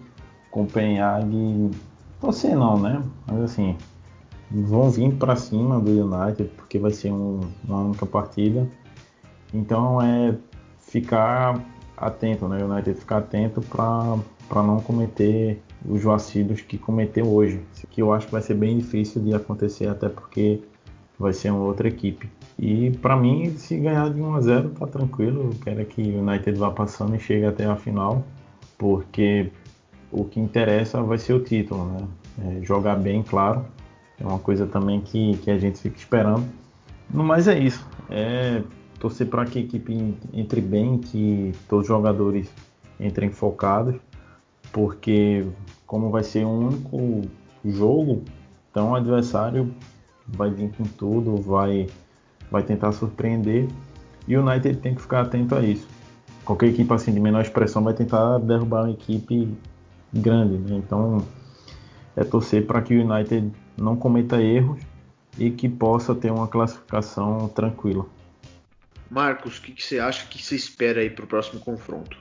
Copenhague 0.50 1.70
Torcer 2.20 2.54
não, 2.54 2.78
né? 2.78 3.02
Mas 3.26 3.42
assim, 3.42 3.76
vão 4.50 4.90
vir 4.90 5.14
para 5.14 5.36
cima 5.36 5.80
do 5.80 5.90
United 5.90 6.50
porque 6.56 6.78
vai 6.78 6.90
ser 6.90 7.10
um, 7.10 7.40
uma 7.64 7.78
única 7.78 8.04
partida. 8.04 8.68
Então 9.54 10.00
é 10.02 10.36
ficar 10.78 11.64
atento, 11.96 12.46
né? 12.46 12.62
O 12.62 12.70
United 12.70 12.98
ficar 12.98 13.18
atento 13.18 13.62
para 13.62 14.62
não 14.62 14.80
cometer 14.80 15.62
os 15.88 16.02
vacilos 16.02 16.60
que 16.60 16.76
cometeu 16.76 17.26
hoje. 17.26 17.62
Que 17.90 18.02
eu 18.02 18.12
acho 18.12 18.26
que 18.26 18.32
vai 18.32 18.42
ser 18.42 18.54
bem 18.54 18.76
difícil 18.76 19.22
de 19.22 19.32
acontecer, 19.34 19.86
até 19.88 20.08
porque 20.08 20.60
vai 21.20 21.34
ser 21.34 21.50
uma 21.50 21.64
outra 21.64 21.86
equipe. 21.86 22.30
E 22.58 22.90
para 23.02 23.14
mim, 23.14 23.50
se 23.58 23.76
ganhar 23.76 24.10
de 24.10 24.20
1 24.20 24.34
a 24.34 24.40
0 24.40 24.70
tá 24.70 24.86
tranquilo. 24.86 25.50
Eu 25.52 25.58
quero 25.62 25.84
que 25.84 26.00
o 26.00 26.20
United 26.20 26.58
vá 26.58 26.70
passando 26.70 27.14
e 27.14 27.20
chegue 27.20 27.44
até 27.44 27.66
a 27.66 27.76
final, 27.76 28.24
porque 28.78 29.50
o 30.10 30.24
que 30.24 30.40
interessa 30.40 31.02
vai 31.02 31.18
ser 31.18 31.34
o 31.34 31.40
título, 31.40 31.84
né? 31.84 32.08
É, 32.42 32.64
jogar 32.64 32.96
bem, 32.96 33.22
claro, 33.22 33.66
é 34.18 34.24
uma 34.24 34.38
coisa 34.38 34.66
também 34.66 35.02
que, 35.02 35.36
que 35.38 35.50
a 35.50 35.58
gente 35.58 35.78
fica 35.78 35.98
esperando. 35.98 36.48
No 37.12 37.22
mais 37.22 37.46
é 37.46 37.58
isso, 37.58 37.86
é 38.08 38.62
torcer 38.98 39.26
para 39.26 39.44
que 39.44 39.58
a 39.58 39.62
equipe 39.62 40.14
entre 40.32 40.60
bem, 40.62 40.96
que 40.96 41.52
todos 41.68 41.82
os 41.84 41.88
jogadores 41.88 42.50
entrem 42.98 43.30
focados, 43.30 43.96
porque 44.72 45.44
como 45.86 46.08
vai 46.08 46.22
ser 46.22 46.46
um 46.46 46.68
único 46.68 47.22
jogo, 47.64 48.22
então 48.70 48.92
o 48.92 48.94
adversário 48.94 49.70
vai 50.32 50.50
vir 50.50 50.70
com 50.76 50.84
tudo, 50.84 51.36
vai, 51.36 51.86
vai 52.50 52.62
tentar 52.62 52.92
surpreender 52.92 53.68
e 54.26 54.36
o 54.36 54.46
United 54.46 54.78
tem 54.78 54.94
que 54.94 55.02
ficar 55.02 55.22
atento 55.22 55.54
a 55.54 55.62
isso. 55.62 55.88
Qualquer 56.44 56.68
equipe 56.68 56.92
assim 56.92 57.12
de 57.12 57.20
menor 57.20 57.42
expressão 57.42 57.82
vai 57.82 57.94
tentar 57.94 58.38
derrubar 58.38 58.84
uma 58.84 58.90
equipe 58.90 59.48
grande. 60.12 60.56
Né? 60.58 60.76
Então 60.76 61.26
é 62.16 62.24
torcer 62.24 62.66
para 62.66 62.82
que 62.82 62.96
o 62.96 63.12
United 63.12 63.50
não 63.76 63.96
cometa 63.96 64.40
erros 64.40 64.80
e 65.38 65.50
que 65.50 65.68
possa 65.68 66.14
ter 66.14 66.30
uma 66.30 66.48
classificação 66.48 67.48
tranquila. 67.48 68.06
Marcos, 69.10 69.58
o 69.58 69.62
que, 69.62 69.72
que, 69.72 69.82
você 69.82 69.98
acha 69.98 70.26
que 70.26 70.42
você 70.42 70.54
espera 70.54 71.00
aí 71.00 71.10
para 71.10 71.24
o 71.24 71.28
próximo 71.28 71.60
confronto? 71.60 72.16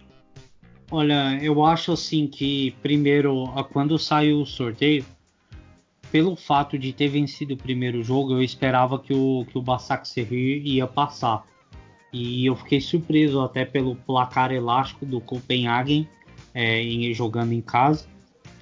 Olha, 0.91 1.37
eu 1.43 1.63
acho 1.63 1.91
assim 1.91 2.25
que 2.25 2.71
primeiro, 2.81 3.45
quando 3.71 3.99
saiu 3.99 4.41
o 4.41 4.45
sorteio, 4.45 5.05
pelo 6.11 6.35
fato 6.35 6.77
de 6.77 6.91
ter 6.91 7.07
vencido 7.07 7.53
o 7.53 7.57
primeiro 7.57 8.03
jogo, 8.03 8.33
eu 8.33 8.41
esperava 8.41 8.99
que 8.99 9.13
o, 9.13 9.45
que 9.49 9.57
o 9.57 9.61
Basak 9.61 10.07
Serri 10.07 10.59
ia 10.59 10.87
passar. 10.87 11.45
E 12.11 12.45
eu 12.45 12.55
fiquei 12.55 12.81
surpreso 12.81 13.41
até 13.41 13.63
pelo 13.65 13.95
placar 13.95 14.51
elástico 14.51 15.05
do 15.05 15.21
Copenhagen 15.21 16.07
é, 16.53 16.81
em, 16.81 17.13
jogando 17.13 17.53
em 17.53 17.61
casa. 17.61 18.07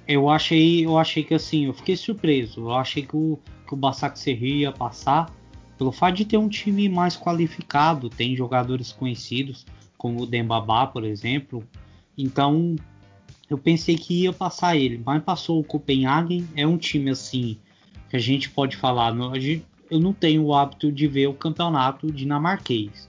Eu 0.06 0.28
achei, 0.28 0.84
eu 0.84 0.98
achei 0.98 1.22
que 1.22 1.34
assim, 1.34 1.66
eu 1.66 1.74
fiquei 1.74 1.96
surpreso. 1.96 2.60
Eu 2.60 2.74
achei 2.74 3.02
que 3.02 3.16
o, 3.16 3.38
que 3.66 3.74
o 3.74 3.76
Basak 3.76 4.18
Serri 4.18 4.60
ia 4.60 4.72
passar 4.72 5.32
pelo 5.78 5.92
fato 5.92 6.16
de 6.16 6.24
ter 6.24 6.36
um 6.36 6.48
time 6.48 6.88
mais 6.88 7.16
qualificado, 7.16 8.10
tem 8.10 8.34
jogadores 8.34 8.90
conhecidos, 8.90 9.64
como 9.96 10.22
o 10.22 10.26
Dembabá, 10.26 10.88
por 10.88 11.04
exemplo. 11.04 11.62
Então, 12.16 12.74
eu 13.48 13.56
pensei 13.56 13.96
que 13.96 14.22
ia 14.22 14.32
passar 14.32 14.76
ele, 14.76 15.00
mas 15.04 15.22
passou 15.22 15.60
o 15.60 15.64
Copenhagen. 15.64 16.46
É 16.54 16.66
um 16.66 16.76
time 16.76 17.10
assim 17.10 17.58
que 18.10 18.16
a 18.16 18.20
gente 18.20 18.50
pode 18.50 18.76
falar. 18.76 19.14
Eu 19.90 20.00
não 20.00 20.12
tenho 20.12 20.44
o 20.44 20.54
hábito 20.54 20.92
de 20.92 21.06
ver 21.06 21.28
o 21.28 21.34
campeonato 21.34 22.12
dinamarquês, 22.12 23.08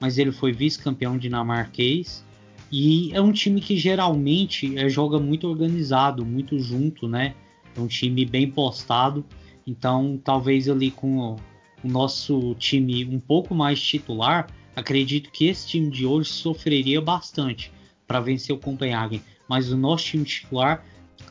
mas 0.00 0.18
ele 0.18 0.32
foi 0.32 0.52
vice-campeão 0.52 1.16
dinamarquês 1.16 2.24
e 2.70 3.12
é 3.12 3.20
um 3.20 3.32
time 3.32 3.60
que 3.60 3.76
geralmente 3.76 4.76
é, 4.76 4.88
joga 4.88 5.18
muito 5.18 5.46
organizado, 5.46 6.24
muito 6.24 6.58
junto, 6.58 7.06
né? 7.06 7.34
É 7.76 7.80
um 7.80 7.86
time 7.86 8.24
bem 8.24 8.50
postado. 8.50 9.24
Então, 9.66 10.20
talvez 10.22 10.68
ali 10.68 10.90
com 10.90 11.36
o 11.82 11.88
nosso 11.88 12.54
time 12.56 13.04
um 13.04 13.20
pouco 13.20 13.54
mais 13.54 13.80
titular, 13.80 14.48
acredito 14.74 15.30
que 15.30 15.46
esse 15.46 15.68
time 15.68 15.90
de 15.90 16.04
hoje 16.04 16.30
sofreria 16.30 17.00
bastante 17.00 17.72
para 18.06 18.20
vencer 18.20 18.54
o 18.54 18.58
Copenhagen. 18.58 19.20
Mas 19.48 19.70
o 19.70 19.76
nosso 19.76 20.04
time 20.04 20.24
titular 20.24 20.84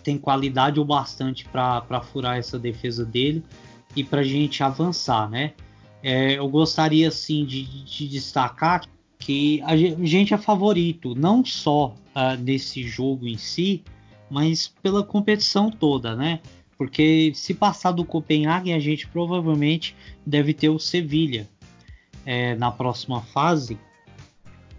tem 0.04 0.18
qualidade 0.18 0.80
o 0.80 0.86
bastante 0.86 1.46
para 1.46 2.02
furar 2.02 2.38
essa 2.38 2.60
defesa 2.60 3.06
dele 3.06 3.44
e 3.96 4.04
para 4.04 4.22
a 4.22 4.24
gente 4.24 4.64
avançar, 4.64 5.30
né? 5.30 5.54
É, 6.04 6.34
eu 6.34 6.48
gostaria 6.48 7.10
sim 7.10 7.46
de, 7.46 7.64
de 7.64 8.08
destacar 8.08 8.88
que 9.18 9.62
a 9.64 9.76
gente 9.76 10.34
é 10.34 10.38
favorito, 10.38 11.16
não 11.16 11.44
só 11.44 11.96
uh, 12.16 12.40
nesse 12.40 12.84
jogo 12.84 13.28
em 13.28 13.38
si, 13.38 13.84
mas 14.30 14.68
pela 14.68 15.04
competição 15.04 15.72
toda, 15.72 16.16
né? 16.16 16.40
Porque 16.78 17.32
se 17.34 17.54
passar 17.54 17.92
do 17.92 18.06
Copenhague, 18.06 18.74
a 18.74 18.80
gente 18.80 19.08
provavelmente 19.08 19.96
deve 20.26 20.54
ter 20.54 20.70
o 20.70 20.78
Sevilha 20.78 21.50
é, 22.26 22.54
na 22.56 22.72
próxima 22.72 23.22
fase, 23.22 23.80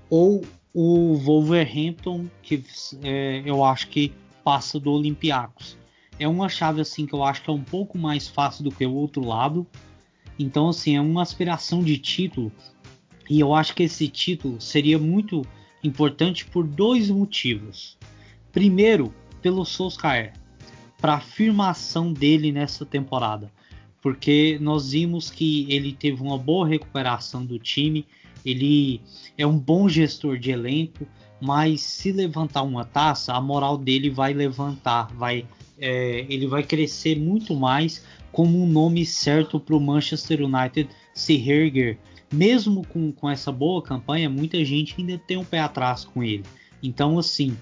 ou 0.09 0.45
o 0.79 1.15
Wolverhampton, 1.15 2.27
que 2.43 2.63
é, 3.03 3.43
eu 3.47 3.65
acho 3.65 3.89
que 3.89 4.13
passa 4.45 4.79
do 4.79 4.93
Olympiacos. 4.93 5.75
É 6.19 6.29
uma 6.29 6.51
chave 6.51 6.83
assim 6.83 7.07
que 7.07 7.15
eu 7.15 7.25
acho 7.25 7.43
que 7.43 7.49
é 7.49 7.53
um 7.55 7.63
pouco 7.63 7.97
mais 7.97 8.29
fácil 8.29 8.63
do 8.63 8.71
que 8.71 8.85
o 8.85 8.93
outro 8.93 9.25
lado. 9.25 9.67
Então 10.39 10.69
assim, 10.69 10.95
é 10.95 11.01
uma 11.01 11.23
aspiração 11.23 11.83
de 11.83 11.97
título 11.97 12.53
e 13.31 13.41
eu 13.41 13.55
acho 13.55 13.75
que 13.75 13.85
esse 13.85 14.07
título 14.07 14.61
seria 14.61 14.99
muito 14.99 15.41
importante 15.83 16.45
por 16.45 16.67
dois 16.67 17.09
motivos. 17.09 17.97
Primeiro, 18.53 19.15
pelo 19.41 19.65
Solskjaer, 19.65 20.35
para 20.99 21.15
afirmação 21.15 22.13
dele 22.13 22.53
nessa 22.53 22.85
temporada, 22.85 23.51
porque 24.03 24.59
nós 24.61 24.91
vimos 24.91 25.31
que 25.31 25.67
ele 25.73 25.95
teve 25.95 26.21
uma 26.21 26.37
boa 26.37 26.69
recuperação 26.69 27.47
do 27.47 27.59
time, 27.59 28.07
ele 28.47 29.01
é 29.37 29.45
um 29.45 29.59
bom 29.59 29.89
gestor 29.89 30.39
de 30.39 30.53
elenco, 30.53 31.05
mas 31.41 31.81
se 31.81 32.13
levantar 32.13 32.63
uma 32.63 32.85
taça, 32.85 33.35
a 33.35 33.41
moral 33.41 33.77
dele 33.77 34.09
vai 34.09 34.33
levantar, 34.33 35.13
vai, 35.15 35.45
é, 35.79 36.25
ele 36.29 36.47
vai 36.47 36.63
crescer 36.63 37.19
muito 37.19 37.55
mais 37.55 38.05
como 38.31 38.63
um 38.63 38.67
nome 38.67 39.05
certo 39.05 39.59
para 39.59 39.75
o 39.75 39.81
Manchester 39.81 40.43
United 40.43 40.89
se 41.13 41.35
erguer. 41.35 41.99
Mesmo 42.33 42.87
com, 42.87 43.11
com 43.13 43.29
essa 43.29 43.51
boa 43.51 43.83
campanha, 43.83 44.31
muita 44.31 44.65
gente 44.65 44.95
ainda 44.99 45.19
tem 45.19 45.37
um 45.37 45.45
pé 45.45 45.61
atrás 45.61 46.05
com 46.05 46.23
ele. 46.23 46.45
Então, 46.83 47.19
assim, 47.19 47.57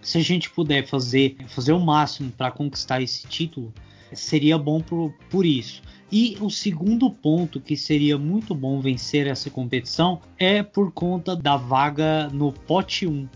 se 0.00 0.18
a 0.18 0.22
gente 0.22 0.50
puder 0.50 0.86
fazer, 0.86 1.36
fazer 1.48 1.72
o 1.72 1.80
máximo 1.80 2.30
para 2.30 2.50
conquistar 2.50 3.02
esse 3.02 3.26
título, 3.26 3.72
seria 4.12 4.58
bom 4.58 4.80
por, 4.80 5.12
por 5.30 5.44
isso. 5.44 5.82
E 6.10 6.38
o 6.40 6.48
segundo 6.48 7.10
ponto 7.10 7.60
que 7.60 7.76
seria 7.76 8.16
muito 8.16 8.54
bom 8.54 8.80
vencer 8.80 9.26
essa 9.26 9.50
competição 9.50 10.20
é 10.38 10.62
por 10.62 10.90
conta 10.90 11.36
da 11.36 11.56
vaga 11.56 12.28
no 12.28 12.50
pote 12.50 13.06
1. 13.06 13.28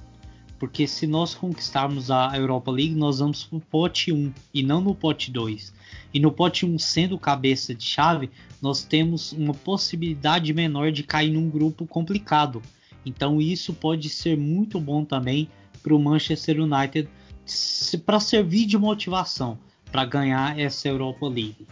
Porque 0.58 0.86
se 0.86 1.06
nós 1.06 1.34
conquistarmos 1.34 2.10
a 2.10 2.32
Europa 2.34 2.70
League, 2.70 2.94
nós 2.94 3.18
vamos 3.18 3.44
para 3.44 3.58
o 3.58 3.60
pote 3.60 4.12
1 4.12 4.32
e 4.54 4.62
não 4.62 4.80
no 4.80 4.94
pote 4.94 5.30
2. 5.30 5.74
E 6.14 6.20
no 6.20 6.32
pote 6.32 6.64
1, 6.64 6.78
sendo 6.78 7.18
cabeça 7.18 7.74
de 7.74 7.84
chave, 7.84 8.30
nós 8.60 8.84
temos 8.84 9.32
uma 9.32 9.52
possibilidade 9.52 10.54
menor 10.54 10.92
de 10.92 11.02
cair 11.02 11.30
num 11.30 11.50
grupo 11.50 11.86
complicado. 11.86 12.62
Então 13.04 13.40
isso 13.40 13.74
pode 13.74 14.08
ser 14.08 14.38
muito 14.38 14.80
bom 14.80 15.04
também 15.04 15.48
para 15.82 15.94
o 15.94 15.98
Manchester 15.98 16.60
United 16.60 17.08
para 18.06 18.20
servir 18.20 18.64
de 18.66 18.78
motivação 18.78 19.58
para 19.92 20.06
ganhar 20.06 20.58
essa 20.58 20.88
Europa 20.88 21.26
League. 21.26 21.68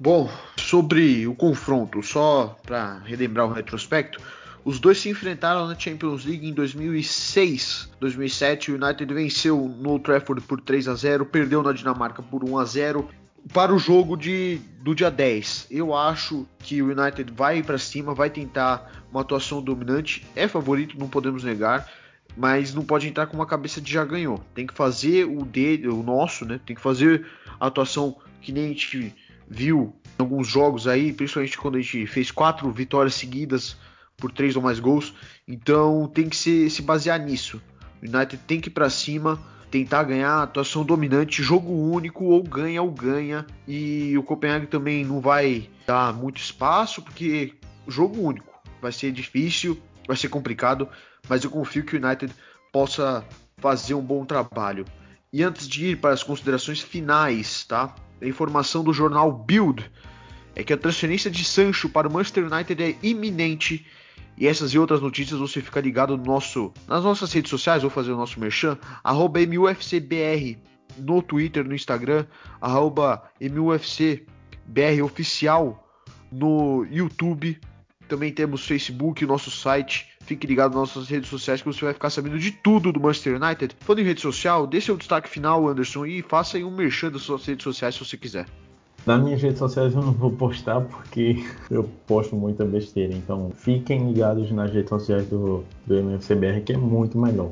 Bom, 0.00 0.28
sobre 0.56 1.28
o 1.28 1.34
confronto, 1.34 2.02
só 2.02 2.58
para 2.66 2.98
relembrar 3.04 3.46
o 3.46 3.52
retrospecto, 3.52 4.20
os 4.64 4.80
dois 4.80 4.98
se 4.98 5.08
enfrentaram 5.08 5.66
na 5.66 5.78
Champions 5.78 6.24
League 6.24 6.48
em 6.48 6.52
2006. 6.52 7.90
2007, 8.00 8.72
o 8.72 8.82
United 8.82 9.12
venceu 9.12 9.56
no 9.78 9.90
Old 9.90 10.04
Trafford 10.04 10.40
por 10.42 10.60
3 10.60 10.88
a 10.88 10.94
0, 10.94 11.26
perdeu 11.26 11.62
na 11.62 11.72
Dinamarca 11.72 12.22
por 12.22 12.42
1 12.42 12.58
a 12.58 12.64
0. 12.64 13.08
Para 13.52 13.74
o 13.74 13.78
jogo 13.78 14.16
de, 14.16 14.60
do 14.80 14.94
dia 14.94 15.10
10, 15.10 15.66
eu 15.70 15.94
acho 15.94 16.46
que 16.60 16.80
o 16.80 16.86
United 16.96 17.32
vai 17.32 17.62
para 17.62 17.76
cima, 17.76 18.14
vai 18.14 18.30
tentar 18.30 19.04
uma 19.10 19.20
atuação 19.20 19.60
dominante. 19.60 20.24
É 20.34 20.46
favorito, 20.46 20.96
não 20.98 21.08
podemos 21.08 21.42
negar, 21.42 21.88
mas 22.36 22.74
não 22.74 22.84
pode 22.84 23.08
entrar 23.08 23.26
com 23.26 23.36
uma 23.36 23.46
cabeça 23.46 23.80
de 23.80 23.92
já 23.92 24.04
ganhou. 24.04 24.38
Tem 24.54 24.66
que 24.66 24.74
fazer 24.74 25.24
o 25.24 25.44
dele, 25.44 25.88
o 25.88 26.02
nosso, 26.02 26.44
né? 26.44 26.60
Tem 26.64 26.74
que 26.74 26.82
fazer 26.82 27.26
a 27.60 27.66
atuação 27.66 28.16
que 28.40 28.52
nem 28.52 28.64
a 28.64 28.68
gente 28.68 29.14
viu 29.48 29.94
em 30.18 30.22
alguns 30.22 30.48
jogos 30.48 30.88
aí, 30.88 31.12
principalmente 31.12 31.58
quando 31.58 31.76
a 31.76 31.80
gente 31.80 32.06
fez 32.06 32.30
quatro 32.30 32.70
vitórias 32.70 33.14
seguidas 33.14 33.76
por 34.16 34.32
três 34.32 34.56
ou 34.56 34.62
mais 34.62 34.80
gols. 34.80 35.14
Então 35.46 36.10
tem 36.12 36.28
que 36.28 36.36
se, 36.36 36.70
se 36.70 36.82
basear 36.82 37.20
nisso. 37.20 37.60
O 38.02 38.06
United 38.06 38.42
tem 38.46 38.60
que 38.60 38.68
ir 38.68 38.72
para 38.72 38.88
cima, 38.90 39.40
tentar 39.70 40.02
ganhar, 40.04 40.42
atuação 40.42 40.84
dominante, 40.84 41.42
jogo 41.42 41.72
único, 41.72 42.24
ou 42.24 42.42
ganha 42.42 42.82
ou 42.82 42.90
ganha. 42.90 43.46
E 43.66 44.16
o 44.16 44.22
Copenhague 44.22 44.66
também 44.66 45.04
não 45.04 45.20
vai 45.20 45.68
dar 45.86 46.12
muito 46.12 46.38
espaço, 46.38 47.02
porque 47.02 47.54
jogo 47.86 48.20
único 48.20 48.52
vai 48.80 48.92
ser 48.92 49.12
difícil, 49.12 49.80
vai 50.06 50.16
ser 50.16 50.28
complicado, 50.28 50.88
mas 51.28 51.44
eu 51.44 51.50
confio 51.50 51.84
que 51.84 51.96
o 51.96 52.04
United 52.04 52.32
possa 52.72 53.24
fazer 53.58 53.94
um 53.94 54.02
bom 54.02 54.24
trabalho. 54.24 54.84
E 55.32 55.42
antes 55.42 55.68
de 55.68 55.90
ir 55.90 55.96
para 56.00 56.12
as 56.12 56.22
considerações 56.22 56.80
finais, 56.80 57.64
tá? 57.64 57.94
A 58.20 58.26
informação 58.26 58.84
do 58.84 58.92
jornal 58.92 59.32
Build 59.32 59.90
é 60.54 60.62
que 60.62 60.72
a 60.72 60.76
transferência 60.76 61.30
de 61.30 61.44
Sancho 61.44 61.88
para 61.88 62.08
o 62.08 62.12
Manchester 62.12 62.52
United 62.52 62.82
é 62.82 62.96
iminente. 63.02 63.86
E 64.36 64.46
essas 64.46 64.72
e 64.72 64.78
outras 64.78 65.00
notícias 65.00 65.38
você 65.38 65.60
fica 65.60 65.80
ligado 65.80 66.16
no 66.16 66.24
nosso, 66.24 66.72
nas 66.86 67.04
nossas 67.04 67.32
redes 67.32 67.50
sociais, 67.50 67.82
vou 67.82 67.90
fazer 67.90 68.12
o 68.12 68.16
nosso 68.16 68.40
merchan, 68.40 68.78
arroba 69.02 69.40
MUFCBR 69.40 70.58
no 70.98 71.22
Twitter, 71.22 71.64
no 71.64 71.74
Instagram, 71.74 72.26
arroba 72.60 73.22
MUFCBR 73.40 75.02
oficial 75.02 75.88
no 76.30 76.86
YouTube. 76.90 77.58
Também 78.08 78.32
temos 78.32 78.66
Facebook, 78.66 79.24
nosso 79.24 79.50
site. 79.50 80.11
Fique 80.32 80.46
ligado 80.46 80.70
nas 80.70 80.94
nossas 80.94 81.10
redes 81.10 81.28
sociais 81.28 81.60
que 81.60 81.70
você 81.70 81.84
vai 81.84 81.92
ficar 81.92 82.08
sabendo 82.08 82.38
de 82.38 82.52
tudo 82.52 82.90
do 82.90 82.98
Manchester 82.98 83.36
United. 83.36 83.76
Falando 83.80 84.00
em 84.00 84.04
rede 84.04 84.22
social, 84.22 84.66
dê 84.66 84.80
seu 84.80 84.96
destaque 84.96 85.28
final, 85.28 85.68
Anderson, 85.68 86.06
e 86.06 86.22
faça 86.22 86.56
aí 86.56 86.64
um 86.64 86.70
merchan 86.70 87.10
das 87.10 87.20
suas 87.20 87.44
redes 87.44 87.62
sociais 87.64 87.94
se 87.94 88.02
você 88.02 88.16
quiser. 88.16 88.46
Nas 89.04 89.22
minhas 89.22 89.42
redes 89.42 89.58
sociais 89.58 89.94
eu 89.94 90.00
não 90.00 90.12
vou 90.14 90.30
postar 90.30 90.80
porque 90.80 91.44
eu 91.70 91.84
posto 92.06 92.34
muita 92.34 92.64
besteira. 92.64 93.12
Então 93.12 93.52
fiquem 93.54 94.10
ligados 94.10 94.50
nas 94.50 94.72
redes 94.72 94.88
sociais 94.88 95.26
do, 95.26 95.64
do 95.86 95.94
MFCBR 95.96 96.62
que 96.62 96.72
é 96.72 96.78
muito 96.78 97.18
melhor. 97.18 97.50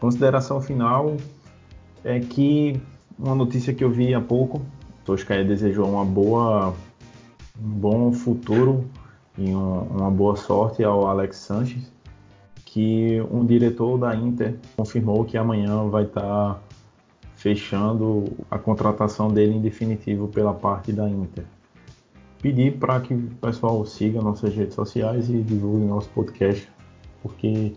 Consideração 0.00 0.60
final 0.60 1.16
é 2.02 2.18
que 2.18 2.80
uma 3.16 3.36
notícia 3.36 3.72
que 3.72 3.84
eu 3.84 3.92
vi 3.92 4.12
há 4.12 4.20
pouco, 4.20 4.60
Toscaia 5.04 5.44
desejou 5.44 5.88
uma 5.88 6.04
boa, 6.04 6.74
um 7.62 7.68
bom 7.68 8.12
futuro 8.12 8.84
e 9.38 9.54
um, 9.54 9.82
uma 9.82 10.10
boa 10.10 10.34
sorte 10.34 10.82
ao 10.82 11.06
Alex 11.06 11.36
Sanches 11.36 11.96
que 12.72 13.20
um 13.30 13.46
diretor 13.46 13.96
da 13.96 14.14
Inter 14.14 14.56
confirmou 14.76 15.24
que 15.24 15.38
amanhã 15.38 15.88
vai 15.88 16.04
estar 16.04 16.20
tá 16.20 16.60
fechando 17.34 18.24
a 18.50 18.58
contratação 18.58 19.28
dele 19.28 19.54
em 19.54 19.60
definitivo 19.60 20.28
pela 20.28 20.52
parte 20.52 20.92
da 20.92 21.08
Inter. 21.08 21.44
Pedir 22.42 22.76
para 22.78 23.00
que 23.00 23.14
o 23.14 23.30
pessoal 23.40 23.84
siga 23.86 24.20
nossas 24.20 24.54
redes 24.54 24.74
sociais 24.74 25.30
e 25.30 25.40
divulgue 25.40 25.86
nosso 25.86 26.10
podcast, 26.10 26.68
porque 27.22 27.72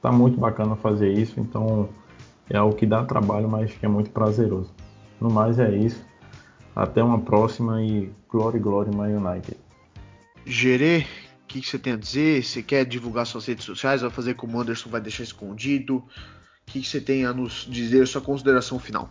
tá 0.00 0.12
muito 0.12 0.38
bacana 0.38 0.76
fazer 0.76 1.12
isso, 1.12 1.40
então 1.40 1.88
é 2.48 2.56
algo 2.56 2.76
que 2.76 2.86
dá 2.86 3.04
trabalho, 3.04 3.48
mas 3.48 3.72
que 3.72 3.84
é 3.84 3.88
muito 3.88 4.10
prazeroso. 4.10 4.72
No 5.20 5.30
mais 5.30 5.58
é 5.58 5.74
isso. 5.74 6.04
Até 6.74 7.02
uma 7.02 7.18
próxima 7.18 7.82
e 7.82 8.10
Glory 8.30 8.58
Glory 8.58 8.90
My 8.90 9.12
United. 9.12 9.58
Gerê, 10.46 11.06
que, 11.52 11.60
que 11.60 11.68
você 11.68 11.78
tem 11.78 11.92
a 11.92 11.96
dizer? 11.96 12.42
Você 12.42 12.62
quer 12.62 12.84
divulgar 12.86 13.26
suas 13.26 13.46
redes 13.46 13.64
sociais? 13.64 14.00
Vai 14.00 14.10
fazer 14.10 14.34
como 14.34 14.56
o 14.56 14.60
Anderson 14.60 14.88
vai 14.88 15.00
deixar 15.00 15.22
escondido? 15.22 15.96
O 15.96 16.04
que, 16.72 16.80
que 16.80 16.88
você 16.88 17.00
tem 17.00 17.26
a 17.26 17.32
nos 17.32 17.66
dizer, 17.68 18.06
sua 18.08 18.22
consideração 18.22 18.78
final? 18.78 19.10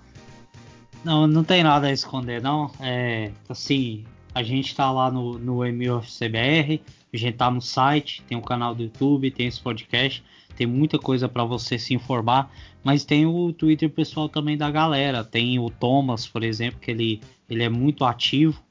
Não, 1.04 1.28
não 1.28 1.44
tem 1.44 1.64
nada 1.64 1.88
a 1.88 1.92
esconder, 1.92 2.42
não. 2.42 2.72
É, 2.80 3.32
assim, 3.48 4.06
a 4.34 4.42
gente 4.42 4.76
tá 4.76 4.92
lá 4.92 5.12
no, 5.12 5.38
no 5.38 5.58
MUFCBR, 5.58 6.82
a 7.14 7.18
gente 7.18 7.38
tá 7.38 7.52
no 7.52 7.62
site, 7.62 8.24
tem 8.28 8.36
o 8.36 8.42
um 8.42 8.44
canal 8.44 8.74
do 8.74 8.84
YouTube, 8.84 9.30
tem 9.30 9.46
esse 9.46 9.60
podcast, 9.60 10.24
tem 10.56 10.66
muita 10.66 10.98
coisa 10.98 11.30
para 11.30 11.44
você 11.44 11.78
se 11.78 11.94
informar, 11.94 12.52
mas 12.84 13.04
tem 13.06 13.26
o 13.26 13.54
Twitter 13.54 13.89
pessoal 13.89 14.28
também 14.28 14.58
da 14.58 14.72
galera, 14.72 15.24
tem 15.24 15.60
o 15.60 15.70
Thomas, 15.70 16.28
por 16.28 16.44
exemplo, 16.44 16.80
que 16.80 16.89
ele, 16.89 17.22
ele 17.50 17.64
é 17.64 17.70
muito 17.70 18.04
ativo, 18.04 18.62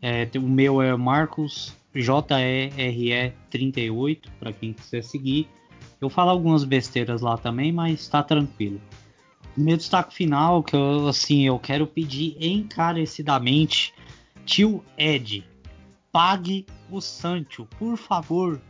é, 0.00 0.28
o 0.36 0.42
meu 0.42 0.80
é 0.82 0.96
Marcos 0.96 1.75
JERE38 1.98 4.20
para 4.38 4.52
quem 4.52 4.72
quiser 4.72 5.02
seguir. 5.02 5.48
Eu 6.00 6.08
falo 6.08 6.30
algumas 6.30 6.62
besteiras 6.64 7.22
lá 7.22 7.36
também, 7.36 7.72
mas 7.72 8.00
está 8.00 8.22
tranquilo. 8.22 8.80
Meu 9.56 9.76
destaque 9.76 10.14
final 10.14 10.62
que 10.62 10.76
eu 10.76 11.08
assim 11.08 11.46
eu 11.46 11.58
quero 11.58 11.86
pedir 11.86 12.36
encarecidamente, 12.38 13.94
tio 14.44 14.84
Ed, 14.98 15.44
pague 16.12 16.66
o 16.90 17.00
Sancho, 17.00 17.66
por 17.78 17.96
favor, 17.96 18.60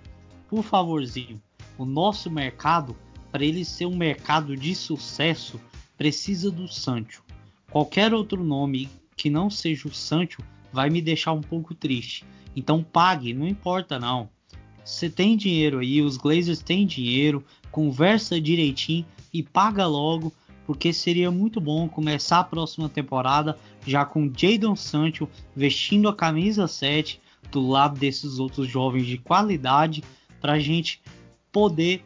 por 0.48 0.62
favorzinho. 0.62 1.42
O 1.76 1.84
nosso 1.84 2.30
mercado, 2.30 2.96
para 3.32 3.44
ele 3.44 3.64
ser 3.64 3.86
um 3.86 3.96
mercado 3.96 4.56
de 4.56 4.74
sucesso, 4.74 5.60
precisa 5.96 6.50
do 6.50 6.68
Sancho. 6.68 7.24
Qualquer 7.70 8.14
outro 8.14 8.44
nome 8.44 8.88
que 9.16 9.28
não 9.28 9.50
seja 9.50 9.88
o 9.88 9.94
Sancho 9.94 10.42
vai 10.76 10.90
me 10.90 11.00
deixar 11.00 11.32
um 11.32 11.40
pouco 11.40 11.74
triste. 11.74 12.22
Então 12.54 12.82
pague, 12.82 13.32
não 13.32 13.48
importa 13.48 13.98
não. 13.98 14.28
Você 14.84 15.08
tem 15.08 15.34
dinheiro 15.34 15.78
aí, 15.78 16.02
os 16.02 16.18
Glazers 16.18 16.60
têm 16.60 16.86
dinheiro, 16.86 17.42
conversa 17.70 18.38
direitinho 18.38 19.06
e 19.32 19.42
paga 19.42 19.86
logo, 19.86 20.30
porque 20.66 20.92
seria 20.92 21.30
muito 21.30 21.62
bom 21.62 21.88
começar 21.88 22.40
a 22.40 22.44
próxima 22.44 22.90
temporada 22.90 23.58
já 23.86 24.04
com 24.04 24.30
Jadon 24.30 24.76
Sancho 24.76 25.26
vestindo 25.54 26.10
a 26.10 26.14
camisa 26.14 26.68
7 26.68 27.22
do 27.50 27.66
lado 27.66 27.98
desses 27.98 28.38
outros 28.38 28.68
jovens 28.68 29.06
de 29.06 29.16
qualidade 29.16 30.04
para 30.38 30.52
a 30.52 30.58
gente 30.58 31.00
poder 31.50 32.04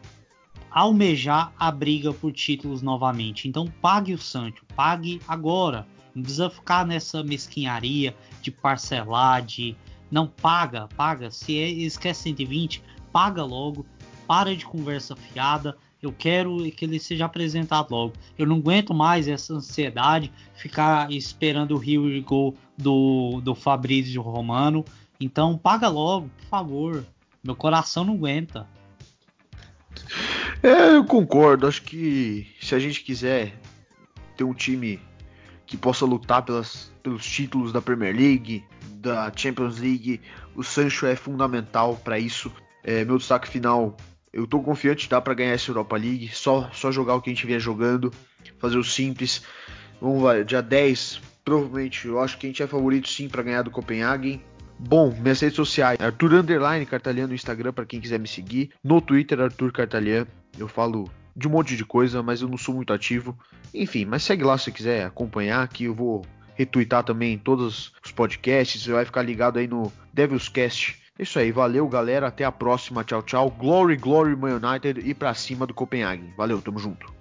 almejar 0.71 1.53
a 1.59 1.73
briga 1.73 2.13
por 2.13 2.31
títulos 2.33 2.83
novamente. 2.83 3.49
Então 3.49 3.67
pague 3.83 4.15
o 4.15 4.19
Sancho, 4.19 4.65
pague 4.77 5.21
agora. 5.27 5.89
Não 6.15 6.23
precisa 6.23 6.51
ficar 6.51 6.87
nessa 6.87 7.23
mesquinharia 7.23 8.15
de 8.43 8.51
parcelar, 8.51 9.43
de 9.43 9.77
não 10.11 10.27
paga, 10.27 10.89
paga. 10.97 11.31
Se 11.31 11.53
eles 11.53 11.97
querem 11.97 12.15
120, 12.15 12.83
paga 13.13 13.45
logo. 13.45 13.87
Para 14.27 14.55
de 14.55 14.65
conversa 14.65 15.17
fiada. 15.17 15.77
Eu 16.03 16.13
quero 16.13 16.59
que 16.73 16.85
ele 16.85 16.99
seja 16.99 17.27
apresentado 17.27 17.91
logo. 17.91 18.15
Eu 18.39 18.47
não 18.47 18.57
aguento 18.57 18.95
mais 18.95 19.29
essa 19.29 19.53
ansiedade, 19.53 20.33
ficar 20.55 21.11
esperando 21.13 21.75
o 21.75 21.79
Rio 21.79 22.09
e 22.09 22.21
Gol 22.21 22.55
do, 22.77 23.41
do 23.43 23.55
Fabrício 23.55 24.23
Romano. 24.23 24.85
Então 25.21 25.59
paga 25.59 25.89
logo, 25.89 26.31
por 26.39 26.47
favor. 26.47 27.07
Meu 27.45 27.55
coração 27.55 28.05
não 28.05 28.15
aguenta. 28.15 28.67
É, 30.63 30.97
eu 30.97 31.05
concordo. 31.05 31.67
Acho 31.67 31.83
que 31.83 32.47
se 32.61 32.75
a 32.75 32.79
gente 32.79 33.03
quiser 33.03 33.59
ter 34.37 34.45
um 34.45 34.55
time 34.55 34.99
que 35.71 35.77
possa 35.77 36.05
lutar 36.05 36.43
pelas, 36.43 36.91
pelos 37.01 37.25
títulos 37.25 37.73
da 37.73 37.81
Premier 37.81 38.13
League, 38.13 38.65
da 38.97 39.33
Champions 39.37 39.79
League, 39.79 40.21
o 40.57 40.65
Sancho 40.65 41.07
é 41.07 41.15
fundamental 41.15 41.95
para 41.95 42.19
isso. 42.19 42.53
É, 42.83 43.05
meu 43.05 43.19
destaque 43.19 43.47
final, 43.47 43.97
eu 44.33 44.49
tô 44.49 44.61
confiante, 44.61 45.09
dá 45.09 45.21
para 45.21 45.33
ganhar 45.33 45.53
essa 45.53 45.71
Europa 45.71 45.97
League, 45.97 46.29
só, 46.35 46.69
só 46.73 46.91
jogar 46.91 47.15
o 47.15 47.23
que 47.23 47.31
a 47.31 47.33
gente 47.33 47.47
vinha 47.47 47.61
jogando, 47.61 48.13
fazer 48.59 48.79
o 48.79 48.83
simples. 48.83 49.45
Vamos 50.01 50.25
lá, 50.25 50.43
dia 50.43 50.61
10, 50.61 51.21
provavelmente, 51.45 52.09
eu 52.09 52.19
acho 52.19 52.37
que 52.37 52.47
a 52.47 52.49
gente 52.49 52.65
é 52.65 52.67
favorito 52.67 53.09
sim 53.09 53.29
para 53.29 53.45
ganhar 53.45 53.63
do 53.63 53.71
Copenhagen. 53.71 54.43
Bom, 54.77 55.15
minhas 55.21 55.39
redes 55.39 55.55
sociais, 55.55 56.01
Arthur 56.01 56.35
Underline 56.35 56.85
Cartalian 56.85 57.29
no 57.29 57.35
Instagram 57.35 57.73
para 57.73 57.87
quem 57.87 58.01
quiser 58.01 58.19
me 58.19 58.27
seguir. 58.27 58.71
No 58.83 59.01
Twitter, 59.01 59.41
Arthur 59.41 59.71
Cartalian. 59.71 60.27
Eu 60.59 60.67
falo 60.67 61.09
de 61.41 61.49
um 61.49 61.51
monte 61.51 61.75
de 61.77 61.85
coisa, 61.85 62.23
mas 62.23 62.43
eu 62.43 62.49
não 62.49 62.59
sou 62.59 62.75
muito 62.75 62.93
ativo. 62.93 63.37
Enfim, 63.75 64.05
mas 64.05 64.23
segue 64.23 64.45
lá 64.45 64.59
se 64.59 64.71
quiser 64.71 65.07
acompanhar, 65.07 65.67
que 65.69 65.85
eu 65.85 65.95
vou 65.95 66.25
retweetar 66.55 67.03
também 67.03 67.39
todos 67.39 67.93
os 68.05 68.13
podcasts. 68.13 68.83
Você 68.83 68.93
vai 68.93 69.05
ficar 69.05 69.23
ligado 69.23 69.59
aí 69.59 69.67
no 69.67 69.91
Devil's 70.13 70.49
Cast. 70.49 71.01
É 71.19 71.23
isso 71.23 71.39
aí, 71.39 71.51
valeu 71.51 71.89
galera, 71.89 72.29
até 72.29 72.45
a 72.45 72.53
próxima, 72.53 73.03
tchau, 73.03 73.23
tchau. 73.23 73.51
Glory, 73.51 73.97
glory, 73.97 74.37
Man 74.37 74.61
United 74.63 75.01
e 75.01 75.15
pra 75.15 75.35
cima 75.35 75.67
do 75.67 75.75
Copenhagen. 75.75 76.33
Valeu, 76.37 76.61
tamo 76.61 76.79
junto. 76.79 77.20